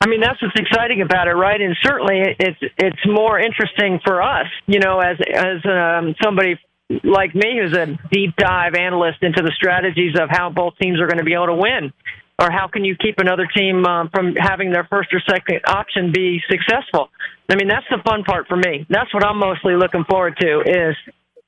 I 0.00 0.08
mean, 0.08 0.20
that's 0.20 0.42
what's 0.42 0.58
exciting 0.58 1.00
about 1.00 1.28
it, 1.28 1.34
right? 1.34 1.60
And 1.60 1.76
certainly, 1.82 2.34
it's 2.38 2.58
it's 2.78 3.06
more 3.06 3.38
interesting 3.38 4.00
for 4.04 4.22
us, 4.22 4.48
you 4.66 4.80
know, 4.80 4.98
as 4.98 5.16
as 5.32 5.64
um, 5.64 6.14
somebody 6.22 6.58
like 7.04 7.34
me 7.34 7.60
who's 7.60 7.76
a 7.76 7.98
deep 8.10 8.36
dive 8.36 8.74
analyst 8.74 9.22
into 9.22 9.42
the 9.42 9.52
strategies 9.54 10.18
of 10.18 10.28
how 10.28 10.50
both 10.50 10.74
teams 10.80 11.00
are 11.00 11.06
going 11.06 11.18
to 11.18 11.24
be 11.24 11.34
able 11.34 11.46
to 11.46 11.54
win 11.54 11.92
or 12.38 12.50
how 12.50 12.68
can 12.68 12.84
you 12.84 12.96
keep 12.96 13.18
another 13.18 13.46
team 13.46 13.84
um, 13.86 14.08
from 14.10 14.34
having 14.36 14.72
their 14.72 14.84
first 14.84 15.12
or 15.12 15.20
second 15.28 15.60
option 15.66 16.12
be 16.12 16.40
successful? 16.50 17.10
I 17.48 17.56
mean, 17.56 17.68
that's 17.68 17.86
the 17.90 17.98
fun 18.04 18.24
part 18.24 18.48
for 18.48 18.56
me. 18.56 18.86
That's 18.88 19.12
what 19.12 19.24
I'm 19.24 19.38
mostly 19.38 19.76
looking 19.76 20.04
forward 20.04 20.36
to 20.40 20.60
is, 20.60 20.96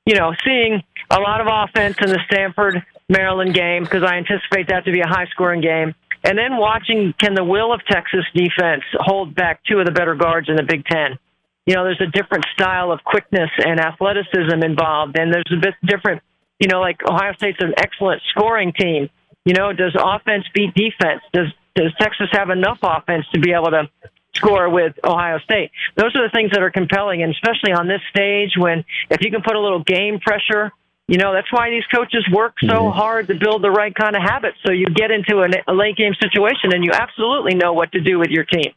you 0.05 0.15
know, 0.15 0.33
seeing 0.45 0.83
a 1.09 1.19
lot 1.19 1.41
of 1.41 1.47
offense 1.49 1.97
in 2.01 2.09
the 2.09 2.19
Stanford 2.31 2.83
Maryland 3.09 3.53
game 3.53 3.83
because 3.83 4.03
I 4.03 4.15
anticipate 4.17 4.69
that 4.69 4.85
to 4.85 4.91
be 4.91 5.01
a 5.01 5.07
high 5.07 5.25
scoring 5.31 5.61
game. 5.61 5.95
And 6.23 6.37
then 6.37 6.57
watching 6.57 7.13
can 7.19 7.35
the 7.35 7.43
will 7.43 7.71
of 7.73 7.81
Texas 7.85 8.25
defense 8.33 8.83
hold 8.95 9.35
back 9.35 9.61
two 9.69 9.79
of 9.79 9.85
the 9.85 9.91
better 9.91 10.15
guards 10.15 10.49
in 10.49 10.55
the 10.55 10.63
Big 10.63 10.85
Ten? 10.85 11.19
You 11.65 11.75
know, 11.75 11.83
there's 11.83 12.01
a 12.01 12.11
different 12.11 12.45
style 12.53 12.91
of 12.91 13.03
quickness 13.03 13.49
and 13.57 13.79
athleticism 13.79 14.63
involved, 14.63 15.17
and 15.17 15.33
there's 15.33 15.51
a 15.51 15.59
bit 15.59 15.73
different. 15.85 16.21
You 16.59 16.67
know, 16.67 16.79
like 16.79 16.97
Ohio 17.07 17.33
State's 17.33 17.59
an 17.59 17.73
excellent 17.77 18.21
scoring 18.29 18.73
team, 18.73 19.09
you 19.45 19.53
know, 19.53 19.71
does 19.71 19.95
offense 19.97 20.45
beat 20.53 20.73
defense? 20.73 21.21
Does 21.31 21.47
does 21.75 21.93
Texas 21.99 22.27
have 22.31 22.49
enough 22.49 22.79
offense 22.81 23.25
to 23.33 23.39
be 23.39 23.51
able 23.51 23.71
to 23.71 23.89
score 24.33 24.69
with 24.69 24.93
Ohio 25.03 25.39
State? 25.39 25.71
Those 25.95 26.15
are 26.15 26.23
the 26.23 26.31
things 26.33 26.51
that 26.51 26.61
are 26.61 26.71
compelling, 26.71 27.21
and 27.21 27.31
especially 27.31 27.73
on 27.73 27.87
this 27.87 28.01
stage 28.09 28.53
when 28.57 28.83
if 29.09 29.21
you 29.21 29.31
can 29.31 29.41
put 29.41 29.55
a 29.55 29.59
little 29.59 29.83
game 29.83 30.19
pressure. 30.19 30.71
You 31.07 31.19
know, 31.19 31.33
that's 31.33 31.53
why 31.53 31.69
these 31.69 31.85
coaches 31.93 32.25
work 32.33 32.55
so 32.59 32.89
hard 32.89 33.27
to 33.27 33.35
build 33.35 33.61
the 33.61 33.69
right 33.69 33.93
kind 33.93 34.15
of 34.15 34.23
habits 34.23 34.57
so 34.65 34.71
you 34.71 34.87
get 34.87 35.11
into 35.11 35.37
a, 35.43 35.71
a 35.71 35.73
late 35.73 35.97
game 35.97 36.13
situation 36.19 36.73
and 36.73 36.83
you 36.83 36.89
absolutely 36.93 37.53
know 37.53 37.73
what 37.73 37.91
to 37.91 37.99
do 37.99 38.17
with 38.17 38.31
your 38.31 38.43
team. 38.43 38.73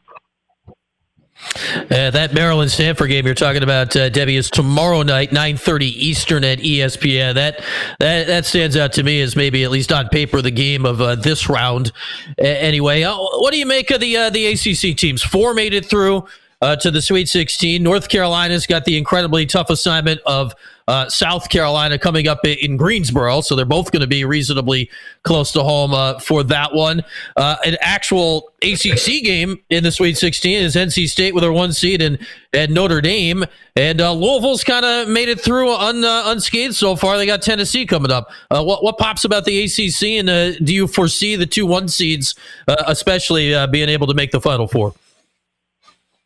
Uh, 1.75 2.11
that 2.11 2.33
Maryland 2.33 2.69
Stanford 2.69 3.09
game 3.09 3.25
you're 3.25 3.33
talking 3.33 3.63
about, 3.63 3.95
uh, 3.95 4.09
Debbie, 4.09 4.35
is 4.35 4.49
tomorrow 4.49 5.01
night, 5.03 5.31
9:30 5.31 5.85
Eastern 5.85 6.43
at 6.43 6.59
ESPN. 6.59 7.35
That 7.35 7.63
that 7.99 8.27
that 8.27 8.45
stands 8.45 8.75
out 8.75 8.93
to 8.93 9.03
me 9.03 9.21
as 9.21 9.35
maybe 9.35 9.63
at 9.63 9.71
least 9.71 9.91
on 9.91 10.09
paper 10.09 10.41
the 10.41 10.51
game 10.51 10.85
of 10.85 11.01
uh, 11.01 11.15
this 11.15 11.49
round. 11.49 11.91
anyway, 12.37 13.03
uh, 13.03 13.15
what 13.17 13.51
do 13.51 13.57
you 13.57 13.65
make 13.65 13.89
of 13.91 13.99
the 13.99 14.17
uh, 14.17 14.29
the 14.29 14.47
ACC 14.47 14.97
teams? 14.97 15.23
Four 15.23 15.53
made 15.53 15.73
it 15.73 15.85
through 15.85 16.25
uh, 16.61 16.75
to 16.77 16.91
the 16.91 17.01
Sweet 17.01 17.29
16. 17.29 17.81
North 17.81 18.09
Carolina's 18.09 18.67
got 18.67 18.85
the 18.85 18.97
incredibly 18.97 19.45
tough 19.45 19.69
assignment 19.69 20.19
of 20.25 20.53
uh, 20.89 21.07
South 21.07 21.49
Carolina 21.49 21.99
coming 21.99 22.27
up 22.27 22.43
in 22.43 22.75
Greensboro, 22.75 23.41
so 23.41 23.55
they're 23.55 23.63
both 23.63 23.91
going 23.91 24.01
to 24.01 24.07
be 24.07 24.25
reasonably 24.25 24.89
close 25.21 25.51
to 25.51 25.61
home 25.61 25.93
uh, 25.93 26.17
for 26.17 26.41
that 26.43 26.73
one. 26.73 27.03
Uh, 27.37 27.57
an 27.63 27.77
actual 27.79 28.51
ACC 28.63 29.23
game 29.23 29.59
in 29.69 29.83
the 29.83 29.91
Sweet 29.91 30.17
16 30.17 30.57
is 30.57 30.75
NC 30.75 31.07
State 31.07 31.35
with 31.35 31.43
their 31.43 31.51
one 31.53 31.73
seed 31.73 32.01
and, 32.01 32.17
and 32.53 32.73
Notre 32.73 33.01
Dame, 33.01 33.45
and 33.75 34.01
uh, 34.01 34.11
Louisville's 34.11 34.63
kind 34.63 34.83
of 34.83 35.07
made 35.07 35.29
it 35.29 35.39
through 35.39 35.71
un, 35.71 36.03
uh, 36.03 36.23
unscathed 36.25 36.73
so 36.73 36.95
far. 36.95 37.17
They 37.17 37.27
got 37.27 37.43
Tennessee 37.43 37.85
coming 37.85 38.09
up. 38.09 38.31
what 38.49 38.83
what 38.83 38.97
pops 38.97 39.25
about 39.25 39.45
the 39.45 39.65
ACC, 39.65 40.25
and 40.25 40.65
do 40.65 40.73
you 40.73 40.87
foresee 40.87 41.35
the 41.35 41.45
two 41.45 41.67
one 41.67 41.87
seeds, 41.87 42.33
especially 42.67 43.53
being 43.67 43.89
able 43.89 44.07
to 44.07 44.15
make 44.15 44.31
the 44.31 44.41
Final 44.41 44.67
Four? 44.67 44.95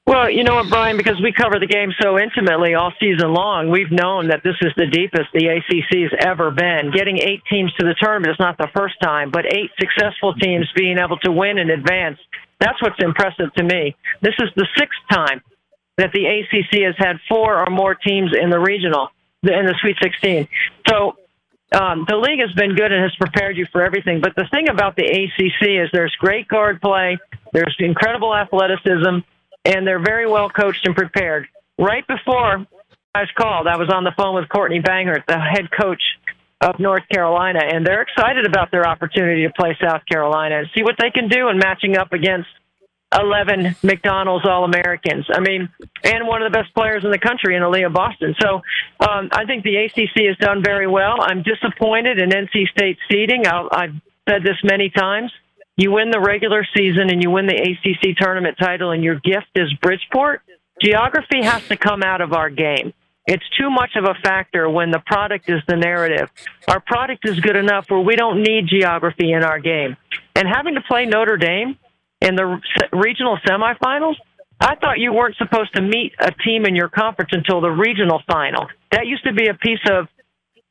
Well, 0.05 0.29
you 0.29 0.43
know 0.43 0.55
what, 0.55 0.69
Brian, 0.69 0.97
because 0.97 1.19
we 1.23 1.31
cover 1.31 1.59
the 1.59 1.67
game 1.67 1.93
so 2.01 2.19
intimately 2.19 2.75
all 2.75 2.91
season 2.99 3.33
long, 3.33 3.69
we've 3.69 3.91
known 3.91 4.27
that 4.27 4.43
this 4.43 4.55
is 4.61 4.73
the 4.75 4.87
deepest 4.87 5.31
the 5.33 5.47
ACC 5.47 6.11
has 6.11 6.27
ever 6.27 6.51
been. 6.51 6.91
Getting 6.93 7.19
eight 7.19 7.41
teams 7.49 7.71
to 7.79 7.85
the 7.85 7.95
tournament 7.97 8.31
is 8.31 8.39
not 8.39 8.57
the 8.57 8.67
first 8.75 8.95
time, 9.01 9.31
but 9.31 9.45
eight 9.45 9.71
successful 9.79 10.33
teams 10.33 10.67
being 10.75 10.97
able 10.97 11.17
to 11.19 11.31
win 11.31 11.57
and 11.57 11.71
advance, 11.71 12.19
that's 12.59 12.81
what's 12.81 13.01
impressive 13.01 13.53
to 13.55 13.63
me. 13.63 13.95
This 14.21 14.35
is 14.39 14.49
the 14.57 14.67
sixth 14.77 14.99
time 15.09 15.41
that 15.97 16.11
the 16.11 16.25
ACC 16.25 16.83
has 16.83 16.95
had 16.97 17.17
four 17.29 17.63
or 17.63 17.69
more 17.69 17.95
teams 17.95 18.31
in 18.35 18.49
the 18.49 18.59
regional, 18.59 19.07
in 19.43 19.65
the 19.65 19.75
Sweet 19.79 19.95
16. 20.01 20.49
So 20.89 21.15
um, 21.71 22.05
the 22.09 22.17
league 22.17 22.39
has 22.39 22.51
been 22.53 22.75
good 22.75 22.91
and 22.91 23.01
has 23.03 23.15
prepared 23.15 23.57
you 23.57 23.65
for 23.71 23.81
everything. 23.83 24.21
But 24.21 24.35
the 24.35 24.47
thing 24.51 24.67
about 24.69 24.95
the 24.95 25.05
ACC 25.05 25.83
is 25.83 25.89
there's 25.93 26.15
great 26.19 26.47
guard 26.47 26.81
play, 26.81 27.17
there's 27.53 27.75
incredible 27.79 28.35
athleticism, 28.35 29.23
and 29.65 29.85
they're 29.87 30.03
very 30.03 30.29
well 30.29 30.49
coached 30.49 30.85
and 30.85 30.95
prepared. 30.95 31.47
Right 31.77 32.05
before 32.07 32.65
I 33.15 33.19
was 33.19 33.29
called, 33.37 33.67
I 33.67 33.77
was 33.77 33.89
on 33.89 34.03
the 34.03 34.13
phone 34.17 34.35
with 34.35 34.49
Courtney 34.49 34.81
Banghart, 34.81 35.25
the 35.27 35.39
head 35.39 35.69
coach 35.71 36.01
of 36.61 36.79
North 36.79 37.03
Carolina, 37.11 37.59
and 37.61 37.85
they're 37.85 38.01
excited 38.01 38.45
about 38.45 38.71
their 38.71 38.87
opportunity 38.87 39.45
to 39.45 39.53
play 39.53 39.77
South 39.81 40.01
Carolina 40.09 40.59
and 40.59 40.67
see 40.75 40.83
what 40.83 40.95
they 40.99 41.11
can 41.11 41.27
do 41.27 41.49
in 41.49 41.57
matching 41.57 41.97
up 41.97 42.13
against 42.13 42.47
11 43.19 43.75
McDonald's 43.83 44.45
All 44.47 44.63
Americans. 44.63 45.25
I 45.31 45.39
mean, 45.39 45.69
and 46.03 46.27
one 46.27 46.41
of 46.41 46.51
the 46.51 46.57
best 46.57 46.73
players 46.73 47.03
in 47.03 47.11
the 47.11 47.19
country 47.19 47.55
in 47.55 47.61
Aliyah 47.61 47.93
Boston. 47.93 48.35
So 48.41 48.61
um, 48.99 49.29
I 49.31 49.45
think 49.45 49.63
the 49.63 49.75
ACC 49.75 50.25
has 50.27 50.37
done 50.37 50.63
very 50.63 50.87
well. 50.87 51.17
I'm 51.21 51.43
disappointed 51.43 52.19
in 52.19 52.29
NC 52.29 52.69
State 52.69 52.97
seeding. 53.11 53.45
i 53.45 53.67
I've 53.71 53.95
said 54.27 54.43
this 54.43 54.57
many 54.63 54.89
times. 54.89 55.31
You 55.75 55.91
win 55.91 56.11
the 56.11 56.19
regular 56.19 56.67
season 56.75 57.09
and 57.09 57.21
you 57.21 57.31
win 57.31 57.47
the 57.47 57.55
ACC 57.55 58.15
tournament 58.17 58.57
title, 58.59 58.91
and 58.91 59.03
your 59.03 59.15
gift 59.15 59.49
is 59.55 59.73
Bridgeport. 59.81 60.41
Geography 60.81 61.43
has 61.43 61.67
to 61.67 61.77
come 61.77 62.03
out 62.03 62.21
of 62.21 62.33
our 62.33 62.49
game. 62.49 62.93
It's 63.25 63.43
too 63.57 63.69
much 63.69 63.91
of 63.95 64.03
a 64.03 64.13
factor 64.21 64.69
when 64.69 64.91
the 64.91 65.01
product 65.05 65.49
is 65.49 65.61
the 65.67 65.77
narrative. 65.77 66.29
Our 66.67 66.79
product 66.81 67.27
is 67.27 67.39
good 67.39 67.55
enough 67.55 67.89
where 67.89 68.01
we 68.01 68.15
don't 68.15 68.43
need 68.43 68.67
geography 68.67 69.31
in 69.31 69.43
our 69.43 69.59
game. 69.59 69.95
And 70.35 70.47
having 70.47 70.75
to 70.75 70.81
play 70.81 71.05
Notre 71.05 71.37
Dame 71.37 71.77
in 72.21 72.35
the 72.35 72.59
regional 72.91 73.37
semifinals, 73.47 74.15
I 74.59 74.75
thought 74.75 74.99
you 74.99 75.13
weren't 75.13 75.37
supposed 75.37 75.73
to 75.75 75.81
meet 75.81 76.13
a 76.19 76.31
team 76.31 76.65
in 76.65 76.75
your 76.75 76.89
conference 76.89 77.31
until 77.33 77.61
the 77.61 77.69
regional 77.69 78.21
final. 78.29 78.67
That 78.91 79.07
used 79.07 79.23
to 79.23 79.33
be 79.33 79.47
a 79.47 79.53
piece 79.53 79.83
of 79.89 80.07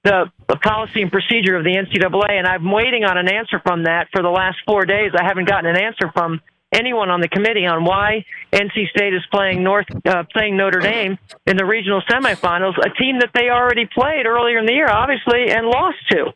the, 0.05 0.31
policy 0.63 1.03
and 1.03 1.11
procedure 1.11 1.57
of 1.57 1.65
the 1.65 1.75
NCAA, 1.75 2.39
and 2.39 2.47
I'm 2.47 2.71
waiting 2.71 3.05
on 3.05 3.19
an 3.19 3.29
answer 3.29 3.59
from 3.65 3.85
that 3.85 4.09
for 4.13 4.23
the 4.23 4.29
last 4.29 4.59
four 4.67 4.85
days. 4.85 5.13
I 5.19 5.25
haven't 5.25 5.49
gotten 5.49 5.69
an 5.69 5.77
answer 5.77 6.11
from 6.13 6.41
anyone 6.73 7.11
on 7.11 7.21
the 7.21 7.29
committee 7.29 7.67
on 7.67 7.85
why 7.85 8.25
NC 8.53 8.89
State 8.89 9.15
is 9.15 9.23
playing 9.33 9.63
North 9.63 9.87
uh, 10.07 10.25
playing 10.33 10.57
Notre 10.57 10.81
Dame 10.81 11.19
in 11.47 11.57
the 11.57 11.65
regional 11.65 12.01
semifinals, 12.03 12.75
a 12.79 12.91
team 12.91 13.21
that 13.21 13.31
they 13.35 13.51
already 13.51 13.87
played 13.87 14.27
earlier 14.27 14.59
in 14.59 14.67
the 14.67 14.73
year, 14.73 14.89
obviously, 14.89 15.51
and 15.51 15.67
lost 15.67 15.99
to. 16.11 16.33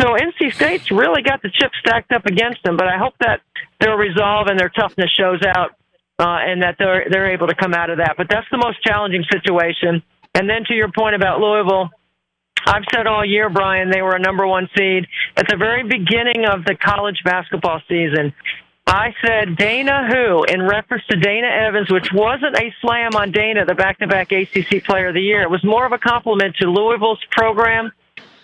So 0.00 0.14
NC 0.14 0.54
State's 0.54 0.90
really 0.90 1.22
got 1.22 1.42
the 1.42 1.50
chips 1.50 1.74
stacked 1.80 2.12
up 2.12 2.26
against 2.26 2.62
them, 2.62 2.76
but 2.76 2.86
I 2.86 2.98
hope 2.98 3.14
that 3.20 3.40
their 3.80 3.96
resolve 3.96 4.46
and 4.46 4.58
their 4.58 4.68
toughness 4.68 5.10
shows 5.10 5.42
out, 5.42 5.70
uh, 6.18 6.38
and 6.40 6.62
that 6.62 6.76
they're 6.78 7.06
they're 7.10 7.32
able 7.32 7.48
to 7.48 7.54
come 7.54 7.74
out 7.74 7.90
of 7.90 7.98
that. 7.98 8.14
But 8.16 8.28
that's 8.28 8.46
the 8.50 8.58
most 8.58 8.82
challenging 8.82 9.24
situation. 9.30 10.02
And 10.34 10.48
then 10.48 10.64
to 10.68 10.74
your 10.74 10.90
point 10.92 11.16
about 11.16 11.40
Louisville, 11.40 11.90
I've 12.66 12.84
said 12.94 13.06
all 13.06 13.24
year, 13.24 13.48
Brian, 13.48 13.90
they 13.90 14.02
were 14.02 14.14
a 14.14 14.20
number 14.20 14.46
one 14.46 14.68
seed. 14.76 15.06
At 15.36 15.48
the 15.48 15.56
very 15.56 15.82
beginning 15.82 16.46
of 16.46 16.64
the 16.64 16.74
college 16.74 17.20
basketball 17.24 17.80
season, 17.88 18.32
I 18.86 19.14
said 19.24 19.56
Dana 19.56 20.08
who 20.10 20.44
in 20.44 20.62
reference 20.62 21.04
to 21.10 21.16
Dana 21.16 21.46
Evans, 21.46 21.90
which 21.90 22.08
wasn't 22.12 22.56
a 22.56 22.74
slam 22.80 23.16
on 23.16 23.32
Dana, 23.32 23.64
the 23.66 23.74
back 23.74 23.98
to 23.98 24.06
back 24.06 24.32
ACC 24.32 24.84
player 24.84 25.08
of 25.08 25.14
the 25.14 25.20
year. 25.20 25.42
It 25.42 25.50
was 25.50 25.62
more 25.62 25.84
of 25.84 25.92
a 25.92 25.98
compliment 25.98 26.56
to 26.56 26.70
Louisville's 26.70 27.22
program 27.30 27.92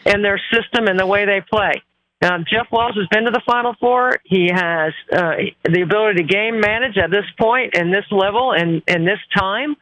and 0.05 0.23
their 0.23 0.41
system 0.53 0.87
and 0.87 0.99
the 0.99 1.07
way 1.07 1.25
they 1.25 1.41
play. 1.41 1.83
Jeff 2.23 2.69
Walz 2.71 2.95
has 2.97 3.07
been 3.09 3.25
to 3.25 3.31
the 3.31 3.43
Final 3.45 3.75
Four. 3.79 4.19
He 4.25 4.49
has 4.51 4.95
uh, 5.13 5.35
the 5.63 5.83
ability 5.83 6.23
to 6.23 6.25
game 6.25 6.59
manage 6.59 6.97
at 6.97 7.11
this 7.11 7.27
point 7.39 7.75
and 7.77 7.93
this 7.93 8.07
level 8.11 8.53
and, 8.53 8.83
and 8.89 9.07
this 9.07 9.19
time 9.37 9.77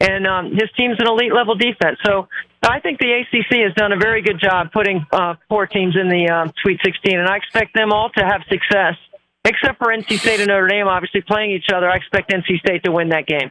and 0.00 0.26
um, 0.26 0.52
his 0.52 0.70
team's 0.76 0.96
an 1.00 1.06
elite 1.06 1.32
level 1.32 1.54
defense. 1.54 1.98
So 2.04 2.28
I 2.62 2.80
think 2.80 2.98
the 2.98 3.12
ACC 3.12 3.60
has 3.60 3.74
done 3.74 3.92
a 3.92 3.96
very 3.96 4.20
good 4.22 4.40
job 4.40 4.72
putting 4.72 5.06
uh, 5.12 5.34
four 5.48 5.66
teams 5.66 5.96
in 5.96 6.08
the 6.08 6.28
um, 6.28 6.52
Sweet 6.62 6.80
16, 6.84 7.18
and 7.18 7.28
I 7.28 7.36
expect 7.36 7.74
them 7.74 7.92
all 7.92 8.10
to 8.10 8.24
have 8.24 8.42
success, 8.48 8.96
except 9.44 9.78
for 9.78 9.88
NC 9.88 10.18
State 10.18 10.40
and 10.40 10.48
Notre 10.48 10.66
Dame, 10.66 10.88
obviously 10.88 11.20
playing 11.22 11.52
each 11.52 11.68
other. 11.72 11.88
I 11.88 11.96
expect 11.96 12.30
NC 12.30 12.58
State 12.58 12.82
to 12.84 12.92
win 12.92 13.10
that 13.10 13.26
game. 13.26 13.50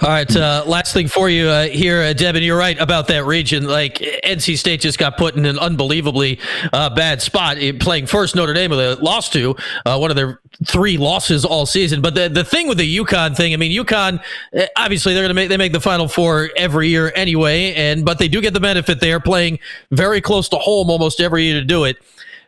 All 0.00 0.08
right, 0.08 0.36
uh, 0.36 0.62
last 0.64 0.92
thing 0.92 1.08
for 1.08 1.28
you 1.28 1.48
uh, 1.48 1.66
here, 1.66 2.00
uh, 2.00 2.12
Devin. 2.12 2.44
You're 2.44 2.56
right 2.56 2.78
about 2.78 3.08
that 3.08 3.24
region. 3.24 3.64
Like 3.64 3.96
NC 4.22 4.58
State 4.58 4.80
just 4.80 4.96
got 4.96 5.16
put 5.16 5.34
in 5.34 5.44
an 5.44 5.58
unbelievably 5.58 6.38
uh, 6.72 6.90
bad 6.90 7.20
spot 7.20 7.56
playing 7.80 8.06
first 8.06 8.36
Notre 8.36 8.54
Dame, 8.54 8.70
they 8.70 8.94
lost 8.94 9.32
to 9.32 9.56
uh, 9.84 9.98
one 9.98 10.10
of 10.10 10.16
their 10.16 10.40
three 10.64 10.96
losses 10.96 11.44
all 11.44 11.66
season. 11.66 12.00
But 12.00 12.14
the 12.14 12.28
the 12.28 12.44
thing 12.44 12.68
with 12.68 12.78
the 12.78 12.98
UConn 12.98 13.36
thing, 13.36 13.54
I 13.54 13.56
mean, 13.56 13.72
UConn 13.84 14.22
uh, 14.56 14.66
obviously 14.76 15.14
they're 15.14 15.24
going 15.24 15.30
to 15.30 15.34
make 15.34 15.48
they 15.48 15.56
make 15.56 15.72
the 15.72 15.80
Final 15.80 16.06
Four 16.06 16.50
every 16.56 16.88
year 16.88 17.12
anyway, 17.16 17.74
and 17.74 18.04
but 18.04 18.20
they 18.20 18.28
do 18.28 18.40
get 18.40 18.54
the 18.54 18.60
benefit 18.60 19.00
they 19.00 19.12
are 19.12 19.20
playing 19.20 19.58
very 19.90 20.20
close 20.20 20.48
to 20.50 20.58
home 20.58 20.90
almost 20.90 21.20
every 21.20 21.42
year 21.42 21.58
to 21.58 21.66
do 21.66 21.82
it 21.82 21.96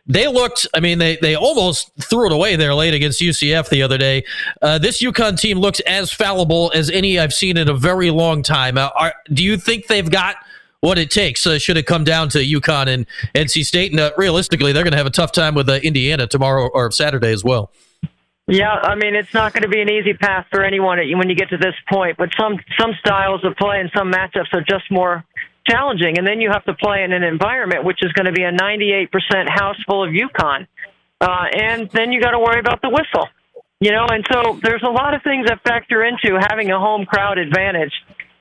they 0.07 0.27
looked, 0.27 0.67
I 0.73 0.79
mean, 0.79 0.97
they, 0.97 1.17
they 1.17 1.35
almost 1.35 1.91
threw 2.01 2.27
it 2.27 2.31
away 2.31 2.55
there 2.55 2.73
late 2.73 2.93
against 2.93 3.21
UCF 3.21 3.69
the 3.69 3.83
other 3.83 3.97
day. 3.97 4.23
Uh, 4.61 4.77
this 4.77 5.01
UConn 5.01 5.39
team 5.39 5.59
looks 5.59 5.79
as 5.81 6.11
fallible 6.11 6.71
as 6.73 6.89
any 6.89 7.19
I've 7.19 7.33
seen 7.33 7.57
in 7.57 7.69
a 7.69 7.73
very 7.73 8.09
long 8.09 8.43
time. 8.43 8.77
Uh, 8.77 8.89
are, 8.95 9.13
do 9.31 9.43
you 9.43 9.57
think 9.57 9.87
they've 9.87 10.09
got 10.09 10.37
what 10.81 10.97
it 10.97 11.11
takes? 11.11 11.45
Uh, 11.45 11.59
should 11.59 11.77
it 11.77 11.85
come 11.85 12.03
down 12.03 12.29
to 12.29 12.39
UConn 12.39 12.87
and 12.87 13.05
NC 13.35 13.65
State? 13.65 13.91
And 13.91 13.99
uh, 13.99 14.11
realistically, 14.17 14.71
they're 14.71 14.83
going 14.83 14.91
to 14.91 14.97
have 14.97 15.05
a 15.05 15.11
tough 15.11 15.31
time 15.31 15.55
with 15.55 15.69
uh, 15.69 15.79
Indiana 15.83 16.27
tomorrow 16.27 16.69
or 16.73 16.91
Saturday 16.91 17.31
as 17.31 17.43
well. 17.43 17.71
Yeah, 18.49 18.73
I 18.81 18.95
mean 18.95 19.13
it's 19.13 19.31
not 19.31 19.53
going 19.53 19.61
to 19.61 19.69
be 19.69 19.79
an 19.79 19.91
easy 19.91 20.15
path 20.15 20.47
for 20.49 20.63
anyone 20.63 20.97
when 20.97 21.29
you 21.29 21.35
get 21.35 21.49
to 21.49 21.57
this 21.57 21.75
point. 21.87 22.17
But 22.17 22.29
some 22.39 22.57
some 22.79 22.95
styles 22.99 23.43
of 23.43 23.55
play 23.57 23.79
and 23.79 23.91
some 23.95 24.11
matchups 24.11 24.51
are 24.53 24.63
just 24.67 24.89
more 24.89 25.23
challenging. 25.67 26.17
And 26.17 26.27
then 26.27 26.41
you 26.41 26.49
have 26.51 26.65
to 26.65 26.73
play 26.73 27.03
in 27.03 27.11
an 27.13 27.23
environment 27.23 27.83
which 27.83 27.99
is 28.01 28.11
going 28.13 28.25
to 28.25 28.31
be 28.31 28.43
a 28.43 28.51
98% 28.51 29.09
house 29.49 29.77
full 29.87 30.03
of 30.03 30.11
UConn. 30.11 30.67
Uh, 31.21 31.45
and 31.53 31.89
then 31.91 32.11
you 32.11 32.21
got 32.21 32.31
to 32.31 32.39
worry 32.39 32.59
about 32.59 32.81
the 32.81 32.89
whistle. 32.89 33.27
You 33.81 33.91
know, 33.91 34.07
and 34.09 34.25
so 34.29 34.59
there's 34.61 34.83
a 34.83 34.89
lot 34.89 35.13
of 35.13 35.23
things 35.23 35.47
that 35.47 35.61
factor 35.63 36.03
into 36.03 36.37
having 36.49 36.69
a 36.69 36.77
home 36.77 37.05
crowd 37.05 37.37
advantage. 37.37 37.93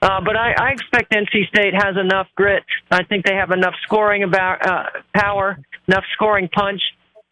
Uh, 0.02 0.20
but 0.20 0.36
I, 0.36 0.52
I 0.52 0.70
expect 0.70 1.12
NC 1.12 1.48
State 1.48 1.74
has 1.74 1.96
enough 1.96 2.28
grit. 2.36 2.64
I 2.90 3.04
think 3.04 3.24
they 3.24 3.34
have 3.34 3.50
enough 3.50 3.74
scoring 3.84 4.22
about 4.22 4.64
uh, 4.66 4.84
power, 5.14 5.58
enough 5.86 6.04
scoring 6.12 6.48
punch. 6.48 6.80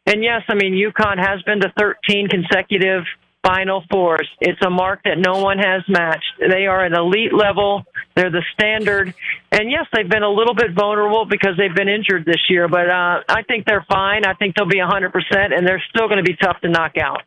And 0.06 0.22
yes, 0.22 0.42
I 0.48 0.54
mean 0.54 0.72
UConn 0.72 1.18
has 1.18 1.42
been 1.42 1.60
to 1.60 1.72
13 1.78 2.28
consecutive 2.28 3.04
Final 3.46 3.84
Fours. 3.90 4.28
It's 4.40 4.60
a 4.66 4.70
mark 4.70 5.00
that 5.04 5.18
no 5.18 5.40
one 5.40 5.58
has 5.58 5.82
matched. 5.88 6.32
They 6.40 6.66
are 6.66 6.84
an 6.84 6.94
elite 6.94 7.32
level. 7.32 7.84
They're 8.16 8.30
the 8.30 8.42
standard. 8.52 9.14
And 9.52 9.70
yes, 9.70 9.86
they've 9.94 10.08
been 10.08 10.24
a 10.24 10.30
little 10.30 10.54
bit 10.54 10.74
vulnerable 10.74 11.26
because 11.26 11.56
they've 11.56 11.74
been 11.74 11.88
injured 11.88 12.24
this 12.24 12.42
year, 12.48 12.66
but 12.66 12.90
uh, 12.90 13.22
I 13.28 13.42
think 13.46 13.64
they're 13.66 13.86
fine. 13.88 14.24
I 14.26 14.34
think 14.34 14.56
they'll 14.56 14.66
be 14.66 14.78
100%, 14.78 15.12
and 15.56 15.66
they're 15.66 15.82
still 15.90 16.08
going 16.08 16.18
to 16.18 16.28
be 16.28 16.36
tough 16.36 16.60
to 16.62 16.68
knock 16.68 16.96
out. 16.98 17.22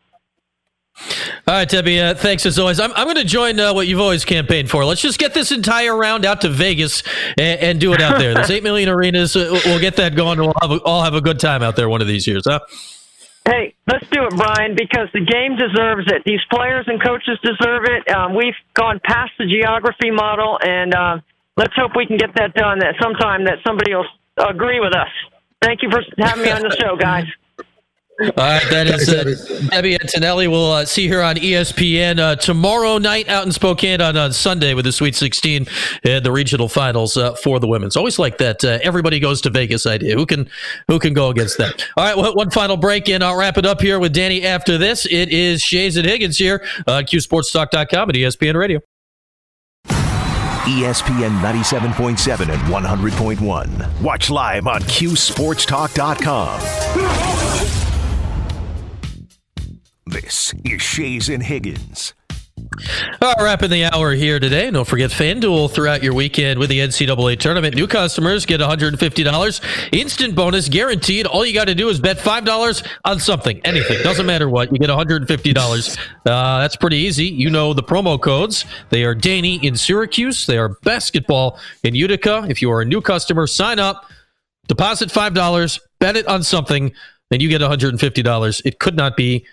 All 1.47 1.55
right, 1.55 1.69
Debbie. 1.69 2.01
Uh, 2.01 2.13
thanks 2.13 2.45
as 2.45 2.59
always. 2.59 2.79
I'm, 2.81 2.91
I'm 2.93 3.05
going 3.05 3.15
to 3.15 3.23
join 3.23 3.57
uh, 3.57 3.73
what 3.73 3.87
you've 3.87 4.01
always 4.01 4.25
campaigned 4.25 4.69
for. 4.69 4.83
Let's 4.83 5.01
just 5.01 5.17
get 5.19 5.33
this 5.33 5.53
entire 5.53 5.95
round 5.95 6.25
out 6.25 6.41
to 6.41 6.49
Vegas 6.49 7.03
and, 7.37 7.59
and 7.61 7.79
do 7.79 7.93
it 7.93 8.01
out 8.01 8.19
there. 8.19 8.33
There's 8.33 8.51
eight 8.51 8.63
million 8.63 8.89
arenas. 8.89 9.35
Uh, 9.35 9.57
we'll 9.65 9.79
get 9.79 9.95
that 9.95 10.15
going. 10.15 10.39
We'll 10.39 10.53
have 10.61 10.71
a, 10.71 10.81
all 10.83 11.01
have 11.01 11.13
a 11.13 11.21
good 11.21 11.39
time 11.39 11.63
out 11.63 11.77
there 11.77 11.87
one 11.87 12.01
of 12.01 12.07
these 12.07 12.27
years, 12.27 12.43
huh? 12.45 12.59
Hey, 13.49 13.73
let's 13.87 14.05
do 14.11 14.21
it, 14.25 14.35
Brian, 14.37 14.75
because 14.77 15.09
the 15.11 15.25
game 15.25 15.57
deserves 15.57 16.05
it. 16.05 16.21
These 16.23 16.41
players 16.53 16.85
and 16.85 17.01
coaches 17.01 17.39
deserve 17.41 17.81
it. 17.89 18.05
Um, 18.13 18.35
we've 18.35 18.53
gone 18.75 19.01
past 19.03 19.31
the 19.39 19.45
geography 19.45 20.11
model, 20.11 20.59
and 20.61 20.93
uh, 20.93 21.17
let's 21.57 21.73
hope 21.75 21.91
we 21.95 22.05
can 22.05 22.17
get 22.17 22.29
that 22.35 22.53
done 22.53 22.77
That 22.77 22.93
sometime 23.01 23.45
that 23.45 23.57
somebody 23.65 23.95
will 23.95 24.05
agree 24.37 24.79
with 24.79 24.93
us. 24.93 25.09
Thank 25.63 25.81
you 25.81 25.89
for 25.89 26.01
having 26.19 26.43
me 26.43 26.51
on 26.51 26.61
the 26.61 26.77
show, 26.79 26.95
guys. 26.95 27.25
All 28.19 28.27
right, 28.35 28.61
that 28.69 28.87
is 28.87 29.07
uh, 29.07 29.69
Debbie 29.69 29.93
Antonelli. 29.93 30.49
We'll 30.49 30.73
uh, 30.73 30.83
see 30.85 31.07
her 31.07 31.21
on 31.21 31.37
ESPN 31.37 32.19
uh, 32.19 32.35
tomorrow 32.35 32.97
night 32.97 33.29
out 33.29 33.45
in 33.45 33.53
Spokane 33.53 34.01
on, 34.01 34.17
on 34.17 34.33
Sunday 34.33 34.73
with 34.73 34.83
the 34.83 34.91
Sweet 34.91 35.15
16 35.15 35.65
and 36.03 36.25
the 36.25 36.31
regional 36.31 36.67
finals 36.67 37.15
uh, 37.15 37.33
for 37.35 37.61
the 37.61 37.67
women's. 37.67 37.95
Always 37.95 38.19
like 38.19 38.37
that. 38.39 38.61
Uh, 38.61 38.79
everybody 38.83 39.21
goes 39.21 39.39
to 39.43 39.49
Vegas 39.49 39.85
idea. 39.85 40.15
Who 40.15 40.25
can 40.25 40.49
who 40.89 40.99
can 40.99 41.13
go 41.13 41.29
against 41.29 41.57
that? 41.59 41.81
All 41.95 42.03
right, 42.03 42.17
well, 42.17 42.35
one 42.35 42.51
final 42.51 42.75
break, 42.75 43.07
and 43.07 43.23
I'll 43.23 43.37
wrap 43.37 43.57
it 43.57 43.65
up 43.65 43.79
here 43.79 43.99
with 43.99 44.13
Danny 44.13 44.45
after 44.45 44.77
this. 44.77 45.05
It 45.05 45.29
is 45.29 45.61
Schayes 45.61 45.95
and 45.95 46.05
Higgins 46.05 46.37
here 46.37 46.61
on 46.87 47.05
CuseSportsTalk.com 47.05 48.09
and 48.09 48.17
ESPN 48.17 48.55
Radio. 48.55 48.81
ESPN 49.85 51.39
97.7 51.41 52.41
and 52.41 52.61
100.1. 52.63 54.01
Watch 54.01 54.29
live 54.29 54.67
on 54.67 54.81
CuseSportsTalk.com. 54.81 57.48
This 60.09 60.55
is 60.65 60.81
Schayes 60.81 61.31
and 61.31 61.43
Higgins. 61.43 62.15
All 63.21 63.31
right, 63.33 63.35
wrapping 63.39 63.69
the 63.69 63.85
hour 63.85 64.13
here 64.13 64.39
today. 64.39 64.71
Don't 64.71 64.87
forget 64.87 65.11
FanDuel 65.11 65.69
throughout 65.69 66.01
your 66.01 66.15
weekend 66.15 66.57
with 66.57 66.69
the 66.69 66.79
NCAA 66.79 67.37
tournament. 67.37 67.75
New 67.75 67.85
customers 67.85 68.43
get 68.43 68.59
$150 68.59 69.89
instant 69.91 70.33
bonus 70.33 70.67
guaranteed. 70.67 71.27
All 71.27 71.45
you 71.45 71.53
got 71.53 71.65
to 71.65 71.75
do 71.75 71.89
is 71.89 71.99
bet 71.99 72.17
$5 72.17 72.87
on 73.05 73.19
something, 73.19 73.61
anything. 73.63 74.01
Doesn't 74.01 74.25
matter 74.25 74.49
what. 74.49 74.71
You 74.73 74.79
get 74.79 74.89
$150. 74.89 75.97
Uh, 76.25 76.59
that's 76.59 76.75
pretty 76.75 76.97
easy. 76.97 77.25
You 77.25 77.51
know 77.51 77.75
the 77.75 77.83
promo 77.83 78.19
codes. 78.19 78.65
They 78.89 79.03
are 79.03 79.13
Danny 79.13 79.63
in 79.63 79.75
Syracuse. 79.75 80.47
They 80.47 80.57
are 80.57 80.69
basketball 80.81 81.59
in 81.83 81.93
Utica. 81.93 82.47
If 82.49 82.63
you 82.63 82.71
are 82.71 82.81
a 82.81 82.85
new 82.85 83.01
customer, 83.01 83.45
sign 83.45 83.77
up, 83.77 84.09
deposit 84.67 85.09
$5, 85.09 85.79
bet 85.99 86.17
it 86.17 86.27
on 86.27 86.41
something, 86.41 86.91
and 87.29 87.43
you 87.43 87.49
get 87.49 87.61
$150. 87.61 88.65
It 88.65 88.79
could 88.79 88.95
not 88.95 89.15
be 89.15 89.45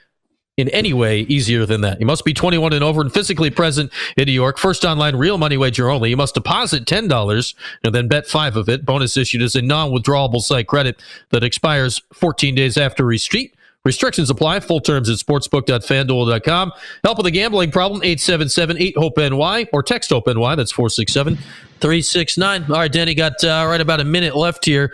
in 0.56 0.68
any 0.70 0.92
way 0.92 1.20
easier 1.20 1.66
than 1.66 1.82
that. 1.82 2.00
You 2.00 2.06
must 2.06 2.24
be 2.24 2.32
21 2.32 2.72
and 2.72 2.82
over 2.82 3.00
and 3.00 3.12
physically 3.12 3.50
present 3.50 3.92
in 4.16 4.26
New 4.26 4.32
York. 4.32 4.58
First 4.58 4.84
online 4.84 5.16
real 5.16 5.38
money 5.38 5.56
wager 5.56 5.90
only. 5.90 6.10
You 6.10 6.16
must 6.16 6.34
deposit 6.34 6.86
$10 6.86 7.54
and 7.84 7.94
then 7.94 8.08
bet 8.08 8.26
5 8.26 8.56
of 8.56 8.68
it. 8.68 8.84
Bonus 8.84 9.16
issued 9.16 9.42
is 9.42 9.54
a 9.54 9.62
non-withdrawable 9.62 10.40
site 10.40 10.66
credit 10.66 11.02
that 11.30 11.44
expires 11.44 12.00
14 12.14 12.54
days 12.54 12.76
after 12.76 13.04
receipt. 13.04 13.54
Restrictions 13.84 14.30
apply. 14.30 14.60
Full 14.60 14.80
terms 14.80 15.08
at 15.08 15.16
sportsbook.fanduel.com. 15.16 16.72
Help 17.04 17.18
with 17.18 17.26
a 17.26 17.30
gambling 17.30 17.70
problem, 17.70 18.00
877-8-HOPE-NY 18.00 19.68
or 19.72 19.82
text 19.82 20.10
HOPE-NY. 20.10 20.56
That's 20.56 20.72
467-369. 20.72 22.68
All 22.68 22.76
right, 22.76 22.90
Danny, 22.90 23.14
got 23.14 23.44
uh, 23.44 23.64
right 23.68 23.80
about 23.80 24.00
a 24.00 24.04
minute 24.04 24.34
left 24.34 24.64
here. 24.64 24.92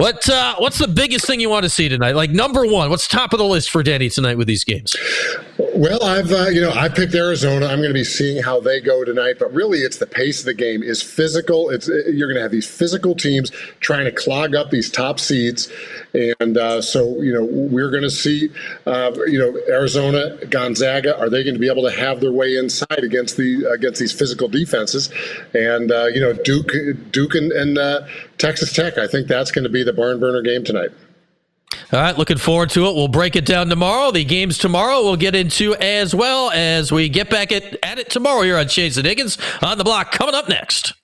What 0.00 0.26
uh, 0.30 0.54
what's 0.56 0.78
the 0.78 0.88
biggest 0.88 1.26
thing 1.26 1.40
you 1.40 1.50
want 1.50 1.64
to 1.64 1.68
see 1.68 1.86
tonight? 1.90 2.16
Like 2.16 2.30
number 2.30 2.64
one, 2.64 2.88
what's 2.88 3.06
top 3.06 3.34
of 3.34 3.38
the 3.38 3.44
list 3.44 3.68
for 3.68 3.82
Danny 3.82 4.08
tonight 4.08 4.38
with 4.38 4.46
these 4.46 4.64
games? 4.64 4.96
Well, 5.74 6.02
I've 6.02 6.32
uh, 6.32 6.48
you 6.48 6.62
know 6.62 6.72
I 6.72 6.88
picked 6.88 7.14
Arizona. 7.14 7.66
I'm 7.66 7.78
going 7.78 7.90
to 7.90 7.94
be 7.94 8.04
seeing 8.04 8.42
how 8.42 8.60
they 8.60 8.80
go 8.80 9.04
tonight, 9.04 9.36
but 9.38 9.52
really 9.52 9.80
it's 9.80 9.98
the 9.98 10.06
pace 10.06 10.40
of 10.40 10.46
the 10.46 10.54
game 10.54 10.82
is 10.82 11.02
physical. 11.02 11.68
It's 11.68 11.86
you're 11.86 12.28
going 12.28 12.36
to 12.36 12.42
have 12.42 12.50
these 12.50 12.66
physical 12.66 13.14
teams 13.14 13.50
trying 13.80 14.06
to 14.06 14.12
clog 14.12 14.54
up 14.54 14.70
these 14.70 14.90
top 14.90 15.20
seeds, 15.20 15.70
and 16.14 16.56
uh, 16.56 16.80
so 16.80 17.20
you 17.20 17.32
know 17.32 17.44
we're 17.50 17.90
going 17.90 18.02
to 18.02 18.10
see 18.10 18.50
uh, 18.86 19.12
you 19.26 19.38
know 19.38 19.54
Arizona, 19.68 20.36
Gonzaga. 20.46 21.18
Are 21.18 21.28
they 21.28 21.44
going 21.44 21.54
to 21.54 21.60
be 21.60 21.70
able 21.70 21.84
to 21.84 21.94
have 21.94 22.20
their 22.20 22.32
way 22.32 22.56
inside 22.56 23.04
against 23.04 23.36
the 23.36 23.70
against 23.70 24.00
these 24.00 24.12
physical 24.12 24.48
defenses? 24.48 25.10
And 25.54 25.92
uh, 25.92 26.06
you 26.06 26.20
know 26.20 26.32
Duke, 26.32 26.72
Duke 27.10 27.34
and, 27.34 27.52
and 27.52 27.76
uh, 27.76 28.06
Texas 28.38 28.72
Tech. 28.72 28.96
I 28.96 29.06
think 29.06 29.28
that's 29.28 29.50
going 29.50 29.64
to 29.64 29.70
be 29.70 29.82
the 29.82 29.89
barn 29.92 30.20
burner 30.20 30.42
game 30.42 30.64
tonight. 30.64 30.90
All 31.92 32.00
right, 32.00 32.16
looking 32.16 32.38
forward 32.38 32.70
to 32.70 32.86
it. 32.86 32.94
We'll 32.94 33.08
break 33.08 33.36
it 33.36 33.44
down 33.44 33.68
tomorrow. 33.68 34.10
The 34.10 34.24
games 34.24 34.58
tomorrow 34.58 35.02
we'll 35.02 35.16
get 35.16 35.34
into 35.34 35.74
as 35.76 36.14
well 36.14 36.50
as 36.50 36.92
we 36.92 37.08
get 37.08 37.30
back 37.30 37.52
at, 37.52 37.78
at 37.84 37.98
it 37.98 38.10
tomorrow 38.10 38.42
here 38.42 38.56
on 38.56 38.66
Schayes 38.66 38.96
and 38.96 39.06
Higgins 39.06 39.38
on 39.62 39.78
the 39.78 39.84
block 39.84 40.12
coming 40.12 40.34
up 40.34 40.48
next. 40.48 40.94